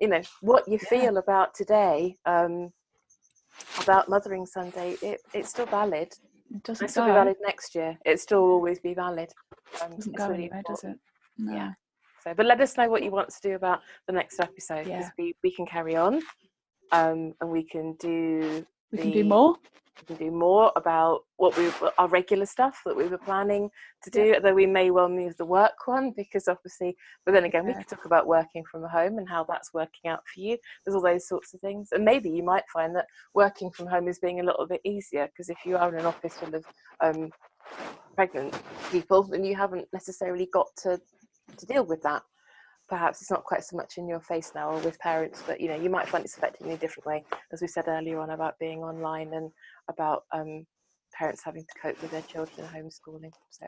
[0.00, 0.88] you know, what you Yeah.
[0.88, 2.72] feel about today, um,
[3.80, 6.12] about Mothering Sunday, it, it's still valid.
[6.54, 7.10] It doesn't It'll still go.
[7.10, 7.96] be valid next year.
[8.04, 9.32] It still always be valid.
[9.80, 10.96] Um, doesn't go really anywhere, does it?
[11.38, 11.52] No.
[11.52, 11.72] Yeah.
[12.24, 15.06] So, but let us know what you want to do about the next episode because
[15.06, 15.10] Yeah.
[15.18, 16.20] we, we can carry on,
[16.90, 19.56] um, and we can do We can do more.
[20.00, 23.68] we can do more about what we our regular stuff that we were planning
[24.04, 24.34] to do.
[24.34, 26.96] Although we may well move the work one because obviously,
[27.26, 30.20] but then again, we could talk about working from home and how that's working out
[30.32, 30.56] for you.
[30.84, 34.08] There's all those sorts of things, and maybe you might find that working from home
[34.08, 36.64] is being a little bit easier because if you are in an office full of
[37.00, 37.30] um,
[38.14, 38.58] pregnant
[38.90, 41.00] people, then you haven't necessarily got to
[41.56, 42.22] to deal with that.
[42.88, 45.68] Perhaps it's not quite so much in your face now or with parents, but you
[45.68, 48.18] know, you might find it's affecting you in a different way, as we said earlier
[48.20, 49.50] on about being online and
[49.90, 50.66] about um,
[51.14, 53.32] parents having to cope with their children homeschooling.
[53.50, 53.66] So,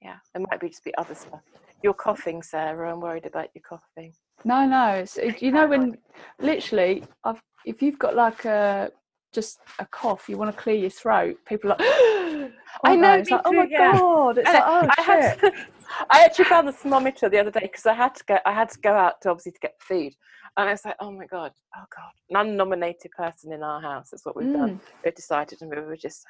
[0.00, 1.40] yeah, there might be just be other stuff.
[1.82, 2.92] You're coughing, Sarah.
[2.92, 4.12] I'm worried about you coughing.
[4.44, 5.04] No, no.
[5.40, 5.98] You know when
[6.40, 8.90] literally, I've if you've got like a
[9.32, 11.36] just a cough, you want to clear your throat.
[11.46, 11.88] People are like,
[12.84, 13.20] I know, they?
[13.20, 13.92] It's me like, oh my yeah.
[13.92, 14.38] god!
[14.38, 15.40] It's And like, oh I had shit.
[15.40, 15.52] to,
[16.10, 18.38] I actually found the thermometer the other day because I had to go.
[18.46, 20.12] I had to go out to obviously to get food,
[20.56, 24.10] and I was like, "Oh my god, oh god!" An unnominated person in our house.
[24.10, 24.76] That's what we've done.
[24.76, 24.80] Mm.
[25.04, 26.24] We decided, and we were just.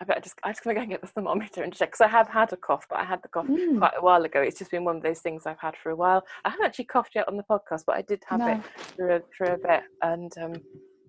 [0.00, 0.34] I better just.
[0.44, 2.56] I just gonna go and get the thermometer and check because I have had a
[2.56, 3.78] cough, but I had the cough Mm.
[3.78, 4.42] quite a while ago.
[4.42, 6.24] It's just been one of those things I've had for a while.
[6.44, 8.62] I haven't actually coughed yet on the podcast, but I did have it No.
[8.96, 9.82] for a, for a bit.
[10.02, 10.54] And um,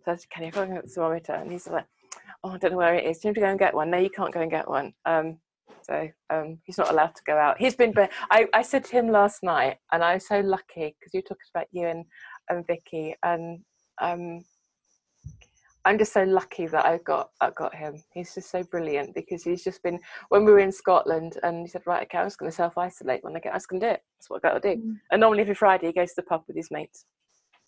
[0.06, 1.34] so I said, Can you go and get the thermometer?
[1.34, 1.86] And he's like,
[2.44, 3.20] Oh, I don't know where it is.
[3.20, 3.90] Do you need to go and get one?
[3.92, 4.94] No, you can't go and get one.
[5.06, 5.38] Um,
[5.84, 7.58] so um, he's not allowed to go out.
[7.58, 7.92] He's been.
[7.92, 11.22] Be- I, I said to him last night, and I was so lucky because you
[11.22, 12.06] talking about you and
[12.50, 13.60] and Vicky, and
[14.02, 14.44] um,
[15.86, 18.04] I'm just so lucky that I got I got him.
[18.14, 20.00] He's just so brilliant because he's just been
[20.30, 22.78] when we were in Scotland, and he said, "Right, okay, I'm just going to self
[22.78, 23.54] isolate when I get.
[23.54, 24.02] I just going to do it.
[24.18, 24.96] That's what I got to do." Mm.
[25.12, 27.06] And normally every Friday he goes to the pub with his mates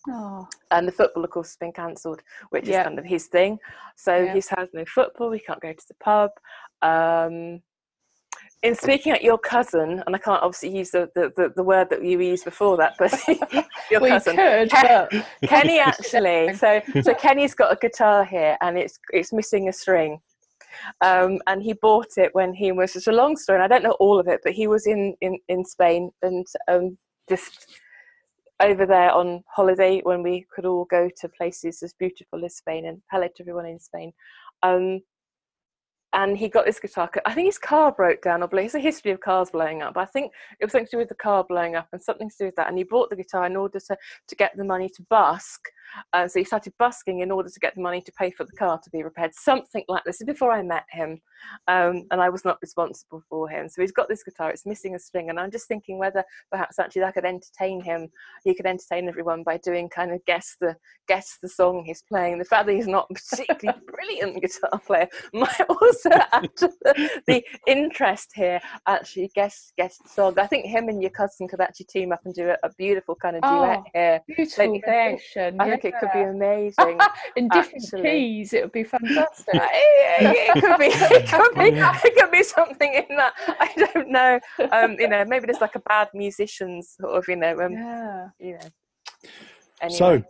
[0.08, 3.58] Oh, and the football of course has been cancelled which is kind of his thing
[3.96, 6.30] so he's had no football he can't go to the pub
[6.80, 7.60] um
[8.62, 11.88] in speaking at your cousin and i can't obviously use the the, the, the word
[11.90, 13.12] that you used before that but
[13.90, 14.36] your you cousin.
[14.36, 15.10] could, but
[15.44, 16.52] kenny actually.
[16.54, 20.20] So so kenny's got a guitar here and it's it's missing a string.
[21.00, 23.82] Um, and he bought it when he was it's a long story and i don't
[23.82, 26.96] know all of it but he was in in, in spain and um,
[27.28, 27.66] just
[28.60, 32.86] over there on holiday when we could all go to places as beautiful as spain
[32.86, 34.12] and hello to everyone in spain.
[34.62, 35.00] Um,
[36.12, 37.10] and he got this guitar.
[37.24, 38.48] I think his car broke down, or.
[38.64, 39.96] It's a history of cars blowing up.
[39.96, 42.36] I think it was something to do with the car blowing up and something to
[42.36, 42.68] do with that.
[42.68, 43.96] And he bought the guitar in order to,
[44.28, 45.60] to get the money to busk.
[46.12, 48.52] Uh, so he started busking in order to get the money to pay for the
[48.52, 49.34] car to be repaired.
[49.34, 50.10] Something like this.
[50.10, 51.20] This is before I met him,
[51.68, 53.68] um, and I was not responsible for him.
[53.68, 54.50] So he's got this guitar.
[54.50, 58.08] It's missing a string, and I'm just thinking whether perhaps actually that could entertain him.
[58.42, 60.74] He could entertain everyone by doing kind of guess the
[61.06, 62.38] guess the song he's playing.
[62.38, 67.20] The fact that he's not a particularly brilliant guitar player might also add to the,
[67.28, 68.60] the interest here.
[68.88, 70.38] Actually, guess guess the song.
[70.40, 73.14] I think him and your cousin could actually team up and do a, a beautiful
[73.14, 74.20] kind of duet Oh, here.
[74.26, 75.60] beautiful rendition.
[75.60, 76.98] I think it could be amazing.
[77.36, 78.02] in different actually.
[78.02, 78.52] keys.
[78.52, 79.46] It would be fantastic.
[79.54, 83.32] it could be, it could be, it could be something in that.
[83.46, 84.40] I don't know.
[84.72, 88.28] Um, you know, maybe there's like a bad musicians sort of, you know, um, yeah.
[88.38, 88.68] you know.
[89.82, 89.98] Anyway.
[89.98, 90.22] So,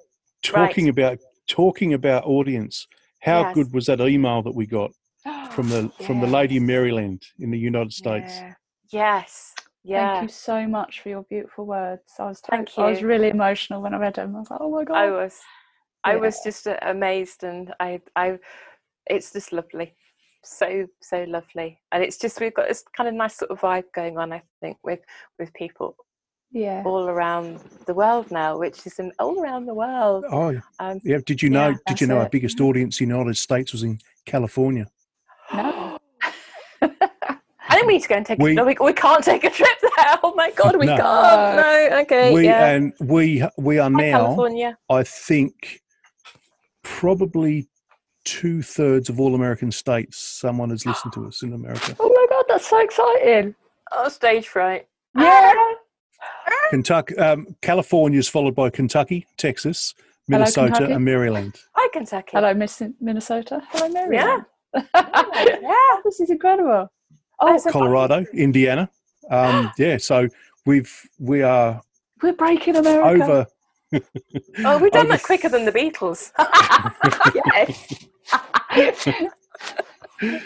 [0.43, 1.19] talking about
[1.49, 2.87] talking about audience,
[3.21, 3.55] how Yes.
[3.55, 4.93] good was that email that we got
[5.51, 8.39] from the from the lady in Maryland in the United States?
[8.39, 8.55] Yeah.
[8.93, 10.15] yes, yeah.
[10.15, 12.03] Thank you so much for your beautiful words.
[12.19, 14.37] I was Thank I was really emotional when I read them.
[14.37, 14.97] I was like, oh my god.
[14.97, 15.39] I was,
[16.05, 18.39] I was just uh, amazed, and I, I,
[19.07, 19.95] it's just lovely.
[20.43, 23.85] so so lovely, and it's just we've got this kind of nice sort of vibe
[23.95, 24.33] going on.
[24.33, 25.01] I think with
[25.39, 25.97] with people
[26.53, 26.83] Yeah.
[26.85, 30.25] all around the world now, which is in, all around the world.
[30.31, 30.61] Oh, yeah.
[30.79, 31.19] Um, yeah.
[31.25, 31.69] Did you know?
[31.69, 34.87] Yeah, did you that's know our biggest audience in the United States was in California?
[35.55, 35.90] No.
[37.91, 38.39] I we need to go and take.
[38.39, 39.91] We- a, no, we, we can't take a trip there.
[40.23, 40.97] Oh my god, we No.
[40.97, 41.57] can't.
[41.91, 42.71] No, okay, we yeah.
[42.71, 44.19] and we we are Hi, now.
[44.19, 44.79] California.
[44.89, 45.81] I think
[46.83, 47.69] probably
[48.25, 50.19] two thirds of all American states.
[50.19, 51.97] Someone has listened to us in America.
[52.01, 53.55] Oh my god, that's so exciting.
[53.93, 54.87] Oh, stage fright.
[55.19, 55.53] Yeah.
[56.71, 59.95] Kentucky, um, California is followed by Kentucky, Texas,
[60.29, 60.93] Minnesota, Kentucky.
[60.93, 61.57] and Maryland.
[61.75, 62.31] Hi, Kentucky.
[62.33, 63.63] Hello, Miss Minnesota.
[63.71, 64.45] Hello, Maryland.
[64.75, 64.83] Yeah.
[64.95, 65.59] yeah.
[65.63, 66.01] yeah.
[66.05, 66.89] This is incredible.
[67.41, 68.91] Oh, Colorado, Indiana.
[69.31, 70.29] Um, yeah, so
[70.67, 71.81] we've we are
[72.23, 73.23] we're breaking America.
[73.23, 73.47] over.
[74.65, 76.31] Oh, we've done over that quicker than the Beatles.
[78.71, 80.45] yes.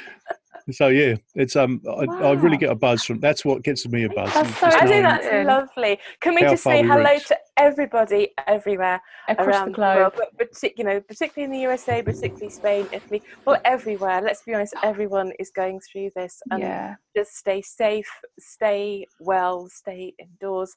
[0.70, 3.20] So yeah, it's um, I, I really get a buzz from.
[3.20, 4.32] That's what gets me a buzz.
[4.32, 5.98] That's so I think that's lovely.
[6.20, 7.28] Can we just say we hello reached.
[7.28, 9.96] to everybody everywhere Across around the the, globe.
[9.96, 14.22] world, but partic- you know, particularly in the USA, particularly Spain, Italy, well, everywhere.
[14.22, 16.94] Let's be honest, everyone is going through this, and yeah.
[17.14, 18.08] just stay safe,
[18.38, 20.74] stay well, stay indoors,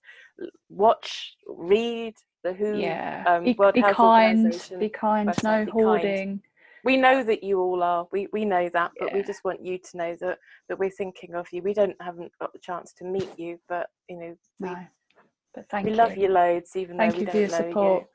[0.69, 2.77] watch, read the WHO.
[2.77, 3.23] Yeah.
[3.25, 4.69] um, be World be Health kind.
[4.79, 5.33] Be kind.
[5.43, 6.41] No be kind.
[6.87, 7.01] Hoarding.
[7.01, 8.07] We know that you all are.
[8.11, 10.37] We we know that, but we just want you to know that
[10.69, 11.61] that we're thinking of you.
[11.61, 14.77] We don't haven't got the chance to meet you, but you know we, No.
[15.53, 15.97] But thank we you.
[15.97, 18.01] love you loads, even Thank though you we for your don't know support.
[18.01, 18.07] you.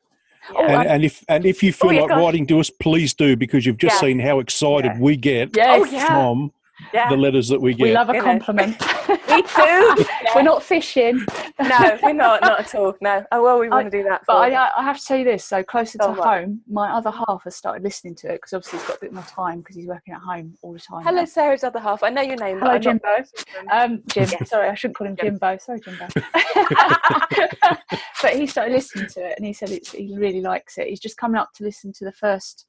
[0.57, 0.81] Oh, Yeah.
[0.81, 3.15] And, and if and if you oh, feel yeah, like go writing to us, please
[3.15, 4.01] do because you've just Yeah.
[4.09, 5.01] seen how excited Yeah.
[5.01, 5.81] we get Yes.
[5.81, 6.07] Oh, yeah.
[6.09, 6.53] from
[6.93, 7.09] yeah.
[7.09, 7.85] the letters that we get.
[7.85, 8.81] We love a compliment.
[9.29, 10.05] Me too.
[10.35, 11.25] We're not fishing.
[11.61, 12.41] no, we're not.
[12.41, 12.95] Not at all.
[13.01, 13.25] No.
[13.33, 14.23] Oh well, we want to do that.
[14.27, 14.55] But for I, you.
[14.55, 15.45] I I have to say this.
[15.45, 16.29] So closer Go to on, what?
[16.29, 19.13] home, my other half has started listening to it because obviously he's got a bit
[19.13, 21.05] more time because he's working at home all the time.
[21.05, 21.25] Hello, now.
[21.25, 22.03] Sarah's other half.
[22.03, 22.59] I know your name.
[22.59, 23.25] Hello, but not- Jimbo.
[23.71, 24.29] Um, Jim.
[24.47, 25.39] Sorry, I shouldn't call him Jim.
[25.39, 25.59] Jimbo.
[25.59, 26.09] Sorry, Jimbo.
[28.23, 30.89] but he started listening to it and he said it's, he really likes it.
[30.89, 32.67] He's just coming up to listen to the first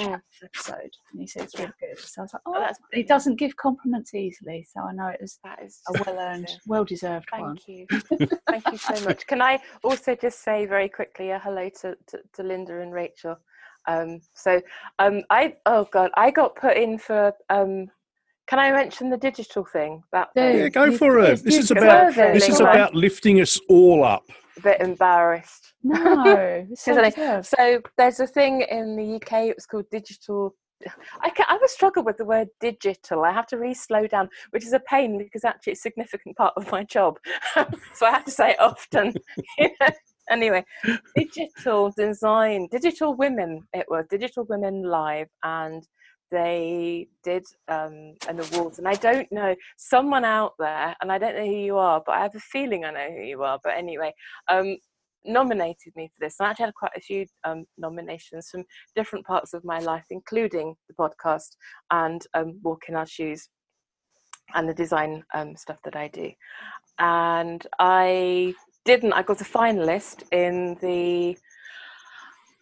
[0.00, 0.20] Mm.
[0.42, 1.98] episode and he said it's really good.
[1.98, 3.08] So I was like, Oh, oh, that's he brilliant.
[3.08, 6.84] doesn't give compliments easily, so I know it was That is a well earned, well
[6.84, 7.56] deserved one.
[7.56, 7.86] Thank you.
[8.48, 9.26] Thank you so much.
[9.26, 13.36] Can I also just say very quickly a hello to, to, to Linda and Rachel?
[13.88, 14.60] Um, so
[14.98, 17.32] um, I oh god, I got put in for.
[17.50, 17.88] Um,
[18.48, 20.02] can I mention the digital thing?
[20.12, 20.42] That Do.
[20.42, 21.42] yeah, go You- for it.
[21.42, 24.24] This is about this is about lifting us all up.
[24.58, 25.74] A bit embarrassed.
[25.82, 27.14] No, so Isn't it?
[27.14, 27.46] deserved.
[27.46, 29.48] So there's a thing in the UK.
[29.48, 30.54] It was called digital.
[31.20, 33.22] I can, I have a struggle with the word digital.
[33.24, 36.36] I have to really slow down, which is a pain because actually it's a significant
[36.36, 37.18] part of my job.
[37.94, 39.14] so I have to say it often.
[40.30, 40.64] Anyway,
[41.16, 43.60] digital design, digital women.
[43.74, 45.86] It was digital women live, and
[46.32, 48.78] they did um, an awards.
[48.78, 52.12] And I don't know someone out there, and I don't know who you are, but
[52.12, 53.60] I have a feeling I know who you are.
[53.62, 54.12] But anyway,
[54.48, 54.78] um,
[55.24, 56.36] nominated me for this.
[56.40, 58.64] And I actually had quite a few um, nominations from
[58.96, 61.56] different parts of my life, including the podcast
[61.90, 63.48] and um, Walk in Our Shoes
[64.54, 66.32] and the design um, stuff that I do.
[66.98, 68.54] And I
[68.84, 71.36] didn't, I got a finalist in the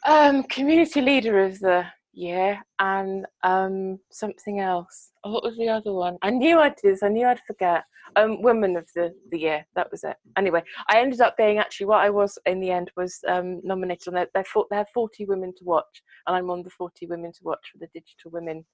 [0.07, 5.13] um, community leader of the year and um, something else.
[5.25, 6.17] Oh, what was the other one?
[6.23, 7.85] I knew I'd do this, I knew I'd forget.
[8.17, 10.17] Um, woman of the, the year, that was it.
[10.37, 14.09] Anyway, I ended up being actually what I was in the end was um, nominated
[14.09, 17.39] on their, they have 40 women to watch, and I'm on the 40 women to
[17.45, 18.65] watch for the Digital Women.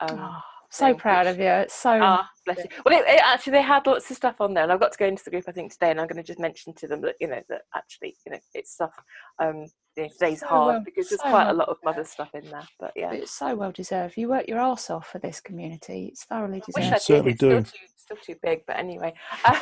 [0.00, 0.40] Um, Oh,
[0.70, 1.46] so proud which- of you.
[1.48, 2.70] It's so Ah, bless you.
[2.86, 4.98] Well, it, it, actually, they had lots of stuff on there, and I've got to
[4.98, 7.00] go into the group I think today, and I'm going to just mention to them
[7.02, 8.92] that you know that actually you know it's stuff.
[9.38, 9.66] Um,
[9.98, 11.84] you know, today's So hard well- because there's so quite a lot of deserved.
[11.84, 13.12] mother stuff in there, but yeah.
[13.12, 14.16] it's so well deserved.
[14.16, 16.06] You work your arse off for this community.
[16.12, 16.86] It's thoroughly deserved.
[16.86, 17.02] I did.
[17.02, 17.62] certainly It's still do.
[17.64, 19.12] too, still too big, but anyway.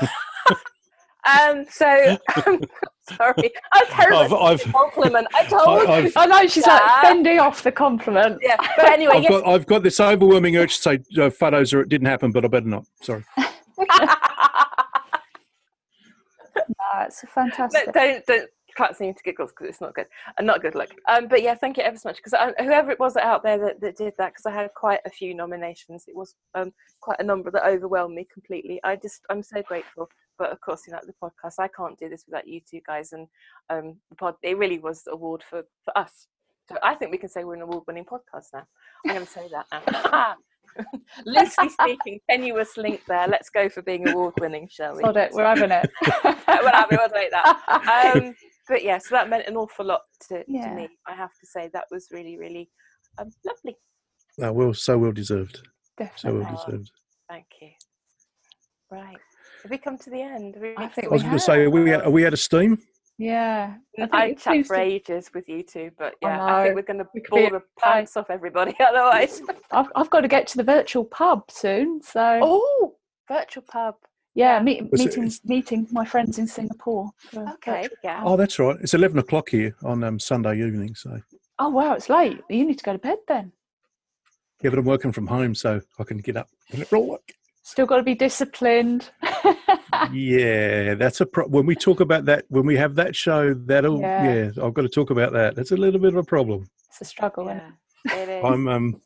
[1.26, 2.18] um, so
[3.16, 5.26] sorry, I I've, terrible I've, compliment.
[5.34, 6.06] I told I- you.
[6.06, 7.00] I've, I know she's like Dad.
[7.02, 8.38] fending off the compliment.
[8.42, 9.30] Yeah, but anyway, I've yes.
[9.32, 12.44] got, I've got this overwhelming urge to say uh, photos are it didn't happen, but
[12.44, 12.84] I better not.
[13.02, 13.24] Sorry.
[16.68, 17.92] No, it's a No, fantastic.
[17.92, 20.06] don't can't seem to giggles because it's not good
[20.38, 20.90] and not good look.
[21.08, 23.80] Um, but yeah, thank you ever so much because whoever it was out there that,
[23.80, 26.04] that did that because I had quite a few nominations.
[26.06, 28.80] It was um quite a number that overwhelmed me completely.
[28.84, 30.08] I just I'm so grateful.
[30.38, 33.12] But of course, you know, the podcast I can't do this without you two guys
[33.12, 33.26] and
[33.70, 34.34] um the pod.
[34.42, 36.26] It really was the award for for us.
[36.68, 38.66] So I think we can say we're an award-winning podcast now.
[39.06, 40.34] I'm going to say that now.
[41.26, 43.28] Loosely speaking, tenuous link there.
[43.28, 45.02] Let's go for being award-winning, shall we?
[45.02, 45.88] Sod it, we're having it.
[46.24, 48.12] we're happy, we'll take that.
[48.16, 48.34] Um,
[48.68, 50.68] but yeah, so that meant an awful lot to, Yeah.
[50.68, 50.88] to me.
[51.06, 52.70] I have to say that was really, really
[53.18, 53.76] um, lovely.
[54.38, 55.60] Well, so well deserved.
[55.96, 56.42] Definitely.
[56.42, 56.90] So well deserved.
[57.28, 57.70] Thank you.
[58.90, 59.16] Right.
[59.62, 60.54] Have we come to the end?
[60.54, 62.38] Have we I think I was going to say, are we, are we out of
[62.38, 62.78] steam?
[63.18, 63.74] Yeah.
[63.98, 66.44] I think I it chat seems for to- ages with you two, but I yeah,
[66.44, 69.40] I, think we're going to We bore the a pants off everybody otherwise.
[69.70, 72.02] I've, I've got to get to the virtual pub soon.
[72.02, 72.94] So oh,
[73.28, 73.94] virtual pub.
[74.36, 74.62] Yeah, yeah.
[74.62, 77.10] meet, Was it- meeting meeting my friends in Singapore.
[77.32, 78.22] for Okay, yeah.
[78.24, 78.76] Oh, that's right.
[78.80, 80.94] It's 11 o'clock here on um, Sunday evening.
[80.94, 81.18] So,
[81.58, 82.38] Oh wow, it's late.
[82.50, 83.50] You need to go to bed then.
[84.62, 87.18] yeah, but I'm working from home, so I can get up and it roll.
[87.62, 89.10] Still got to be disciplined.
[90.12, 93.54] Yeah, that's a pro- when we talk about that when we have that show.
[93.54, 94.24] That'll Yeah.
[94.34, 94.50] yeah.
[94.62, 95.56] I've got to talk about that.
[95.56, 96.68] That's a little bit of a problem.
[96.88, 97.48] it's a struggle.
[97.48, 97.72] isn't it?
[98.06, 98.44] Yeah, it is.
[98.44, 99.00] I'm um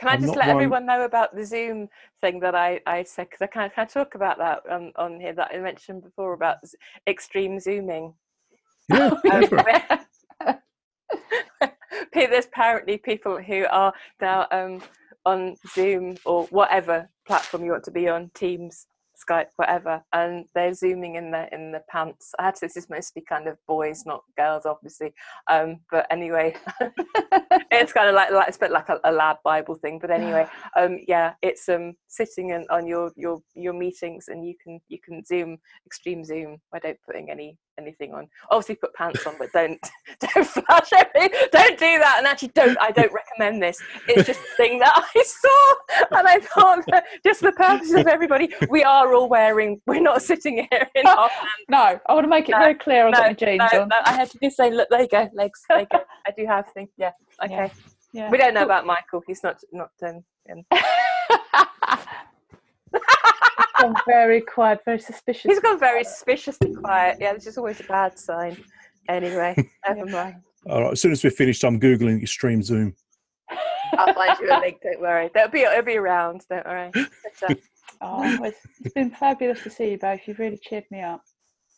[0.00, 1.90] Can I I'm just let one- everyone know about the Zoom
[2.22, 3.28] thing that I, I said?
[3.28, 6.32] Because I can't, can I talk about that on, on here that I mentioned before
[6.32, 6.56] about
[7.06, 8.14] extreme zooming.
[8.88, 9.10] yeah.
[9.30, 10.60] Um, for it.
[12.12, 14.80] Pe- There's apparently people who are now um,
[15.26, 18.86] on Zoom or whatever platform you want to be on, Teams,
[19.20, 22.32] Skype, whatever, and they're zooming in the in the pants.
[22.38, 25.12] I had to, this is mostly kind of boys, not girls, obviously.
[25.50, 26.54] Um, but anyway,
[27.70, 29.98] it's kind of like, like it's a bit like a, a LADbible thing.
[29.98, 34.54] But anyway, um, yeah, it's um sitting in, on your your your meetings, and you
[34.62, 36.58] can you can zoom extreme zoom.
[36.72, 38.28] I don't putting any anything on.
[38.50, 39.80] Obviously, put pants on, but don't
[40.20, 41.38] don't flash everything.
[41.52, 42.16] Don't do that.
[42.18, 43.80] And actually, don't I don't recommend this.
[44.08, 47.94] It's just a thing that I saw, and I thought that just for the purposes
[47.94, 49.80] of everybody, we are all wearing.
[49.86, 51.30] We're not sitting here in our
[51.68, 53.06] No, I want to make it No, very clear.
[53.06, 53.88] I've got my jeans no, on.
[53.88, 55.60] no, I had to just say, look, there you go, legs.
[55.68, 56.00] There you go.
[56.26, 56.90] I do have things.
[56.96, 57.12] Yeah.
[57.42, 57.72] Okay.
[58.12, 58.28] Yeah.
[58.28, 59.22] We don't know about Michael.
[59.26, 60.62] He's not not um, um,
[63.80, 65.42] gone very quiet, very suspicious.
[65.50, 67.18] He's gone very suspiciously quiet.
[67.20, 68.56] Yeah, which is always a bad sign.
[69.08, 69.54] Anyway,
[69.88, 70.36] never mind.
[70.68, 70.92] All right.
[70.92, 72.94] As soon as we're finished, I'm googling extreme zoom.
[73.98, 74.78] I'll find you a link.
[74.82, 75.30] Don't worry.
[75.34, 76.42] That'll be it'll be around.
[76.48, 76.90] Don't worry.
[77.40, 77.54] But, uh,
[78.02, 80.20] Oh, it's, it's been fabulous to see you both.
[80.26, 81.22] You've really cheered me up.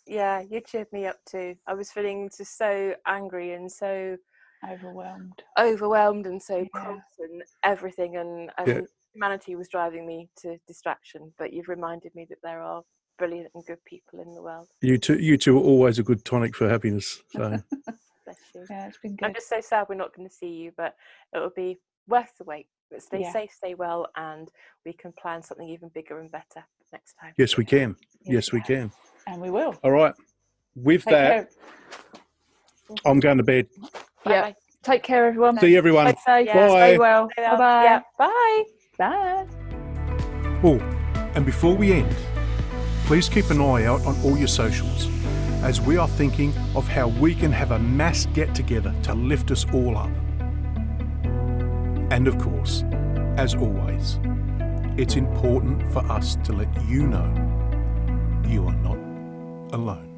[0.07, 1.57] yeah, you cheered me up too.
[1.67, 4.17] I was feeling just so angry and so
[4.71, 5.43] Overwhelmed.
[5.59, 6.65] overwhelmed and so Yeah.
[6.73, 8.81] cross and everything, and, and Yeah.
[9.15, 11.33] Humanity was driving me to distraction.
[11.39, 12.83] But you've reminded me that there are
[13.19, 14.69] brilliant and good people in the world.
[14.81, 17.23] You two, you two are always a good tonic for happiness.
[17.31, 17.39] So
[18.25, 18.67] Bless you.
[18.71, 20.95] Yeah, it's been I'm just so sad we're not going to see you, but
[21.35, 21.79] it'll be
[22.09, 22.67] worth the wait.
[22.91, 23.33] But stay Yeah.
[23.33, 24.49] safe, stay well, and
[24.85, 27.33] we can plan something even bigger and better next time.
[27.39, 27.97] yes, we can.
[28.23, 28.93] Here Yes, we can.
[29.27, 29.79] And we will.
[29.83, 30.15] All right.
[30.75, 32.99] With Take that, care.
[33.07, 33.67] I'm going to bed.
[34.27, 34.53] Yeah.
[34.83, 35.59] Take care, everyone.
[35.59, 36.09] See you, everyone.
[36.09, 36.47] Stay safe.
[36.49, 36.69] Yeah.
[36.69, 36.69] Bye.
[36.69, 37.29] Stay well.
[37.37, 37.85] Bye-bye.
[37.85, 38.03] Yeah.
[38.19, 38.65] Bye.
[38.99, 39.47] Bye.
[40.63, 40.79] Oh,
[41.35, 42.15] and before we end,
[43.07, 45.09] please keep an eye out on all your socials
[45.63, 49.51] as we are thinking of how we can have a mass get together to lift
[49.51, 50.11] us all up.
[52.13, 52.85] And of course,
[53.37, 54.19] as always,
[54.99, 57.27] it's important for us to let you know
[58.47, 58.99] you are not
[59.73, 60.12] alone.